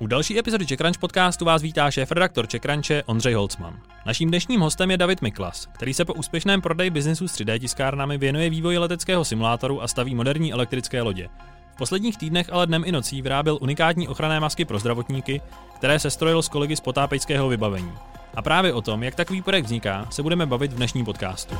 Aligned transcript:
U 0.00 0.06
další 0.06 0.38
epizody 0.38 0.66
Crunch 0.66 0.98
podcastu 0.98 1.44
vás 1.44 1.62
vítá 1.62 1.90
šéf-redaktor 1.90 2.46
Crunche 2.46 3.02
Ondřej 3.02 3.34
Holcman. 3.34 3.80
Naším 4.06 4.28
dnešním 4.28 4.60
hostem 4.60 4.90
je 4.90 4.96
David 4.96 5.22
Miklas, 5.22 5.66
který 5.72 5.94
se 5.94 6.04
po 6.04 6.14
úspěšném 6.14 6.60
prodeji 6.60 6.90
biznesu 6.90 7.28
s 7.28 7.34
3D 7.34 7.58
tiskárnami 7.58 8.18
věnuje 8.18 8.50
vývoji 8.50 8.78
leteckého 8.78 9.24
simulátoru 9.24 9.82
a 9.82 9.88
staví 9.88 10.14
moderní 10.14 10.52
elektrické 10.52 11.02
lodě. 11.02 11.28
V 11.74 11.76
posledních 11.76 12.16
týdnech 12.16 12.52
ale 12.52 12.66
dnem 12.66 12.82
i 12.86 12.92
nocí 12.92 13.22
vyráběl 13.22 13.58
unikátní 13.60 14.08
ochranné 14.08 14.40
masky 14.40 14.64
pro 14.64 14.78
zdravotníky, 14.78 15.40
které 15.76 15.98
se 15.98 16.10
strojil 16.10 16.42
s 16.42 16.48
kolegy 16.48 16.76
z 16.76 16.80
potápejského 16.80 17.48
vybavení. 17.48 17.92
A 18.34 18.42
právě 18.42 18.72
o 18.72 18.82
tom, 18.82 19.02
jak 19.02 19.14
takový 19.14 19.42
projekt 19.42 19.64
vzniká, 19.64 20.06
se 20.10 20.22
budeme 20.22 20.46
bavit 20.46 20.72
v 20.72 20.76
dnešním 20.76 21.04
podcastu. 21.04 21.54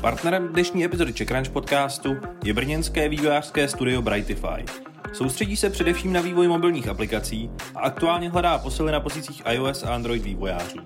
Partnerem 0.00 0.48
dnešní 0.48 0.84
epizody 0.84 1.12
CheckRunch 1.12 1.48
podcastu 1.48 2.16
je 2.44 2.54
brněnské 2.54 3.08
vývojářské 3.08 3.68
studio 3.68 4.02
Brightify. 4.02 4.64
Soustředí 5.12 5.56
se 5.56 5.70
především 5.70 6.12
na 6.12 6.20
vývoj 6.20 6.48
mobilních 6.48 6.88
aplikací 6.88 7.50
a 7.74 7.80
aktuálně 7.80 8.30
hledá 8.30 8.58
posily 8.58 8.92
na 8.92 9.00
pozicích 9.00 9.42
iOS 9.50 9.82
a 9.82 9.94
Android 9.94 10.22
vývojářů. 10.22 10.78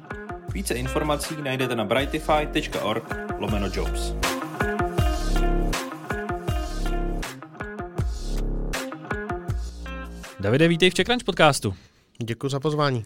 Více 0.55 0.75
informací 0.75 1.35
najdete 1.43 1.77
na 1.77 1.85
brightify.org 1.85 3.17
lomeno 3.39 3.67
jobs. 3.75 4.13
Davide, 10.41 10.69
vítej 10.69 10.91
v 10.91 10.95
CheckRunch 10.95 11.25
podcastu. 11.25 11.75
Děkuji 12.23 12.49
za 12.49 12.61
pozvání. 12.61 13.05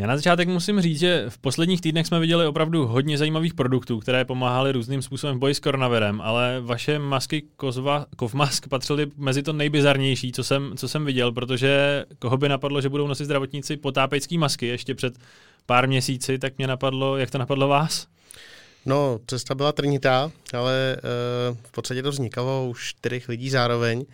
Já 0.00 0.06
na 0.06 0.16
začátek 0.16 0.48
musím 0.48 0.80
říct, 0.80 0.98
že 0.98 1.24
v 1.28 1.38
posledních 1.38 1.80
týdnech 1.80 2.06
jsme 2.06 2.20
viděli 2.20 2.46
opravdu 2.46 2.86
hodně 2.86 3.18
zajímavých 3.18 3.54
produktů, 3.54 4.00
které 4.00 4.24
pomáhaly 4.24 4.72
různým 4.72 5.02
způsobem 5.02 5.36
v 5.36 5.38
boji 5.38 5.54
s 5.54 5.60
koronavirem, 5.60 6.20
ale 6.20 6.60
vaše 6.60 6.98
masky 6.98 7.42
kozva, 7.56 8.06
kovmask 8.16 8.68
patřily 8.68 9.06
mezi 9.16 9.42
to 9.42 9.52
nejbizarnější, 9.52 10.32
co 10.32 10.44
jsem, 10.44 10.72
co 10.76 10.88
jsem 10.88 11.04
viděl, 11.04 11.32
protože 11.32 12.04
koho 12.18 12.36
by 12.36 12.48
napadlo, 12.48 12.80
že 12.80 12.88
budou 12.88 13.06
nosit 13.06 13.24
zdravotníci 13.24 13.76
potápejské 13.76 14.38
masky 14.38 14.66
ještě 14.66 14.94
před 14.94 15.14
pár 15.66 15.88
měsíci, 15.88 16.38
tak 16.38 16.58
mě 16.58 16.66
napadlo, 16.66 17.16
jak 17.16 17.30
to 17.30 17.38
napadlo 17.38 17.68
vás? 17.68 18.06
No, 18.86 19.18
cesta 19.26 19.54
byla 19.54 19.72
trnitá, 19.72 20.30
ale 20.54 20.92
e, 20.92 20.98
v 21.62 21.72
podstatě 21.72 22.02
to 22.02 22.10
vznikalo 22.10 22.68
už 22.68 22.88
čtyřech 22.88 23.28
lidí 23.28 23.50
zároveň. 23.50 24.04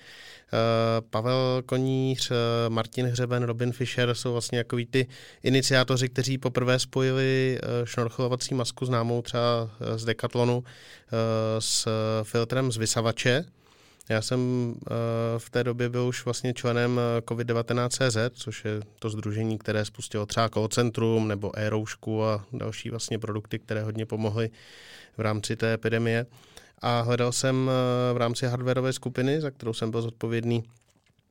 Eh, 0.52 1.00
Pavel 1.10 1.62
Koníř, 1.66 2.30
eh, 2.30 2.34
Martin 2.68 3.06
Hřeben, 3.06 3.42
Robin 3.42 3.72
Fischer 3.72 4.14
jsou 4.14 4.32
vlastně 4.32 4.58
jako 4.58 4.76
ty 4.90 5.06
iniciátoři, 5.42 6.08
kteří 6.08 6.38
poprvé 6.38 6.78
spojili 6.78 7.58
eh, 7.62 7.86
šnorchlovací 7.86 8.54
masku 8.54 8.86
známou 8.86 9.22
třeba 9.22 9.70
z 9.96 10.04
Decathlonu 10.04 10.64
s 11.58 11.88
filtrem 12.22 12.72
z 12.72 12.76
vysavače, 12.76 13.44
já 14.08 14.22
jsem 14.22 14.74
v 15.38 15.50
té 15.50 15.64
době 15.64 15.88
byl 15.88 16.02
už 16.02 16.24
vlastně 16.24 16.54
členem 16.54 17.00
COVID-19CZ, 17.20 18.30
což 18.34 18.64
je 18.64 18.80
to 18.98 19.10
združení, 19.10 19.58
které 19.58 19.84
spustilo 19.84 20.26
třeba 20.26 20.48
call 20.48 20.68
centrum 20.68 21.28
nebo 21.28 21.58
e-roušku 21.58 22.24
a 22.24 22.44
další 22.52 22.90
vlastně 22.90 23.18
produkty, 23.18 23.58
které 23.58 23.82
hodně 23.82 24.06
pomohly 24.06 24.50
v 25.16 25.20
rámci 25.20 25.56
té 25.56 25.72
epidemie 25.74 26.26
a 26.82 27.00
hledal 27.00 27.32
jsem 27.32 27.70
eh, 27.70 28.14
v 28.14 28.16
rámci 28.16 28.46
hardwareové 28.46 28.92
skupiny, 28.92 29.40
za 29.40 29.50
kterou 29.50 29.72
jsem 29.72 29.90
byl 29.90 30.02
zodpovědný, 30.02 30.64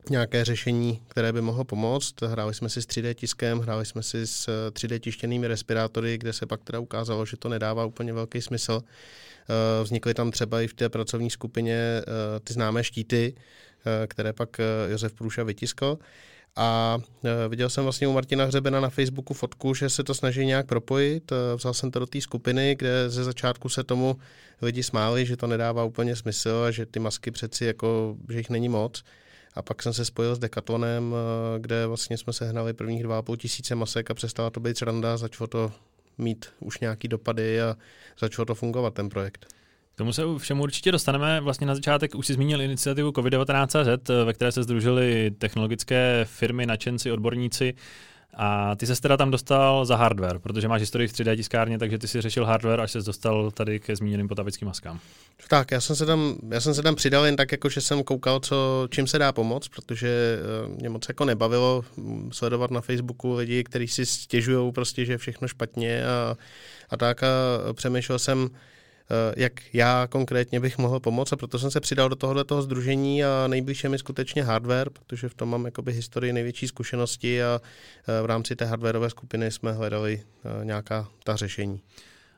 nějaké 0.10 0.46
řešení, 0.46 1.02
které 1.08 1.34
by 1.34 1.42
mohlo 1.42 1.64
pomoct. 1.64 2.22
Hráli 2.22 2.54
jsme 2.54 2.70
si 2.70 2.82
s 2.82 2.86
3D 2.86 3.14
tiskem, 3.14 3.60
hráli 3.60 3.86
jsme 3.86 4.04
si 4.04 4.28
s 4.28 4.70
3D 4.70 4.96
eh, 4.96 5.00
tištěnými 5.00 5.48
respirátory, 5.48 6.18
kde 6.18 6.34
se 6.34 6.46
pak 6.46 6.64
teda 6.64 6.80
ukázalo, 6.80 7.26
že 7.26 7.38
to 7.38 7.50
nedává 7.50 7.86
úplně 7.86 8.14
velký 8.14 8.42
smysl. 8.42 8.82
Eh, 8.82 9.84
vznikly 9.84 10.14
tam 10.14 10.32
třeba 10.32 10.62
i 10.62 10.68
v 10.68 10.74
té 10.74 10.90
pracovní 10.90 11.30
skupině 11.30 12.02
ty 12.44 12.54
známé 12.54 12.84
štíty, 12.84 13.36
které 14.08 14.34
pak 14.34 14.58
Josef 14.88 15.14
Průša 15.14 15.44
vytiskl. 15.44 15.98
A 16.56 16.98
e, 17.24 17.50
viděl 17.50 17.70
jsem 17.70 17.84
vlastně 17.84 18.08
u 18.08 18.14
Martina 18.14 18.46
Hřebena 18.46 18.80
na 18.80 18.90
Facebooku 18.90 19.34
fotku, 19.34 19.74
že 19.74 19.90
se 19.90 20.04
to 20.04 20.14
snaží 20.14 20.46
nějak 20.46 20.66
propojit. 20.66 21.32
E, 21.32 21.56
vzal 21.56 21.74
jsem 21.74 21.92
to 21.92 22.00
do 22.00 22.06
té 22.06 22.22
skupiny, 22.22 22.76
kde 22.80 23.10
ze 23.10 23.24
začátku 23.24 23.70
se 23.70 23.84
tomu 23.84 24.18
lidi 24.62 24.84
smáli, 24.84 25.26
že 25.26 25.38
to 25.38 25.48
nedává 25.48 25.84
úplně 25.84 26.16
smysl 26.16 26.64
a 26.68 26.72
že 26.72 26.86
ty 26.86 27.00
masky 27.00 27.32
přeci 27.32 27.66
jako, 27.66 28.16
že 28.30 28.38
jich 28.38 28.50
není 28.50 28.70
moc. 28.70 29.04
A 29.54 29.62
pak 29.62 29.84
jsem 29.84 29.94
se 29.94 30.06
spojil 30.06 30.36
s 30.36 30.40
Decatlonem, 30.40 31.16
e, 31.16 31.60
kde 31.60 31.88
vlastně 31.88 32.18
jsme 32.18 32.34
sehnali 32.34 32.74
prvních 32.74 33.04
2,5 33.04 33.38
tisíce 33.38 33.76
masek 33.76 34.12
a 34.12 34.14
přestala 34.14 34.50
to 34.50 34.60
být 34.60 34.78
sranda, 34.78 35.18
začalo 35.18 35.48
to 35.48 35.72
mít 36.18 36.46
už 36.60 36.80
nějaký 36.80 37.08
dopady 37.08 37.62
a 37.62 37.76
začalo 38.20 38.46
to 38.46 38.56
fungovat 38.56 38.94
ten 38.94 39.10
projekt. 39.10 39.56
K 39.96 39.98
tomu 39.98 40.14
se 40.14 40.22
všemu 40.38 40.64
určitě 40.64 40.92
dostaneme. 40.92 41.42
Vlastně 41.42 41.68
na 41.68 41.76
začátek 41.76 42.16
už 42.16 42.28
si 42.28 42.34
zmínil 42.34 42.62
iniciativu 42.62 43.10
COVID-19, 43.10 44.26
ve 44.26 44.34
které 44.34 44.52
se 44.52 44.64
združily 44.64 45.32
technologické 45.38 46.26
firmy, 46.30 46.66
nadšenci, 46.66 47.12
odborníci. 47.12 47.74
A 48.34 48.76
ty 48.76 48.86
se 48.86 49.02
teda 49.02 49.18
tam 49.18 49.32
dostal 49.32 49.86
za 49.86 49.96
hardware, 49.96 50.40
protože 50.40 50.68
máš 50.68 50.82
historii 50.82 51.08
v 51.08 51.14
3D 51.14 51.36
tiskárně, 51.36 51.78
takže 51.78 51.98
ty 51.98 52.08
si 52.08 52.22
řešil 52.22 52.46
hardware, 52.46 52.82
až 52.82 52.92
se 52.92 53.02
dostal 53.02 53.52
tady 53.52 53.80
ke 53.80 53.96
zmíněným 53.96 54.28
potavickým 54.28 54.68
maskám. 54.68 55.00
Tak, 55.48 55.72
já 55.72 55.82
jsem, 55.82 55.96
se 55.96 56.06
tam, 56.06 56.36
já 56.52 56.62
jsem 56.62 56.74
se 56.74 56.84
tam 56.84 56.96
přidal 56.96 57.26
jen 57.26 57.36
tak, 57.36 57.52
jako 57.52 57.70
že 57.70 57.82
jsem 57.82 58.04
koukal, 58.04 58.40
co, 58.40 58.88
čím 58.92 59.08
se 59.08 59.20
dá 59.20 59.32
pomoct, 59.32 59.68
protože 59.68 60.40
eh, 60.40 60.68
mě 60.68 60.90
moc 60.90 61.08
jako 61.08 61.26
nebavilo 61.26 61.84
mm, 61.98 62.32
sledovat 62.32 62.72
na 62.72 62.82
Facebooku 62.82 63.34
lidi, 63.34 63.64
kteří 63.64 63.88
si 63.88 64.06
stěžují 64.06 64.72
prostě, 64.72 65.06
že 65.06 65.14
je 65.14 65.18
všechno 65.18 65.48
špatně 65.48 66.06
a, 66.06 66.36
a 66.90 66.98
tak 66.98 67.24
a 67.24 67.28
přemýšlel 67.74 68.20
jsem, 68.20 68.50
jak 69.38 69.54
já 69.74 70.08
konkrétně 70.08 70.60
bych 70.60 70.78
mohl 70.78 71.00
pomoct 71.00 71.34
a 71.34 71.36
proto 71.36 71.60
jsem 71.60 71.72
se 71.72 71.80
přidal 71.80 72.10
do 72.10 72.16
tohoto 72.16 72.44
toho 72.44 72.62
združení 72.62 73.24
a 73.24 73.48
nejbližší 73.48 73.88
mi 73.88 73.98
skutečně 73.98 74.44
hardware, 74.44 74.90
protože 74.90 75.30
v 75.30 75.34
tom 75.34 75.50
mám 75.50 75.66
jakoby 75.66 75.94
historii 75.94 76.34
největší 76.34 76.68
zkušenosti 76.68 77.44
a 77.44 77.62
eh, 78.08 78.22
v 78.22 78.26
rámci 78.26 78.56
té 78.56 78.66
hardwareové 78.66 79.10
skupiny 79.10 79.52
jsme 79.52 79.72
hledali 79.72 80.24
eh, 80.24 80.66
nějaká 80.66 81.08
ta 81.24 81.36
řešení. 81.36 81.82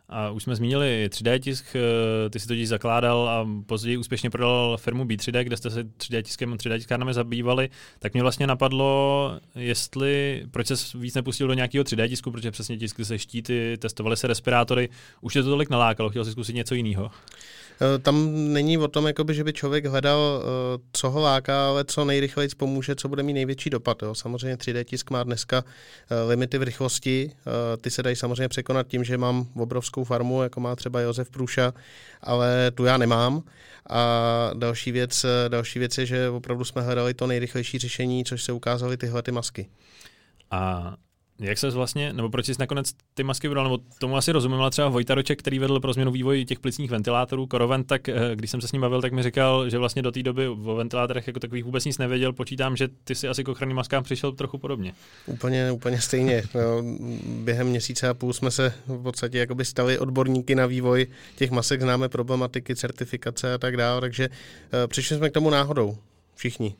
A 0.10 0.30
už 0.30 0.44
jsme 0.44 0.56
zmínili 0.56 1.10
3D 1.10 1.40
tisk, 1.40 1.76
eh, 1.76 2.30
ty 2.30 2.40
si 2.40 2.48
totiž 2.48 2.68
zakládal 2.68 3.30
a 3.30 3.48
později 3.66 3.98
úspěšně 3.98 4.30
prodal 4.30 4.78
firmu 4.78 5.06
B3D, 5.06 5.44
kde 5.44 5.58
jste 5.58 5.70
se 5.70 5.84
3D 5.84 6.24
tiskem 6.24 6.54
a 6.54 6.56
3D 6.56 6.78
tiskárnami 6.78 7.14
zabývali, 7.14 7.70
tak 8.00 8.14
mě 8.14 8.22
vlastně 8.22 8.48
napadlo, 8.48 9.40
jestli, 9.56 10.46
proč 10.52 10.68
se 10.68 10.98
víc 10.98 11.16
nepustil 11.16 11.48
do 11.48 11.54
nějakého 11.54 11.84
3D 11.84 12.08
tisku, 12.08 12.32
protože 12.32 12.52
přesně 12.52 12.78
tiskly 12.78 13.06
se 13.06 13.20
štíty, 13.20 13.78
testovaly 13.78 14.18
se 14.18 14.28
respirátory, 14.28 14.90
už 15.22 15.36
je 15.36 15.44
to 15.44 15.50
tolik 15.50 15.70
nalákalo, 15.70 16.10
chtěl 16.10 16.26
si 16.26 16.32
zkusit 16.32 16.54
něco 16.54 16.76
jiného. 16.76 17.12
Eh, 17.82 18.00
tam 18.00 18.34
není 18.54 18.78
o 18.78 18.88
tom, 18.88 19.08
jakoby, 19.08 19.34
že 19.34 19.44
by 19.44 19.54
člověk 19.54 19.86
hledal, 19.86 20.44
eh, 20.44 20.82
co 20.92 21.10
ho 21.10 21.20
láká, 21.20 21.68
ale 21.68 21.86
co 21.86 22.06
nejrychleji 22.06 22.50
pomůže, 22.58 22.96
co 22.96 23.10
bude 23.10 23.24
mít 23.24 23.34
největší 23.34 23.70
dopad. 23.70 24.02
Jo. 24.02 24.16
Samozřejmě 24.16 24.58
3D 24.58 24.84
tisk 24.84 25.10
má 25.10 25.24
dneska 25.24 25.64
eh, 26.10 26.24
limity 26.24 26.58
v 26.58 26.64
rychlosti. 26.64 27.32
Ty 27.82 27.92
se 27.92 28.04
dají 28.04 28.16
samozřejmě 28.16 28.48
překonat 28.48 28.88
tím, 28.88 29.04
že 29.04 29.18
mám 29.18 29.48
obrovskou 29.56 30.04
farmu, 30.04 30.44
jako 30.44 30.60
má 30.60 30.76
třeba 30.76 31.00
Josef 31.00 31.30
Průša, 31.30 31.74
ale 32.22 32.72
tu 32.72 32.86
já 32.86 32.98
nemám. 32.98 33.44
A 33.90 34.52
další 34.54 34.92
věc, 34.92 35.26
další 35.48 35.80
věc 35.80 35.98
je, 35.98 36.06
že 36.06 36.30
opravdu 36.30 36.64
jsme 36.66 36.82
hledali 36.82 37.14
to 37.14 37.28
nejrychlejší 37.28 37.78
řešení, 37.80 38.26
což 38.26 38.44
se 38.44 38.52
ukázaly 38.52 38.98
tyhle 38.98 39.22
ty 39.22 39.32
masky. 39.32 39.70
A 40.52 40.94
jak 41.40 41.58
se 41.58 41.70
vlastně, 41.70 42.14
nebo 42.14 42.30
proč 42.30 42.46
jsi 42.46 42.54
nakonec 42.60 42.94
ty 43.14 43.24
masky 43.24 43.48
vybral, 43.48 43.64
nebo 43.64 43.78
tomu 44.00 44.18
asi 44.18 44.32
rozumím, 44.32 44.62
ale 44.62 44.72
třeba 44.72 44.90
Vojta 44.90 45.16
Roček, 45.16 45.40
který 45.40 45.60
vedl 45.60 45.80
pro 45.80 45.94
změnu 45.94 46.12
vývoj 46.12 46.46
těch 46.46 46.60
plicních 46.60 46.92
ventilátorů, 46.92 47.48
Koroven, 47.48 47.84
tak 47.84 48.10
eh, 48.10 48.16
když 48.36 48.52
jsem 48.52 48.62
se 48.62 48.68
s 48.68 48.72
ním 48.72 48.82
bavil, 48.82 49.02
tak 49.02 49.14
mi 49.14 49.24
říkal, 49.24 49.70
že 49.70 49.78
vlastně 49.78 50.02
do 50.02 50.12
té 50.12 50.24
doby 50.24 50.48
o 50.48 50.76
ventilátorech 50.76 51.28
jako 51.28 51.40
takových 51.40 51.64
vůbec 51.64 51.86
nic 51.86 51.98
nevěděl. 51.98 52.34
Počítám, 52.34 52.78
že 52.78 52.88
ty 53.04 53.16
si 53.16 53.28
asi 53.28 53.44
k 53.44 53.48
ochranným 53.48 53.78
maskám 53.78 54.04
přišel 54.04 54.32
trochu 54.32 54.58
podobně. 54.58 54.94
Úplně, 55.26 55.72
úplně 55.72 56.02
stejně. 56.02 56.44
No, 56.56 56.84
během 57.44 57.68
měsíce 57.68 58.10
a 58.10 58.14
půl 58.14 58.34
jsme 58.34 58.52
se 58.52 58.74
v 58.88 59.04
podstatě 59.04 59.38
jakoby 59.38 59.66
stali 59.66 60.00
odborníky 60.00 60.56
na 60.56 60.66
vývoj 60.66 61.08
těch 61.36 61.52
masek, 61.52 61.82
známe 61.82 62.10
problematiky, 62.10 62.76
certifikace 62.76 63.54
a 63.54 63.58
tak 63.58 63.78
dále, 63.78 64.02
takže 64.02 64.30
uh, 64.30 64.88
přišli 64.88 65.18
jsme 65.18 65.30
k 65.30 65.34
tomu 65.34 65.50
náhodou. 65.50 65.98
Všichni. 66.36 66.76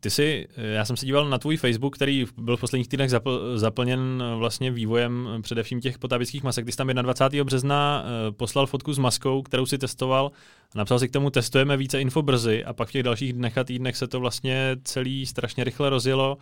Ty 0.00 0.10
jsi, 0.10 0.48
já 0.56 0.84
jsem 0.84 0.96
se 0.96 1.06
díval 1.06 1.28
na 1.28 1.38
tvůj 1.38 1.56
Facebook, 1.56 1.94
který 1.94 2.26
byl 2.36 2.56
v 2.56 2.60
posledních 2.60 2.88
týdnech 2.88 3.10
zapl, 3.10 3.58
zaplněn 3.58 4.24
vlastně 4.36 4.70
vývojem 4.70 5.28
především 5.42 5.80
těch 5.80 5.98
potávických 5.98 6.42
masek. 6.42 6.66
Ty 6.66 6.72
jsi 6.72 6.76
tam 6.76 6.88
21. 6.88 7.44
března 7.44 8.04
eh, 8.04 8.32
poslal 8.32 8.66
fotku 8.66 8.92
s 8.92 8.98
maskou, 8.98 9.42
kterou 9.42 9.66
si 9.66 9.78
testoval. 9.78 10.32
Napsal 10.74 10.98
si 10.98 11.08
k 11.08 11.12
tomu, 11.12 11.30
testujeme 11.30 11.76
více 11.76 12.00
info 12.00 12.22
brzy 12.22 12.64
a 12.64 12.72
pak 12.72 12.88
v 12.88 12.92
těch 12.92 13.02
dalších 13.02 13.32
dnech 13.32 13.58
a 13.58 13.64
týdnech 13.64 13.96
se 13.96 14.06
to 14.06 14.20
vlastně 14.20 14.76
celý 14.84 15.26
strašně 15.26 15.64
rychle 15.64 15.90
rozjelo. 15.90 16.38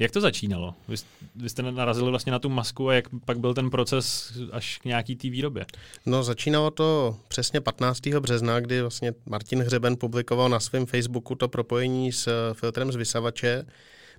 Jak 0.00 0.10
to 0.10 0.20
začínalo? 0.20 0.74
Vy, 0.88 0.96
vy 1.36 1.48
jste 1.48 1.62
narazili 1.62 2.10
vlastně 2.10 2.32
na 2.32 2.38
tu 2.38 2.48
masku 2.48 2.88
a 2.88 2.94
jak 2.94 3.04
pak 3.24 3.38
byl 3.38 3.54
ten 3.54 3.70
proces 3.70 4.32
až 4.52 4.78
k 4.78 4.84
nějaký 4.84 5.16
té 5.16 5.30
výrobě? 5.30 5.66
No 6.06 6.22
začínalo 6.22 6.70
to 6.70 7.16
přesně 7.28 7.60
15. 7.60 8.06
března, 8.06 8.60
kdy 8.60 8.80
vlastně 8.80 9.14
Martin 9.26 9.62
Hřeben 9.62 9.96
publikoval 9.96 10.48
na 10.48 10.60
svém 10.60 10.86
Facebooku 10.86 11.34
to 11.34 11.48
propojení 11.48 12.12
s 12.12 12.52
filtrem 12.52 12.92
z 12.92 12.96
vysavače. 12.96 13.64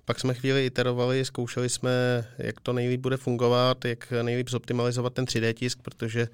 Pak 0.04 0.20
jsme 0.20 0.34
chvíli 0.34 0.66
iterovali, 0.66 1.24
zkoušeli 1.24 1.68
jsme, 1.68 1.90
jak 2.38 2.60
to 2.60 2.72
nejlíp 2.72 3.00
bude 3.00 3.16
fungovat, 3.16 3.84
jak 3.84 4.12
nejlíp 4.22 4.50
zoptimalizovat 4.50 5.14
ten 5.14 5.24
3D 5.24 5.52
tisk, 5.52 5.78
protože 5.82 6.22
uh, 6.22 6.28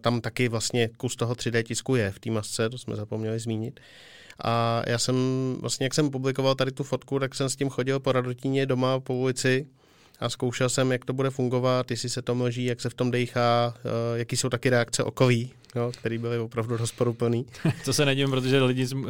tam 0.00 0.20
taky 0.20 0.48
vlastně 0.48 0.88
kus 0.96 1.16
toho 1.16 1.34
3D 1.34 1.62
tisku 1.62 1.96
je 1.96 2.10
v 2.10 2.18
té 2.18 2.30
masce, 2.30 2.70
to 2.70 2.78
jsme 2.78 2.96
zapomněli 2.96 3.38
zmínit. 3.38 3.80
A 4.44 4.82
já 4.86 4.98
jsem 4.98 5.16
vlastně, 5.60 5.86
jak 5.86 5.94
jsem 5.94 6.10
publikoval 6.10 6.54
tady 6.54 6.72
tu 6.72 6.84
fotku, 6.84 7.18
tak 7.18 7.34
jsem 7.34 7.48
s 7.48 7.56
tím 7.56 7.68
chodil 7.68 8.00
po 8.00 8.12
Radotíně 8.12 8.66
doma 8.66 9.00
po 9.00 9.14
ulici 9.14 9.66
a 10.20 10.28
zkoušel 10.28 10.68
jsem, 10.68 10.92
jak 10.92 11.04
to 11.04 11.12
bude 11.12 11.30
fungovat, 11.30 11.90
jestli 11.90 12.08
se 12.08 12.22
to 12.22 12.34
mlží, 12.34 12.64
jak 12.64 12.80
se 12.80 12.90
v 12.90 12.94
tom 12.94 13.10
dejchá, 13.10 13.74
eh, 13.76 14.18
jaký 14.18 14.36
jsou 14.36 14.48
taky 14.48 14.70
reakce 14.70 15.04
okolí, 15.04 15.52
jo, 15.76 15.92
které 15.98 16.18
byly 16.18 16.38
opravdu 16.38 16.76
rozporuplný. 16.76 17.46
to 17.84 17.92
se 17.92 18.04
nedím, 18.04 18.30
protože 18.30 18.62
lidi, 18.62 18.86
eh, 18.94 19.08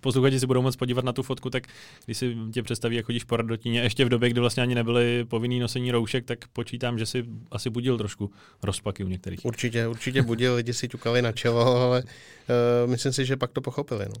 posluchači 0.00 0.40
si 0.40 0.46
budou 0.46 0.62
moc 0.62 0.76
podívat 0.76 1.04
na 1.04 1.12
tu 1.12 1.22
fotku, 1.22 1.50
tak 1.50 1.66
když 2.04 2.18
si 2.18 2.36
tě 2.52 2.62
představí, 2.62 2.96
jak 2.96 3.06
chodíš 3.06 3.24
po 3.24 3.36
radotíně, 3.36 3.80
ještě 3.80 4.04
v 4.04 4.08
době, 4.08 4.30
kdy 4.30 4.40
vlastně 4.40 4.62
ani 4.62 4.74
nebyly 4.74 5.24
povinný 5.24 5.58
nosení 5.58 5.92
roušek, 5.92 6.24
tak 6.24 6.48
počítám, 6.48 6.98
že 6.98 7.06
si 7.06 7.24
asi 7.50 7.70
budil 7.70 7.98
trošku 7.98 8.30
rozpaky 8.62 9.04
u 9.04 9.08
některých. 9.08 9.44
Určitě, 9.44 9.88
určitě 9.88 10.22
budil, 10.22 10.54
lidi 10.54 10.74
si 10.74 10.88
ťukali 10.88 11.22
na 11.22 11.32
čelo, 11.32 11.76
ale 11.76 12.02
uh, 12.02 12.90
myslím 12.90 13.12
si, 13.12 13.26
že 13.26 13.36
pak 13.36 13.50
to 13.52 13.60
pochopili. 13.60 14.06
No. 14.08 14.14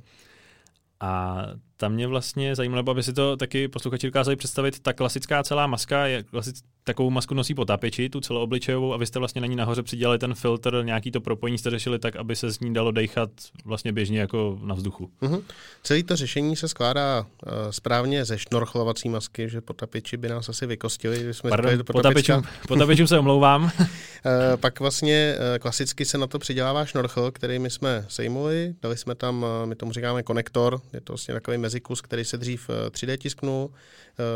A 1.00 1.56
tam 1.80 1.92
mě 1.92 2.06
vlastně 2.06 2.56
zajímalo, 2.56 2.90
aby 2.90 3.02
si 3.02 3.12
to 3.12 3.36
taky 3.36 3.68
posluchači 3.68 4.06
dokázali 4.06 4.36
představit, 4.36 4.80
ta 4.80 4.92
klasická 4.92 5.42
celá 5.42 5.66
maska, 5.66 6.06
je 6.06 6.22
klasic, 6.22 6.62
takovou 6.84 7.10
masku 7.10 7.34
nosí 7.34 7.54
potápěči, 7.54 8.08
tu 8.08 8.20
celoobličejovou, 8.20 8.94
a 8.94 8.96
vy 8.96 9.06
jste 9.06 9.18
vlastně 9.18 9.40
na 9.40 9.46
ní 9.46 9.56
nahoře 9.56 9.82
přidělali 9.82 10.18
ten 10.18 10.34
filtr, 10.34 10.82
nějaký 10.84 11.10
to 11.10 11.20
propojení 11.20 11.58
jste 11.58 11.70
řešili 11.70 11.98
tak, 11.98 12.16
aby 12.16 12.36
se 12.36 12.50
z 12.50 12.60
ní 12.60 12.74
dalo 12.74 12.90
dechat 12.90 13.30
vlastně 13.64 13.92
běžně 13.92 14.20
jako 14.20 14.58
na 14.62 14.74
vzduchu. 14.74 15.10
Mm-hmm. 15.22 15.42
Celé 15.82 16.02
to 16.02 16.16
řešení 16.16 16.56
se 16.56 16.68
skládá 16.68 17.20
uh, 17.20 17.52
správně 17.70 18.24
ze 18.24 18.38
šnorchlovací 18.38 19.08
masky, 19.08 19.48
že 19.48 19.60
potápěči 19.60 20.16
by 20.16 20.28
nás 20.28 20.48
asi 20.48 20.66
vykostili. 20.66 21.22
Když 21.24 21.36
jsme 21.36 21.50
Pardon, 21.50 21.84
potápěčům, 21.92 22.42
potápěčům 22.68 23.06
se 23.06 23.18
omlouvám. 23.18 23.62
uh, 23.64 23.70
pak 24.60 24.80
vlastně 24.80 25.34
uh, 25.36 25.58
klasicky 25.58 26.04
se 26.04 26.18
na 26.18 26.26
to 26.26 26.38
přidělává 26.38 26.84
šnorchl, 26.84 27.30
který 27.30 27.58
my 27.58 27.70
jsme 27.70 28.04
sejmuli, 28.08 28.74
dali 28.82 28.96
jsme 28.96 29.14
tam, 29.14 29.42
uh, 29.42 29.68
my 29.68 29.74
tomu 29.74 29.92
říkáme 29.92 30.22
konektor, 30.22 30.80
je 30.92 31.00
to 31.00 31.12
vlastně 31.12 31.34
takový 31.34 31.58
mezikus, 31.70 32.00
který 32.00 32.24
se 32.24 32.36
dřív 32.36 32.70
3D 32.90 33.16
tisknul, 33.16 33.70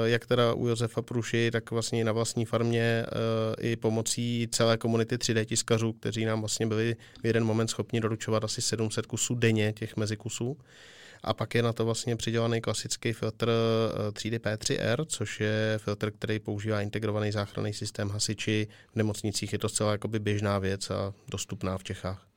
jak 0.04 0.26
teda 0.26 0.54
u 0.54 0.68
Josefa 0.68 1.02
Pruši, 1.02 1.50
tak 1.50 1.70
vlastně 1.70 2.04
na 2.04 2.12
vlastní 2.12 2.44
farmě 2.44 3.06
i 3.60 3.76
pomocí 3.76 4.48
celé 4.50 4.78
komunity 4.78 5.16
3D 5.16 5.44
tiskařů, 5.44 5.92
kteří 5.92 6.24
nám 6.24 6.40
vlastně 6.40 6.66
byli 6.66 6.96
v 7.22 7.26
jeden 7.26 7.44
moment 7.44 7.68
schopni 7.68 8.00
doručovat 8.00 8.44
asi 8.44 8.62
700 8.62 9.06
kusů 9.06 9.34
denně 9.34 9.72
těch 9.72 9.96
mezikusů. 9.96 10.56
A 11.24 11.34
pak 11.34 11.54
je 11.54 11.62
na 11.62 11.72
to 11.72 11.84
vlastně 11.84 12.16
přidělaný 12.16 12.60
klasický 12.60 13.12
filtr 13.12 13.50
3D 14.10 14.38
P3R, 14.38 15.04
což 15.04 15.40
je 15.40 15.78
filtr, 15.78 16.10
který 16.10 16.38
používá 16.38 16.80
integrovaný 16.80 17.32
záchranný 17.32 17.72
systém 17.72 18.08
hasiči. 18.10 18.68
V 18.92 18.96
nemocnicích 18.96 19.52
je 19.52 19.58
to 19.58 19.68
zcela 19.68 19.92
jakoby 19.92 20.18
běžná 20.18 20.58
věc 20.58 20.90
a 20.90 21.14
dostupná 21.30 21.78
v 21.78 21.84
Čechách. 21.84 22.33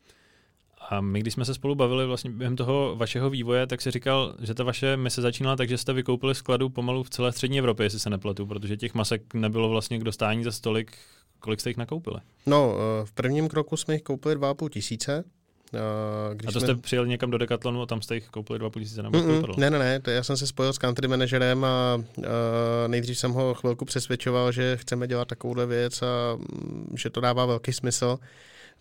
A 0.90 1.02
my, 1.02 1.20
když 1.20 1.34
jsme 1.34 1.46
se 1.46 1.54
spolu 1.54 1.76
bavili 1.76 2.06
vlastně 2.06 2.30
během 2.30 2.56
toho 2.56 2.96
vašeho 2.96 3.30
vývoje, 3.30 3.68
tak 3.68 3.82
si 3.82 3.92
říkal, 3.92 4.36
že 4.42 4.54
ta 4.54 4.64
vaše 4.64 4.98
mise 4.98 5.22
začínala 5.22 5.56
tak, 5.56 5.70
že 5.70 5.78
jste 5.78 5.94
vykoupili 5.94 6.36
skladu 6.36 6.70
pomalu 6.70 7.04
v 7.04 7.10
celé 7.10 7.32
střední 7.32 7.60
Evropě, 7.60 7.86
jestli 7.86 8.00
se 8.00 8.10
nepletu, 8.10 8.46
protože 8.46 8.78
těch 8.78 8.94
masek 8.94 9.34
nebylo 9.34 9.70
vlastně 9.70 10.00
k 10.00 10.04
dostání 10.04 10.44
za 10.44 10.52
stolik. 10.52 10.98
Kolik 11.40 11.60
jste 11.60 11.70
jich 11.70 11.78
nakoupili? 11.78 12.20
No, 12.46 12.76
eh, 12.76 13.06
v 13.06 13.12
prvním 13.12 13.48
kroku 13.48 13.78
jsme 13.78 13.94
jich 13.94 14.04
koupili 14.04 14.36
2,5 14.36 14.70
tisíce. 14.70 15.24
Eh, 15.74 16.36
když 16.36 16.48
a 16.48 16.52
to 16.52 16.60
jsme... 16.60 16.68
jste 16.68 16.76
přijeli 16.76 17.10
někam 17.10 17.32
do 17.32 17.38
Decathlonu 17.38 17.82
a 17.82 17.86
tam 17.86 18.02
jste 18.02 18.16
jich 18.16 18.28
koupili 18.28 18.60
2,5 18.60 18.80
tisíce 18.80 19.04
nebo 19.04 19.18
Ne, 19.58 19.70
ne, 19.70 19.80
ne, 19.80 20.00
to 20.00 20.10
já 20.10 20.24
jsem 20.24 20.38
se 20.38 20.48
spojil 20.48 20.74
s 20.74 20.78
country 20.78 21.08
manažerem 21.08 21.66
a 21.66 21.96
uh, 22.18 22.24
nejdřív 22.88 23.20
jsem 23.20 23.32
ho 23.32 23.54
chvilku 23.54 23.86
přesvědčoval, 23.86 24.52
že 24.52 24.78
chceme 24.78 25.08
dělat 25.08 25.28
takovouhle 25.28 25.66
věc 25.66 26.02
a 26.02 26.34
um, 26.34 26.88
že 26.98 27.10
to 27.10 27.22
dává 27.22 27.46
velký 27.46 27.74
smysl. 27.74 28.20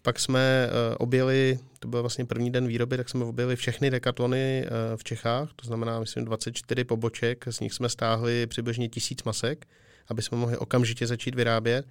Pak 0.07 0.21
jsme 0.21 0.69
uh, 0.69 0.97
objeli, 0.99 1.59
to 1.79 1.89
byl 1.89 2.01
vlastně 2.01 2.25
první 2.25 2.51
den 2.51 2.67
výroby, 2.67 2.97
tak 2.97 3.09
jsme 3.09 3.25
objeli 3.25 3.57
všechny 3.57 3.91
dekatlony 3.91 4.65
uh, 4.65 4.97
v 4.97 5.05
Čechách, 5.05 5.51
to 5.57 5.67
znamená, 5.67 6.01
myslím, 6.01 6.25
24 6.25 6.85
poboček, 6.85 7.45
z 7.51 7.61
nich 7.61 7.73
jsme 7.73 7.89
stáhli 7.89 8.47
přibližně 8.47 8.89
tisíc 8.89 9.23
masek, 9.23 9.67
aby 10.09 10.23
jsme 10.23 10.39
mohli 10.39 10.57
okamžitě 10.57 11.07
začít 11.07 11.35
vyrábět. 11.35 11.87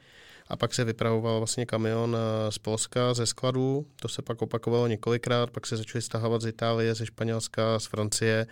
A 0.48 0.56
pak 0.58 0.74
se 0.74 0.84
vypravoval 0.84 1.38
vlastně 1.38 1.66
kamion 1.66 2.18
eh, 2.18 2.52
z 2.52 2.58
Polska, 2.58 3.14
ze 3.14 3.26
skladu, 3.26 3.86
to 4.02 4.08
se 4.08 4.22
pak 4.22 4.42
opakovalo 4.42 4.88
několikrát, 4.88 5.52
pak 5.52 5.68
se 5.68 5.78
začali 5.78 6.02
stahovat 6.02 6.42
z 6.42 6.48
Itálie, 6.48 6.96
ze 6.96 7.06
Španělska, 7.06 7.80
z 7.80 7.86
Francie. 7.86 8.48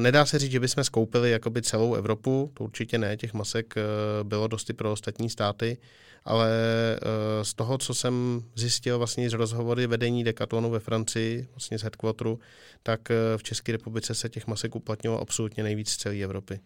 Nedá 0.00 0.26
se 0.26 0.38
říct, 0.38 0.52
že 0.52 0.60
bychom 0.60 0.84
skoupili 0.84 1.30
jakoby 1.30 1.62
celou 1.62 1.94
Evropu, 1.94 2.50
to 2.54 2.64
určitě 2.64 2.98
ne, 2.98 3.16
těch 3.16 3.34
masek 3.34 3.74
bylo 4.22 4.48
dosti 4.48 4.72
pro 4.72 4.92
ostatní 4.92 5.30
státy, 5.30 5.78
ale 6.24 6.50
eh, 6.96 7.44
z 7.44 7.54
toho, 7.54 7.78
co 7.78 7.94
jsem 7.94 8.42
zjistil 8.54 8.98
vlastně 8.98 9.30
z 9.30 9.32
rozhovory 9.32 9.86
vedení 9.86 10.24
Decathlonu 10.24 10.70
ve 10.70 10.80
Francii, 10.80 11.48
vlastně 11.50 11.78
z 11.78 11.82
headquarteru, 11.82 12.38
tak 12.82 13.10
eh, 13.10 13.14
v 13.36 13.42
České 13.42 13.72
republice 13.72 14.14
se 14.14 14.28
těch 14.28 14.46
masek 14.46 14.74
uplatnilo 14.74 15.20
absolutně 15.20 15.62
nejvíc 15.62 15.90
z 15.90 15.96
celé 15.96 16.16
Evropy. 16.16 16.60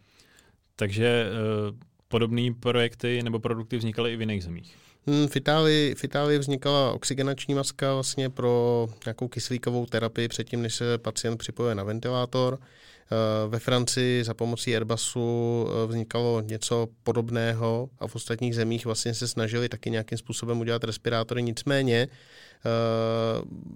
Takže 0.76 1.26
podobné 2.14 2.54
projekty 2.60 3.22
nebo 3.22 3.38
produkty 3.38 3.76
vznikaly 3.76 4.12
i 4.12 4.16
v 4.16 4.20
jiných 4.20 4.44
zemích? 4.44 4.76
Hmm, 5.06 5.28
v, 5.28 5.36
Itálii, 5.36 5.94
v 5.94 6.04
Itálii 6.04 6.38
vznikala 6.38 6.92
oxygenační 6.92 7.54
maska 7.54 7.94
vlastně 7.94 8.30
pro 8.30 8.86
nějakou 9.06 9.28
kyslíkovou 9.28 9.86
terapii 9.86 10.28
předtím, 10.28 10.62
než 10.62 10.74
se 10.74 10.98
pacient 10.98 11.36
připojuje 11.36 11.74
na 11.74 11.82
ventilátor. 11.82 12.58
Eh, 13.12 13.48
ve 13.48 13.58
Francii 13.58 14.24
za 14.24 14.34
pomocí 14.34 14.74
Airbusu 14.74 15.66
eh, 15.68 15.86
vznikalo 15.86 16.40
něco 16.40 16.88
podobného 17.02 17.90
a 17.98 18.06
v 18.06 18.16
ostatních 18.16 18.54
zemích 18.54 18.84
vlastně 18.84 19.14
se 19.14 19.28
snažili 19.28 19.68
taky 19.68 19.90
nějakým 19.90 20.18
způsobem 20.18 20.60
udělat 20.60 20.84
respirátory, 20.84 21.42
nicméně 21.42 22.08
eh, 22.08 22.70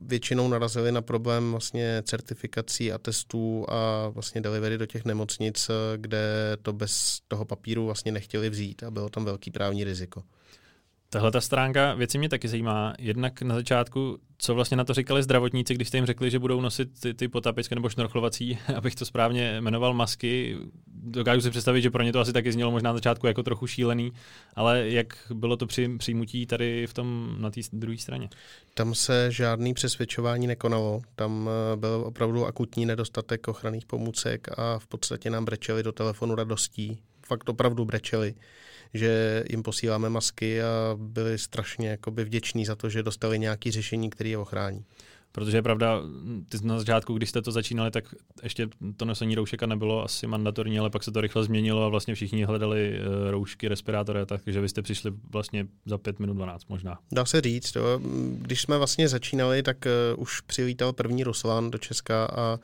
většinou 0.02 0.48
narazili 0.48 0.92
na 0.92 1.02
problém 1.02 1.50
vlastně 1.50 2.02
certifikací 2.06 2.92
a 2.92 2.98
testů 2.98 3.66
a 3.68 4.08
vlastně 4.08 4.40
delivery 4.40 4.78
do 4.78 4.86
těch 4.86 5.04
nemocnic, 5.04 5.70
kde 5.96 6.56
to 6.62 6.72
bez 6.72 7.20
toho 7.28 7.44
papíru 7.44 7.86
vlastně 7.86 8.12
nechtěli 8.12 8.50
vzít 8.50 8.82
a 8.82 8.90
bylo 8.90 9.08
tam 9.08 9.24
velký 9.24 9.50
právní 9.50 9.84
riziko. 9.84 10.22
Tahle 11.10 11.30
ta 11.30 11.40
stránka 11.40 11.94
věci 11.94 12.18
mě 12.18 12.28
taky 12.28 12.48
zajímá. 12.48 12.94
Jednak 12.98 13.42
na 13.42 13.54
začátku, 13.54 14.18
co 14.38 14.54
vlastně 14.54 14.76
na 14.76 14.84
to 14.84 14.94
říkali 14.94 15.22
zdravotníci, 15.22 15.74
když 15.74 15.88
jste 15.88 15.96
jim 15.96 16.06
řekli, 16.06 16.30
že 16.30 16.38
budou 16.38 16.60
nosit 16.60 17.00
ty, 17.00 17.14
ty 17.14 17.28
potapičky 17.28 17.74
nebo 17.74 17.88
šnorchlovací, 17.88 18.58
abych 18.76 18.94
to 18.94 19.04
správně 19.04 19.60
jmenoval, 19.60 19.94
masky. 19.94 20.56
Dokážu 20.86 21.40
si 21.40 21.50
představit, 21.50 21.82
že 21.82 21.90
pro 21.90 22.02
ně 22.02 22.12
to 22.12 22.20
asi 22.20 22.32
taky 22.32 22.52
znělo 22.52 22.70
možná 22.70 22.90
na 22.90 22.94
začátku 22.94 23.26
jako 23.26 23.42
trochu 23.42 23.66
šílený, 23.66 24.12
ale 24.56 24.88
jak 24.88 25.06
bylo 25.34 25.56
to 25.56 25.66
při 25.66 25.96
přijmutí 25.98 26.46
tady 26.46 26.86
v 26.86 26.94
tom 26.94 27.36
na 27.38 27.50
té 27.50 27.60
druhé 27.72 27.98
straně? 27.98 28.28
Tam 28.74 28.94
se 28.94 29.32
žádný 29.32 29.74
přesvědčování 29.74 30.46
nekonalo. 30.46 31.00
Tam 31.14 31.50
eh, 31.72 31.76
byl 31.76 32.04
opravdu 32.06 32.46
akutní 32.46 32.86
nedostatek 32.86 33.48
ochranných 33.48 33.86
pomůcek 33.86 34.48
a 34.58 34.78
v 34.78 34.86
podstatě 34.86 35.30
nám 35.30 35.44
brečeli 35.44 35.82
do 35.82 35.92
telefonu 35.92 36.34
radostí. 36.34 36.98
Fakt 37.26 37.48
opravdu 37.48 37.84
brečeli 37.84 38.34
že 38.94 39.44
jim 39.50 39.62
posíláme 39.62 40.10
masky 40.10 40.62
a 40.62 40.96
byli 40.96 41.38
strašně 41.38 41.88
jakoby 41.88 42.24
vděční 42.24 42.64
za 42.64 42.76
to, 42.76 42.88
že 42.88 43.02
dostali 43.02 43.38
nějaké 43.38 43.72
řešení, 43.72 44.10
které 44.10 44.30
je 44.30 44.38
ochrání. 44.38 44.84
Protože 45.32 45.56
je 45.56 45.62
pravda, 45.62 46.00
ty 46.48 46.58
na 46.62 46.78
začátku, 46.78 47.14
když 47.14 47.28
jste 47.28 47.42
to 47.42 47.52
začínali, 47.52 47.90
tak 47.90 48.14
ještě 48.42 48.68
to 48.96 49.04
nosení 49.04 49.34
roušeka 49.34 49.66
nebylo 49.66 50.04
asi 50.04 50.26
mandatorní, 50.26 50.78
ale 50.78 50.90
pak 50.90 51.02
se 51.02 51.10
to 51.10 51.20
rychle 51.20 51.44
změnilo 51.44 51.84
a 51.84 51.88
vlastně 51.88 52.14
všichni 52.14 52.44
hledali 52.44 52.98
eh, 52.98 53.30
roušky, 53.30 53.68
respirátory, 53.68 54.20
takže 54.26 54.60
vy 54.60 54.68
jste 54.68 54.82
přišli 54.82 55.12
vlastně 55.30 55.66
za 55.86 55.98
5 55.98 56.18
minut 56.18 56.34
12 56.34 56.68
možná. 56.68 56.98
Dá 57.12 57.24
se 57.24 57.40
říct, 57.40 57.76
jo. 57.76 58.00
když 58.38 58.62
jsme 58.62 58.78
vlastně 58.78 59.08
začínali, 59.08 59.62
tak 59.62 59.76
uh, 60.14 60.22
už 60.22 60.40
přilítal 60.40 60.92
první 60.92 61.24
Ruslan 61.24 61.70
do 61.70 61.78
Česka 61.78 62.26
a 62.26 62.58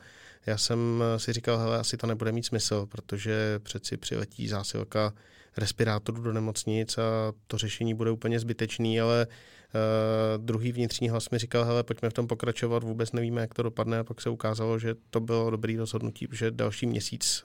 já 0.45 0.57
jsem 0.57 1.03
eh, 1.15 1.19
si 1.19 1.33
říkal, 1.33 1.57
hele, 1.57 1.79
asi 1.79 1.97
to 1.97 2.07
nebude 2.07 2.31
mít 2.31 2.45
smysl, 2.45 2.85
protože 2.85 3.59
přeci 3.63 3.97
přiletí 3.97 4.47
zásilka 4.47 5.13
respirátorů 5.57 6.21
do 6.21 6.33
nemocnic 6.33 6.97
a 6.97 7.33
to 7.47 7.57
řešení 7.57 7.93
bude 7.93 8.11
úplně 8.11 8.39
zbytečný, 8.39 9.01
ale 9.01 9.27
uh, 9.27 10.43
druhý 10.45 10.71
vnitřní 10.71 11.09
hlas 11.09 11.29
mi 11.29 11.37
říkal, 11.37 11.65
hele, 11.65 11.83
pojďme 11.83 12.09
v 12.09 12.13
tom 12.13 12.27
pokračovat, 12.27 12.83
vůbec 12.83 13.11
nevíme, 13.11 13.41
jak 13.41 13.53
to 13.53 13.63
dopadne 13.63 13.99
a 13.99 14.03
pak 14.03 14.21
se 14.21 14.29
ukázalo, 14.29 14.79
že 14.79 14.95
to 15.09 15.19
bylo 15.19 15.49
dobrý 15.49 15.77
rozhodnutí, 15.77 16.27
protože 16.27 16.51
další 16.51 16.85
měsíc 16.85 17.43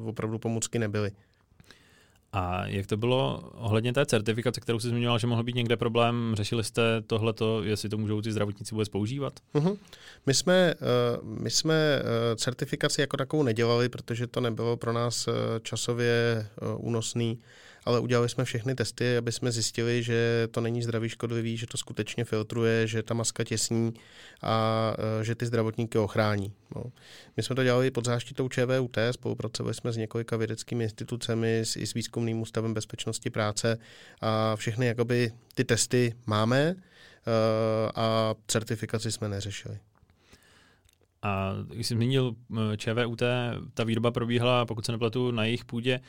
uh, 0.00 0.08
opravdu 0.08 0.38
pomůcky 0.38 0.78
nebyly. 0.78 1.10
A 2.32 2.66
jak 2.66 2.86
to 2.86 2.96
bylo 2.96 3.50
ohledně 3.54 3.92
té 3.92 4.06
certifikace, 4.06 4.60
kterou 4.60 4.78
jsi 4.78 4.88
zmiňoval, 4.88 5.18
že 5.18 5.26
mohl 5.26 5.42
být 5.42 5.56
někde 5.56 5.76
problém? 5.76 6.32
Řešili 6.36 6.64
jste 6.64 6.82
tohleto, 7.06 7.62
jestli 7.62 7.88
to 7.88 7.98
můžou 7.98 8.20
ty 8.20 8.32
zdravotníci 8.32 8.74
vůbec 8.74 8.88
používat? 8.88 9.32
Uh-huh. 9.54 9.78
My 10.26 10.34
jsme, 10.34 10.74
uh, 10.74 11.28
my 11.28 11.50
jsme 11.50 12.02
uh, 12.02 12.36
certifikaci 12.36 13.00
jako 13.00 13.16
takovou 13.16 13.42
nedělali, 13.42 13.88
protože 13.88 14.26
to 14.26 14.40
nebylo 14.40 14.76
pro 14.76 14.92
nás 14.92 15.28
uh, 15.28 15.34
časově 15.62 16.48
uh, 16.62 16.86
únosný 16.86 17.38
ale 17.88 18.00
udělali 18.00 18.28
jsme 18.28 18.44
všechny 18.44 18.74
testy, 18.74 19.16
aby 19.16 19.32
jsme 19.32 19.52
zjistili, 19.52 20.02
že 20.02 20.48
to 20.50 20.60
není 20.60 20.82
zdravý 20.82 21.08
škodlivý, 21.08 21.56
že 21.56 21.66
to 21.66 21.76
skutečně 21.76 22.24
filtruje, 22.24 22.86
že 22.86 23.02
ta 23.02 23.14
maska 23.14 23.44
těsní 23.44 23.94
a 24.42 24.94
uh, 24.98 25.22
že 25.22 25.34
ty 25.34 25.46
zdravotníky 25.46 25.98
ochrání. 25.98 26.52
No. 26.76 26.84
My 27.36 27.42
jsme 27.42 27.56
to 27.56 27.64
dělali 27.64 27.90
pod 27.90 28.06
záštitou 28.06 28.48
ČVUT, 28.48 28.96
spolupracovali 29.10 29.74
jsme 29.74 29.92
s 29.92 29.96
několika 29.96 30.36
vědeckými 30.36 30.84
institucemi, 30.84 31.58
s, 31.58 31.76
i 31.76 31.86
s 31.86 31.94
výzkumným 31.94 32.40
ústavem 32.40 32.74
bezpečnosti 32.74 33.30
práce 33.30 33.78
a 34.20 34.56
všechny 34.56 34.86
jakoby 34.86 35.32
ty 35.54 35.64
testy 35.64 36.14
máme 36.26 36.74
uh, 36.74 36.82
a 37.94 38.34
certifikaci 38.46 39.12
jsme 39.12 39.28
neřešili. 39.28 39.78
A 41.22 41.52
když 41.66 41.86
jsi 41.86 41.94
zmínil 41.94 42.34
ČVUT, 42.76 43.22
ta 43.74 43.84
výroba 43.84 44.10
probíhala, 44.10 44.66
pokud 44.66 44.86
se 44.86 44.92
nepletu, 44.92 45.30
na 45.30 45.44
jejich 45.44 45.64
půdě. 45.64 46.00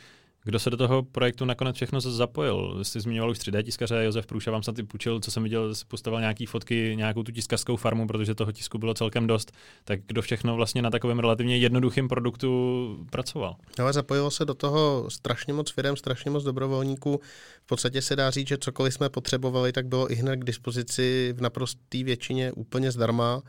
Kdo 0.43 0.59
se 0.59 0.69
do 0.69 0.77
toho 0.77 1.03
projektu 1.03 1.45
nakonec 1.45 1.75
všechno 1.75 2.01
zapojil? 2.01 2.79
Jsi 2.83 2.99
zmiňoval 2.99 3.31
už 3.31 3.37
3D 3.37 3.63
tiskaře, 3.63 4.03
Josef 4.03 4.25
Průša 4.25 4.51
vám 4.51 4.63
snad 4.63 4.79
i 4.79 4.83
půjčil, 4.83 5.19
co 5.19 5.31
jsem 5.31 5.43
viděl, 5.43 5.73
postavil 5.87 6.19
nějaký 6.19 6.45
fotky, 6.45 6.93
nějakou 6.95 7.23
tu 7.23 7.31
tiskařskou 7.31 7.75
farmu, 7.75 8.07
protože 8.07 8.35
toho 8.35 8.51
tisku 8.51 8.77
bylo 8.77 8.93
celkem 8.93 9.27
dost. 9.27 9.51
Tak 9.83 9.99
kdo 10.07 10.21
všechno 10.21 10.55
vlastně 10.55 10.81
na 10.81 10.89
takovém 10.89 11.19
relativně 11.19 11.57
jednoduchém 11.57 12.07
produktu 12.07 13.05
pracoval? 13.11 13.55
Ale 13.79 13.93
zapojilo 13.93 14.31
se 14.31 14.45
do 14.45 14.53
toho 14.53 15.05
strašně 15.09 15.53
moc 15.53 15.71
firm, 15.71 15.95
strašně 15.95 16.31
moc 16.31 16.43
dobrovolníků. 16.43 17.21
V 17.63 17.67
podstatě 17.67 18.01
se 18.01 18.15
dá 18.15 18.31
říct, 18.31 18.47
že 18.47 18.57
cokoliv 18.57 18.93
jsme 18.93 19.09
potřebovali, 19.09 19.71
tak 19.71 19.87
bylo 19.87 20.11
i 20.11 20.15
hned 20.15 20.37
k 20.37 20.45
dispozici 20.45 21.33
v 21.37 21.41
naprosté 21.41 22.03
většině 22.03 22.51
úplně 22.51 22.91
zdarma. 22.91 23.41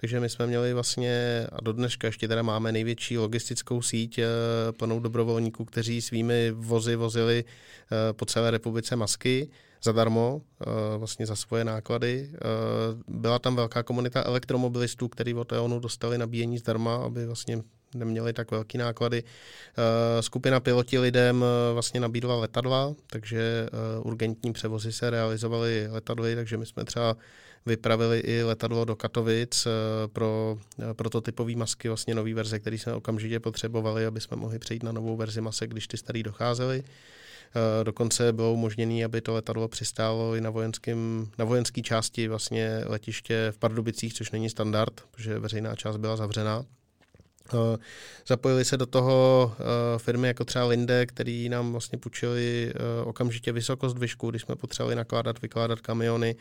Takže 0.00 0.20
my 0.20 0.28
jsme 0.28 0.46
měli 0.46 0.74
vlastně, 0.74 1.46
a 1.52 1.60
do 1.60 1.72
dneška 1.72 2.06
ještě 2.06 2.28
teda 2.28 2.42
máme 2.42 2.72
největší 2.72 3.18
logistickou 3.18 3.82
síť 3.82 4.18
eh, 4.18 4.26
plnou 4.72 5.00
dobrovolníků, 5.00 5.64
kteří 5.64 6.02
svými 6.02 6.37
vozy 6.54 6.96
vozili 6.96 7.44
eh, 7.44 8.12
po 8.12 8.24
celé 8.26 8.50
republice 8.50 8.96
masky 8.96 9.48
zadarmo, 9.84 10.40
eh, 10.42 10.98
vlastně 10.98 11.26
za 11.26 11.36
svoje 11.36 11.64
náklady. 11.64 12.30
Byla 13.08 13.38
tam 13.38 13.56
velká 13.56 13.82
komunita 13.82 14.22
elektromobilistů, 14.22 15.08
kteří 15.08 15.34
od 15.34 15.52
EONu 15.52 15.78
dostali 15.80 16.18
nabíjení 16.18 16.58
zdarma, 16.58 16.96
aby 16.96 17.26
vlastně 17.26 17.62
neměli 17.94 18.32
tak 18.32 18.50
velké 18.50 18.78
náklady. 18.78 19.22
Skupina 20.20 20.60
piloti 20.60 20.98
lidem 20.98 21.44
vlastně 21.72 22.00
nabídla 22.00 22.36
letadla, 22.36 22.94
takže 23.06 23.68
urgentní 24.02 24.52
převozy 24.52 24.92
se 24.92 25.10
realizovaly 25.10 25.88
letadly, 25.90 26.34
takže 26.34 26.56
my 26.56 26.66
jsme 26.66 26.84
třeba 26.84 27.16
vypravili 27.68 28.18
i 28.18 28.42
letadlo 28.42 28.84
do 28.84 28.96
Katovic 28.96 29.66
eh, 29.66 29.70
pro 30.08 30.58
eh, 30.78 30.94
prototypové 30.94 31.56
masky, 31.56 31.88
vlastně 31.88 32.14
nové 32.14 32.34
verze, 32.34 32.58
které 32.58 32.78
jsme 32.78 32.94
okamžitě 32.94 33.40
potřebovali, 33.40 34.06
aby 34.06 34.20
jsme 34.20 34.36
mohli 34.36 34.58
přejít 34.58 34.82
na 34.82 34.92
novou 34.92 35.16
verzi 35.16 35.40
masek, 35.40 35.70
když 35.70 35.86
ty 35.88 35.96
staré 35.96 36.22
docházely. 36.22 36.82
Eh, 36.82 37.84
dokonce 37.84 38.32
bylo 38.32 38.52
umožněné, 38.52 39.04
aby 39.04 39.20
to 39.20 39.34
letadlo 39.34 39.68
přistálo 39.68 40.34
i 40.34 40.40
na, 40.40 40.50
vojenským, 40.50 41.30
na 41.38 41.44
vojenské 41.44 41.82
části 41.82 42.28
vlastně 42.28 42.82
letiště 42.86 43.48
v 43.50 43.58
Pardubicích, 43.58 44.14
což 44.14 44.30
není 44.30 44.50
standard, 44.50 45.00
protože 45.10 45.38
veřejná 45.38 45.76
část 45.76 45.96
byla 45.96 46.16
zavřená. 46.16 46.64
Eh, 47.54 47.78
zapojili 48.26 48.64
se 48.64 48.76
do 48.76 48.86
toho 48.86 49.52
eh, 49.58 49.98
firmy 49.98 50.28
jako 50.28 50.44
třeba 50.44 50.66
Linde, 50.66 51.06
který 51.06 51.48
nám 51.48 51.72
vlastně 51.72 51.98
půjčili 51.98 52.72
eh, 52.74 53.04
okamžitě 53.04 53.52
vysokost 53.52 53.98
vyšku, 53.98 54.30
když 54.30 54.42
jsme 54.42 54.56
potřebovali 54.56 54.96
nakládat, 54.96 55.42
vykládat 55.42 55.80
kamiony. 55.80 56.36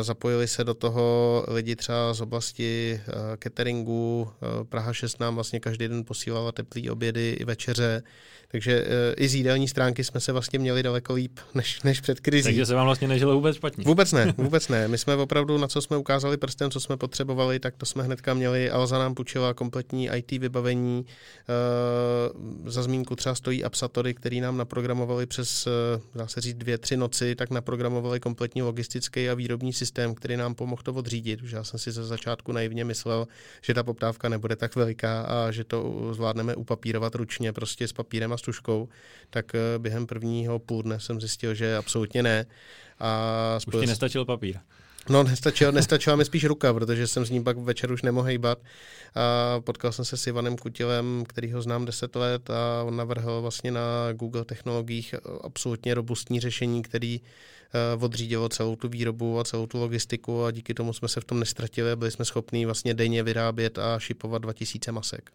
Zapojili 0.00 0.48
se 0.48 0.64
do 0.64 0.74
toho 0.74 1.44
lidi 1.48 1.76
třeba 1.76 2.14
z 2.14 2.20
oblasti 2.20 3.00
cateringu. 3.42 4.30
Praha 4.68 4.92
6 4.92 5.20
nám 5.20 5.34
vlastně 5.34 5.60
každý 5.60 5.88
den 5.88 6.04
posílala 6.04 6.52
teplý 6.52 6.90
obědy 6.90 7.36
i 7.40 7.44
večeře. 7.44 8.02
Takže 8.48 8.84
i 9.16 9.28
z 9.28 9.34
jídelní 9.34 9.68
stránky 9.68 10.04
jsme 10.04 10.20
se 10.20 10.32
vlastně 10.32 10.58
měli 10.58 10.82
daleko 10.82 11.14
líp 11.14 11.40
než, 11.54 11.82
než 11.82 12.00
před 12.00 12.20
krizí. 12.20 12.44
Takže 12.44 12.66
se 12.66 12.74
vám 12.74 12.86
vlastně 12.86 13.08
nežilo 13.08 13.34
vůbec 13.34 13.56
špatně. 13.56 13.84
Vůbec 13.84 14.12
ne, 14.12 14.34
vůbec 14.36 14.68
ne. 14.68 14.88
My 14.88 14.98
jsme 14.98 15.16
opravdu, 15.16 15.58
na 15.58 15.68
co 15.68 15.82
jsme 15.82 15.96
ukázali 15.96 16.36
prstem, 16.36 16.70
co 16.70 16.80
jsme 16.80 16.96
potřebovali, 16.96 17.60
tak 17.60 17.76
to 17.76 17.86
jsme 17.86 18.02
hnedka 18.02 18.34
měli. 18.34 18.70
Alza 18.70 18.98
nám 18.98 19.14
půjčila 19.14 19.54
kompletní 19.54 20.01
IT 20.10 20.38
vybavení. 20.38 21.06
Eh, 21.06 22.70
za 22.70 22.82
zmínku 22.82 23.16
třeba 23.16 23.34
stojí 23.34 23.64
Apsatory, 23.64 24.14
který 24.14 24.40
nám 24.40 24.56
naprogramovali 24.56 25.26
přes, 25.26 25.66
eh, 25.66 26.00
dá 26.14 26.26
se 26.26 26.40
říct, 26.40 26.56
dvě, 26.56 26.78
tři 26.78 26.96
noci, 26.96 27.34
tak 27.34 27.50
naprogramovali 27.50 28.20
kompletní 28.20 28.62
logistický 28.62 29.28
a 29.28 29.34
výrobní 29.34 29.72
systém, 29.72 30.14
který 30.14 30.36
nám 30.36 30.54
pomohl 30.54 30.82
to 30.82 30.92
odřídit. 30.92 31.42
Už 31.42 31.50
já 31.50 31.64
jsem 31.64 31.78
si 31.78 31.92
ze 31.92 32.04
začátku 32.04 32.52
naivně 32.52 32.84
myslel, 32.84 33.28
že 33.62 33.74
ta 33.74 33.82
poptávka 33.82 34.28
nebude 34.28 34.56
tak 34.56 34.76
veliká 34.76 35.22
a 35.22 35.50
že 35.50 35.64
to 35.64 36.08
zvládneme 36.14 36.54
upapírovat 36.54 37.14
ručně 37.14 37.52
prostě 37.52 37.88
s 37.88 37.92
papírem 37.92 38.32
a 38.32 38.36
stužkou. 38.36 38.88
Tak 39.30 39.54
eh, 39.54 39.78
během 39.78 40.06
prvního 40.06 40.58
půl 40.58 40.82
dne 40.82 41.00
jsem 41.00 41.20
zjistil, 41.20 41.54
že 41.54 41.76
absolutně 41.76 42.22
ne. 42.22 42.46
A 42.98 43.58
Už 43.66 43.80
ti 43.80 43.86
nestačil 43.86 44.24
papír. 44.24 44.58
No, 45.08 45.22
nestačila, 45.22 45.70
nestačila 45.70 46.16
mi 46.16 46.24
spíš 46.24 46.44
ruka, 46.44 46.74
protože 46.74 47.06
jsem 47.06 47.26
s 47.26 47.30
ním 47.30 47.44
pak 47.44 47.58
večer 47.58 47.92
už 47.92 48.02
nemohl 48.02 48.28
hýbat. 48.28 48.58
A 49.14 49.60
potkal 49.60 49.92
jsem 49.92 50.04
se 50.04 50.16
s 50.16 50.26
Ivanem 50.26 50.56
Kutilem, 50.56 51.24
který 51.28 51.52
ho 51.52 51.62
znám 51.62 51.84
10 51.84 52.16
let 52.16 52.50
a 52.50 52.82
on 52.82 52.96
navrhl 52.96 53.40
vlastně 53.42 53.70
na 53.70 54.12
Google 54.12 54.44
technologiích 54.44 55.14
absolutně 55.42 55.94
robustní 55.94 56.40
řešení, 56.40 56.82
který 56.82 57.20
uh, 57.20 58.04
odřídilo 58.04 58.48
celou 58.48 58.76
tu 58.76 58.88
výrobu 58.88 59.40
a 59.40 59.44
celou 59.44 59.66
tu 59.66 59.78
logistiku 59.78 60.44
a 60.44 60.50
díky 60.50 60.74
tomu 60.74 60.92
jsme 60.92 61.08
se 61.08 61.20
v 61.20 61.24
tom 61.24 61.40
nestratili 61.40 61.96
byli 61.96 62.10
jsme 62.10 62.24
schopni 62.24 62.66
vlastně 62.66 62.94
denně 62.94 63.22
vyrábět 63.22 63.78
a 63.78 63.98
šipovat 63.98 64.42
2000 64.42 64.92
masek. 64.92 65.30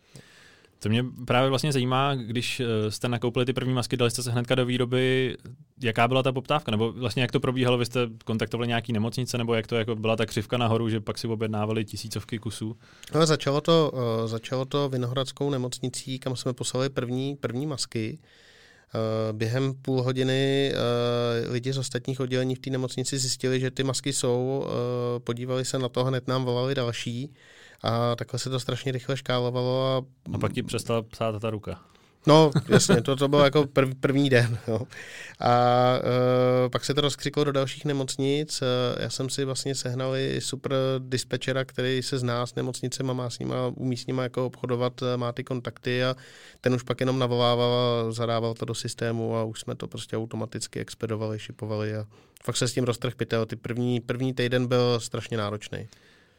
To 0.79 0.89
mě 0.89 1.05
právě 1.25 1.49
vlastně 1.49 1.71
zajímá, 1.71 2.15
když 2.15 2.59
eh, 2.59 2.91
jste 2.91 3.09
nakoupili 3.09 3.45
ty 3.45 3.53
první 3.53 3.73
masky, 3.73 3.97
dali 3.97 4.11
jste 4.11 4.23
se 4.23 4.31
hnedka 4.31 4.55
do 4.55 4.65
výroby, 4.65 5.37
jaká 5.81 6.07
byla 6.07 6.23
ta 6.23 6.31
poptávka, 6.31 6.71
nebo 6.71 6.91
vlastně 6.91 7.21
jak 7.21 7.31
to 7.31 7.39
probíhalo, 7.39 7.77
vy 7.77 7.85
jste 7.85 7.99
kontaktovali 8.25 8.67
nějaký 8.67 8.93
nemocnice, 8.93 9.37
nebo 9.37 9.53
jak 9.53 9.67
to 9.67 9.75
jako 9.75 9.95
byla 9.95 10.15
ta 10.15 10.25
křivka 10.25 10.57
nahoru, 10.57 10.89
že 10.89 10.99
pak 10.99 11.17
si 11.17 11.27
objednávali 11.27 11.85
tisícovky 11.85 12.39
kusů? 12.39 12.77
No, 13.15 13.25
začalo, 13.25 13.61
to, 13.61 13.91
uh, 13.93 14.27
začalo 14.27 14.65
to 14.65 14.89
Vinohradskou 14.89 15.49
nemocnicí, 15.49 16.19
kam 16.19 16.35
jsme 16.35 16.53
poslali 16.53 16.89
první, 16.89 17.35
první 17.35 17.65
masky. 17.65 18.19
Uh, 18.95 19.37
během 19.37 19.73
půl 19.73 20.01
hodiny 20.01 20.73
lidi 21.49 21.73
z 21.73 21.77
ostatních 21.77 22.19
oddělení 22.19 22.55
v 22.55 22.59
té 22.59 22.69
nemocnici 22.69 23.17
zjistili, 23.17 23.59
že 23.59 23.71
ty 23.71 23.83
masky 23.83 24.13
jsou, 24.13 24.67
podívali 25.23 25.65
se 25.65 25.79
na 25.79 25.89
to, 25.89 26.03
hned 26.03 26.27
nám 26.27 26.45
volali 26.45 26.75
další 26.75 27.33
a 27.83 28.15
takhle 28.15 28.39
se 28.39 28.49
to 28.49 28.59
strašně 28.59 28.91
rychle 28.91 29.17
škálovalo. 29.17 29.85
A, 29.85 29.97
a 30.35 30.37
pak 30.37 30.53
ti 30.53 30.63
přestala 30.63 31.01
psát 31.01 31.39
ta 31.41 31.49
ruka. 31.49 31.79
No, 32.27 32.51
jasně, 32.69 33.01
to, 33.01 33.15
to 33.15 33.27
bylo 33.27 33.43
jako 33.43 33.67
prv, 33.67 33.95
první 33.99 34.29
den. 34.29 34.57
No. 34.67 34.81
A 35.39 35.93
uh, 35.99 36.69
pak 36.71 36.85
se 36.85 36.93
to 36.93 37.01
rozkřiklo 37.01 37.43
do 37.43 37.51
dalších 37.51 37.85
nemocnic. 37.85 38.61
Uh, 38.61 38.67
já 39.03 39.09
jsem 39.09 39.29
si 39.29 39.45
vlastně 39.45 39.75
sehnal 39.75 40.15
i 40.15 40.41
super 40.41 40.73
dispečera, 40.99 41.65
který 41.65 42.03
se 42.03 42.17
zná 42.17 42.45
s 42.45 42.55
nemocnicemi, 42.55 43.13
má 43.13 43.29
s 43.29 43.39
nima, 43.39 43.67
umí 43.75 43.97
s 43.97 44.07
nima 44.07 44.23
jako 44.23 44.45
obchodovat, 44.45 45.01
e, 45.01 45.17
má 45.17 45.31
ty 45.31 45.43
kontakty 45.43 46.03
a 46.03 46.15
ten 46.61 46.73
už 46.73 46.83
pak 46.83 46.99
jenom 46.99 47.19
navolával 47.19 47.73
a 47.73 48.11
zadával 48.11 48.53
to 48.53 48.65
do 48.65 48.75
systému 48.75 49.35
a 49.35 49.43
už 49.43 49.59
jsme 49.59 49.75
to 49.75 49.87
prostě 49.87 50.17
automaticky 50.17 50.79
expedovali, 50.79 51.39
šipovali 51.39 51.95
a 51.95 52.05
fakt 52.43 52.57
se 52.57 52.67
s 52.67 52.73
tím 52.73 52.83
roztrh 52.83 53.15
pytel. 53.15 53.45
Ty 53.45 53.55
první, 53.55 53.99
první 53.99 54.33
týden 54.33 54.67
byl 54.67 54.99
strašně 54.99 55.37
náročný. 55.37 55.87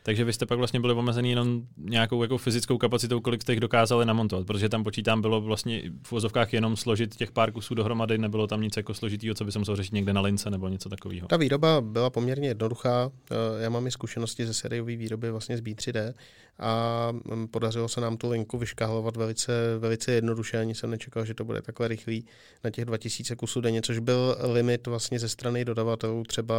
Takže 0.08 0.24
vy 0.24 0.32
jste 0.32 0.46
pak 0.46 0.58
vlastně 0.58 0.80
byli 0.80 0.94
omezený 0.94 1.30
jenom 1.30 1.62
nějakou 1.76 2.22
jako 2.22 2.38
fyzickou 2.38 2.78
kapacitou, 2.78 3.20
kolik 3.20 3.42
jste 3.42 3.52
jich 3.52 3.60
dokázali 3.60 4.06
namontovat, 4.06 4.46
protože 4.46 4.68
tam 4.68 4.84
počítám 4.84 5.20
bylo 5.20 5.40
vlastně 5.40 5.82
v 6.02 6.12
vozovkách 6.12 6.52
jenom 6.52 6.76
složit 6.76 7.16
těch 7.16 7.32
pár 7.32 7.52
kusů 7.52 7.74
dohromady, 7.74 8.18
nebylo 8.18 8.46
tam 8.46 8.60
nic 8.60 8.76
jako 8.76 8.94
složitýho, 8.94 9.34
co 9.34 9.44
by 9.44 9.52
se 9.52 9.58
musel 9.58 9.76
řešit 9.76 9.92
někde 9.92 10.12
na 10.12 10.20
lince 10.20 10.50
nebo 10.50 10.68
něco 10.68 10.88
takového. 10.88 11.28
Ta 11.28 11.36
výroba 11.36 11.80
byla 11.80 12.10
poměrně 12.10 12.48
jednoduchá. 12.48 13.10
Eh, 13.30 13.62
já 13.62 13.70
mám 13.70 13.86
i 13.86 13.90
zkušenosti 13.90 14.46
ze 14.46 14.54
sériové 14.54 14.96
výroby 14.96 15.30
vlastně 15.30 15.56
z 15.56 15.60
B3D 15.60 16.14
a 16.58 17.08
mm, 17.12 17.48
podařilo 17.48 17.88
se 17.88 18.00
nám 18.00 18.16
tu 18.16 18.30
linku 18.30 18.58
vyškálovat 18.58 19.16
velice, 19.16 19.78
velice 19.78 20.12
jednoduše. 20.12 20.58
Ani 20.58 20.74
jsem 20.74 20.90
nečekal, 20.90 21.24
že 21.24 21.34
to 21.34 21.44
bude 21.44 21.62
takhle 21.62 21.88
rychlý 21.88 22.24
na 22.64 22.70
těch 22.70 22.84
2000 22.84 23.36
kusů 23.36 23.60
denně, 23.60 23.82
což 23.82 23.98
byl 23.98 24.36
limit 24.52 24.86
vlastně 24.86 25.18
ze 25.18 25.28
strany 25.28 25.64
dodavatelů 25.64 26.22
třeba 26.24 26.56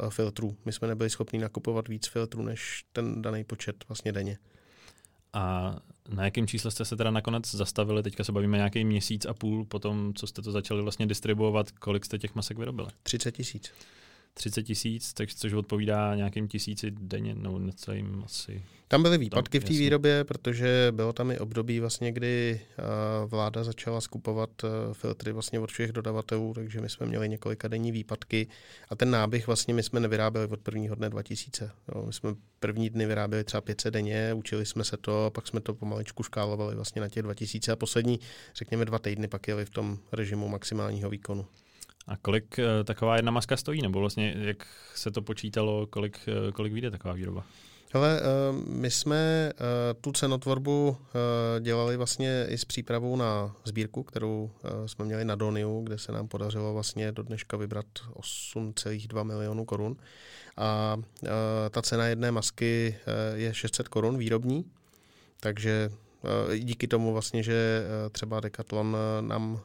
eh, 0.00 0.10
filtrů. 0.10 0.56
My 0.64 0.72
jsme 0.72 0.88
nebyli 0.88 1.10
schopni 1.10 1.38
nakupovat 1.38 1.88
víc 1.88 2.06
filtrů 2.06 2.42
než 2.42 2.84
ten 2.92 3.22
daný 3.22 3.44
počet 3.44 3.76
vlastně 3.88 4.12
denně. 4.12 4.38
A 5.32 5.76
na 6.08 6.24
jakém 6.24 6.46
čísle 6.46 6.70
jste 6.70 6.84
se 6.84 6.96
teda 6.96 7.10
nakonec 7.10 7.54
zastavili? 7.54 8.02
Teďka 8.02 8.24
se 8.24 8.32
bavíme 8.32 8.56
nějaký 8.56 8.84
měsíc 8.84 9.26
a 9.26 9.34
půl 9.34 9.64
po 9.64 9.78
tom, 9.78 10.14
co 10.14 10.26
jste 10.26 10.42
to 10.42 10.52
začali 10.52 10.82
vlastně 10.82 11.06
distribuovat. 11.06 11.70
Kolik 11.70 12.04
jste 12.04 12.18
těch 12.18 12.34
masek 12.34 12.58
vyrobili? 12.58 12.88
30 13.02 13.32
tisíc. 13.32 13.72
30 14.34 14.62
tisíc, 14.62 15.14
což 15.36 15.52
odpovídá 15.52 16.14
nějakým 16.14 16.48
tisíci 16.48 16.90
denně, 16.90 17.34
no 17.34 17.58
necelým 17.58 18.22
asi. 18.24 18.62
Tam 18.88 19.02
byly 19.02 19.18
výpadky 19.18 19.60
tam, 19.60 19.66
v 19.66 19.68
té 19.68 19.78
výrobě, 19.78 20.24
protože 20.24 20.88
bylo 20.90 21.12
tam 21.12 21.30
i 21.30 21.38
období, 21.38 21.80
vlastně, 21.80 22.12
kdy 22.12 22.60
vláda 23.26 23.64
začala 23.64 24.00
skupovat 24.00 24.50
filtry 24.92 25.32
vlastně 25.32 25.60
od 25.60 25.70
všech 25.70 25.92
dodavatelů, 25.92 26.54
takže 26.54 26.80
my 26.80 26.88
jsme 26.88 27.06
měli 27.06 27.28
několika 27.28 27.68
denní 27.68 27.92
výpadky 27.92 28.46
a 28.88 28.96
ten 28.96 29.10
náběh 29.10 29.46
vlastně 29.46 29.74
my 29.74 29.82
jsme 29.82 30.00
nevyráběli 30.00 30.48
od 30.48 30.60
prvního 30.60 30.94
dne 30.94 31.10
2000. 31.10 31.70
Jo, 31.94 32.06
my 32.06 32.12
jsme 32.12 32.34
první 32.60 32.90
dny 32.90 33.06
vyráběli 33.06 33.44
třeba 33.44 33.60
500 33.60 33.94
denně, 33.94 34.34
učili 34.34 34.66
jsme 34.66 34.84
se 34.84 34.96
to, 34.96 35.30
pak 35.34 35.46
jsme 35.46 35.60
to 35.60 35.74
pomaličku 35.74 36.22
škálovali 36.22 36.74
vlastně 36.74 37.00
na 37.00 37.08
těch 37.08 37.22
2000 37.22 37.72
a 37.72 37.76
poslední, 37.76 38.20
řekněme 38.54 38.84
dva 38.84 38.98
týdny 38.98 39.28
pak 39.28 39.48
jeli 39.48 39.64
v 39.64 39.70
tom 39.70 39.98
režimu 40.12 40.48
maximálního 40.48 41.10
výkonu. 41.10 41.46
A 42.06 42.16
kolik 42.16 42.58
uh, 42.58 42.84
taková 42.84 43.16
jedna 43.16 43.32
maska 43.32 43.56
stojí? 43.56 43.82
Nebo 43.82 44.00
vlastně 44.00 44.34
jak 44.38 44.66
se 44.94 45.10
to 45.10 45.22
počítalo, 45.22 45.86
kolik, 45.86 46.28
uh, 46.44 46.52
kolik 46.52 46.72
vyjde 46.72 46.90
taková 46.90 47.14
výroba? 47.14 47.44
Hele, 47.94 48.20
my 48.68 48.90
jsme 48.90 49.52
tu 50.00 50.12
cenotvorbu 50.12 50.96
dělali 51.60 51.96
vlastně 51.96 52.46
i 52.48 52.58
s 52.58 52.64
přípravou 52.64 53.16
na 53.16 53.56
sbírku, 53.64 54.02
kterou 54.02 54.50
jsme 54.86 55.04
měli 55.04 55.24
na 55.24 55.34
Doniu, 55.34 55.82
kde 55.82 55.98
se 55.98 56.12
nám 56.12 56.28
podařilo 56.28 56.72
vlastně 56.72 57.12
do 57.12 57.22
dneška 57.22 57.56
vybrat 57.56 57.86
8,2 58.14 59.24
milionů 59.24 59.64
korun. 59.64 59.96
A 60.56 60.96
ta 61.70 61.82
cena 61.82 62.06
jedné 62.06 62.30
masky 62.30 62.96
je 63.34 63.54
600 63.54 63.88
korun 63.88 64.18
výrobní, 64.18 64.64
takže 65.40 65.90
díky 66.58 66.88
tomu 66.88 67.12
vlastně, 67.12 67.42
že 67.42 67.84
třeba 68.12 68.40
Decathlon 68.40 68.96
nám 69.20 69.60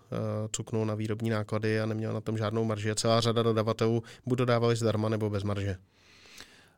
cuknul 0.51 0.85
na 0.85 0.95
výrobní 0.95 1.29
náklady 1.29 1.81
a 1.81 1.85
neměl 1.85 2.13
na 2.13 2.21
tom 2.21 2.37
žádnou 2.37 2.63
marži 2.63 2.91
a 2.91 2.95
celá 2.95 3.21
řada 3.21 3.43
dodavatelů 3.43 4.03
buď 4.25 4.37
dodávali 4.37 4.75
zdarma 4.75 5.09
nebo 5.09 5.29
bez 5.29 5.43
marže. 5.43 5.77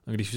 Když 0.06 0.34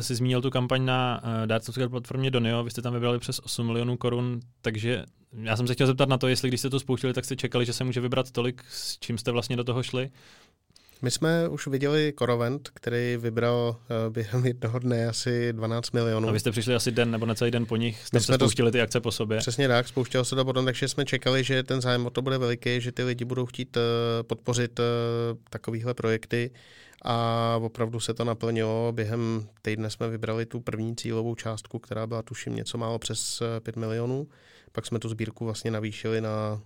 jsi 0.00 0.14
zmínil 0.14 0.42
tu 0.42 0.50
kampaň 0.50 0.84
na 0.84 1.22
dárcovské 1.46 1.88
platformě 1.88 2.30
Donio, 2.30 2.64
vy 2.64 2.70
jste 2.70 2.82
tam 2.82 2.92
vybrali 2.92 3.18
přes 3.18 3.40
8 3.44 3.66
milionů 3.66 3.96
korun, 3.96 4.40
takže 4.62 5.04
já 5.32 5.56
jsem 5.56 5.66
se 5.66 5.74
chtěl 5.74 5.86
zeptat 5.86 6.08
na 6.08 6.18
to, 6.18 6.28
jestli 6.28 6.48
když 6.48 6.60
jste 6.60 6.70
to 6.70 6.80
spouštili, 6.80 7.12
tak 7.12 7.24
jste 7.24 7.36
čekali, 7.36 7.66
že 7.66 7.72
se 7.72 7.84
může 7.84 8.00
vybrat 8.00 8.30
tolik, 8.30 8.64
s 8.68 8.98
čím 8.98 9.18
jste 9.18 9.30
vlastně 9.30 9.56
do 9.56 9.64
toho 9.64 9.82
šli? 9.82 10.10
My 11.02 11.10
jsme 11.10 11.48
už 11.48 11.66
viděli 11.66 12.12
Korovent, 12.12 12.68
který 12.74 13.16
vybral 13.16 13.76
uh, 14.06 14.12
během 14.12 14.46
jednoho 14.46 14.78
dne 14.78 15.08
asi 15.08 15.52
12 15.52 15.90
milionů. 15.90 16.28
A 16.28 16.32
vy 16.32 16.40
jste 16.40 16.50
přišli 16.50 16.74
asi 16.74 16.90
den 16.90 17.10
nebo 17.10 17.26
na 17.26 17.34
celý 17.34 17.50
den 17.50 17.66
po 17.66 17.76
nich, 17.76 18.06
jste 18.06 18.20
se 18.20 18.34
spouštili 18.34 18.72
ty 18.72 18.80
akce 18.80 19.00
po 19.00 19.12
sobě. 19.12 19.38
Přesně 19.38 19.68
tak, 19.68 19.88
spouštělo 19.88 20.24
se 20.24 20.36
to 20.36 20.44
potom, 20.44 20.64
takže 20.64 20.88
jsme 20.88 21.04
čekali, 21.04 21.44
že 21.44 21.62
ten 21.62 21.80
zájem 21.80 22.06
o 22.06 22.10
to 22.10 22.22
bude 22.22 22.38
veliký, 22.38 22.80
že 22.80 22.92
ty 22.92 23.02
lidi 23.02 23.24
budou 23.24 23.46
chtít 23.46 23.76
uh, 23.76 23.82
podpořit 24.22 24.78
uh, 24.78 24.84
takovéhle 25.50 25.94
projekty 25.94 26.50
a 27.02 27.56
opravdu 27.62 28.00
se 28.00 28.14
to 28.14 28.24
naplnilo. 28.24 28.92
Během 28.92 29.48
týdne 29.62 29.90
jsme 29.90 30.08
vybrali 30.08 30.46
tu 30.46 30.60
první 30.60 30.96
cílovou 30.96 31.34
částku, 31.34 31.78
která 31.78 32.06
byla 32.06 32.22
tuším 32.22 32.56
něco 32.56 32.78
málo 32.78 32.98
přes 32.98 33.42
5 33.62 33.76
milionů. 33.76 34.28
Pak 34.72 34.86
jsme 34.86 34.98
tu 34.98 35.08
sbírku 35.08 35.44
vlastně 35.44 35.70
navýšili 35.70 36.20
na 36.20 36.60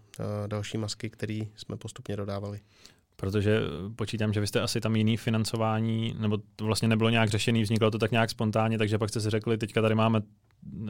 další 0.47 0.79
masky, 0.79 1.11
které 1.11 1.41
jsme 1.57 1.77
postupně 1.77 2.17
dodávali. 2.17 2.61
Protože 3.17 3.61
počítám, 3.97 4.33
že 4.33 4.41
vy 4.41 4.47
jste 4.47 4.61
asi 4.61 4.81
tam 4.81 4.97
jiný 4.97 5.17
financování, 5.17 6.17
nebo 6.19 6.39
to 6.57 6.65
vlastně 6.65 6.89
nebylo 6.89 7.11
nějak 7.11 7.31
řešený, 7.31 7.63
vzniklo 7.63 7.91
to 7.91 7.99
tak 7.99 8.11
nějak 8.11 8.31
spontánně, 8.31 8.79
takže 8.79 8.99
pak 8.99 9.11
jste 9.11 9.21
si 9.21 9.31
řekli, 9.31 9.59
teďka 9.59 9.83
tady 9.83 9.95
máme 9.95 10.23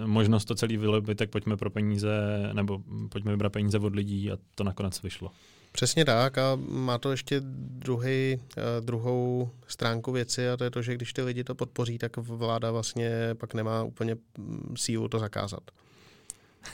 možnost 0.06 0.44
to 0.44 0.54
celý 0.54 0.76
vylobit, 0.76 1.18
tak 1.18 1.30
pojďme 1.30 1.56
pro 1.56 1.70
peníze, 1.70 2.08
nebo 2.52 2.80
pojďme 3.08 3.30
vybrat 3.30 3.52
peníze 3.52 3.78
od 3.78 3.94
lidí 3.94 4.32
a 4.32 4.36
to 4.54 4.64
nakonec 4.64 5.02
vyšlo. 5.02 5.30
Přesně 5.72 6.04
tak 6.04 6.38
a 6.38 6.58
má 6.68 6.98
to 6.98 7.10
ještě 7.10 7.40
druhý, 7.44 8.40
eh, 8.56 8.62
druhou 8.80 9.50
stránku 9.66 10.12
věci 10.12 10.48
a 10.48 10.56
to 10.56 10.64
je 10.64 10.70
to, 10.70 10.82
že 10.82 10.94
když 10.94 11.12
ty 11.12 11.22
lidi 11.22 11.44
to 11.44 11.54
podpoří, 11.54 11.98
tak 11.98 12.16
vláda 12.16 12.70
vlastně 12.70 13.10
pak 13.34 13.54
nemá 13.54 13.82
úplně 13.82 14.16
mm, 14.38 14.74
sílu 14.76 15.08
to 15.08 15.18
zakázat. 15.18 15.62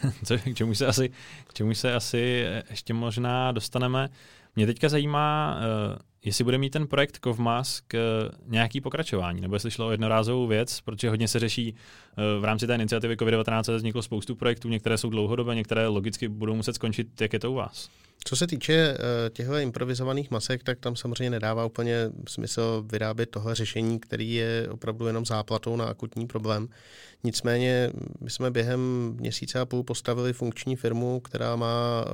Co, 0.25 0.39
k, 0.39 0.55
čemu 0.55 0.75
se 0.75 0.87
asi, 0.87 1.11
k 1.49 1.55
čemu 1.55 1.75
se 1.75 1.95
asi 1.95 2.47
ještě 2.71 2.95
možná 2.95 3.53
dostaneme. 3.53 4.09
Mě 4.57 4.67
teďka 4.67 4.89
zajímá, 4.89 5.57
uh, 5.59 5.99
jestli 6.25 6.45
bude 6.45 6.59
mít 6.59 6.71
ten 6.71 6.87
projekt 6.87 7.19
Kovmask 7.19 7.95
uh, 7.95 8.01
nějaký 8.53 8.81
pokračování, 8.81 9.41
nebo 9.41 9.57
jestli 9.57 9.71
šlo 9.71 9.87
o 9.87 9.91
jednorázovou 9.91 10.47
věc, 10.47 10.81
protože 10.81 11.11
hodně 11.11 11.29
se 11.29 11.39
řeší 11.39 11.75
v 12.41 12.45
rámci 12.45 12.67
té 12.67 12.75
iniciativy 12.75 13.17
COVID-19 13.17 13.77
vzniklo 13.77 14.03
spoustu 14.03 14.35
projektů, 14.35 14.69
některé 14.69 14.99
jsou 14.99 15.11
dlouhodobé, 15.11 15.55
některé 15.55 15.87
logicky 15.87 16.29
budou 16.29 16.55
muset 16.55 16.75
skončit. 16.75 17.21
Jak 17.21 17.33
je 17.33 17.39
to 17.39 17.53
u 17.53 17.55
vás? 17.55 17.91
Co 18.25 18.37
se 18.37 18.47
týče 18.47 18.97
uh, 18.99 19.05
těchto 19.33 19.57
improvizovaných 19.57 20.31
masek, 20.31 20.63
tak 20.63 20.79
tam 20.79 20.97
samozřejmě 20.97 21.31
nedává 21.31 21.65
úplně 21.65 22.11
smysl 22.29 22.85
vyrábět 22.93 23.31
tohle 23.31 23.55
řešení, 23.55 24.01
který 24.01 24.35
je 24.35 24.69
opravdu 24.71 25.07
jenom 25.07 25.27
záplatou 25.27 25.77
na 25.77 25.85
akutní 25.85 26.27
problém. 26.27 26.69
Nicméně 27.25 27.91
my 28.21 28.31
jsme 28.31 28.51
během 28.51 29.13
měsíce 29.21 29.61
a 29.61 29.67
půl 29.67 29.83
postavili 29.83 30.33
funkční 30.33 30.77
firmu, 30.77 31.21
která 31.21 31.57
má 31.57 32.05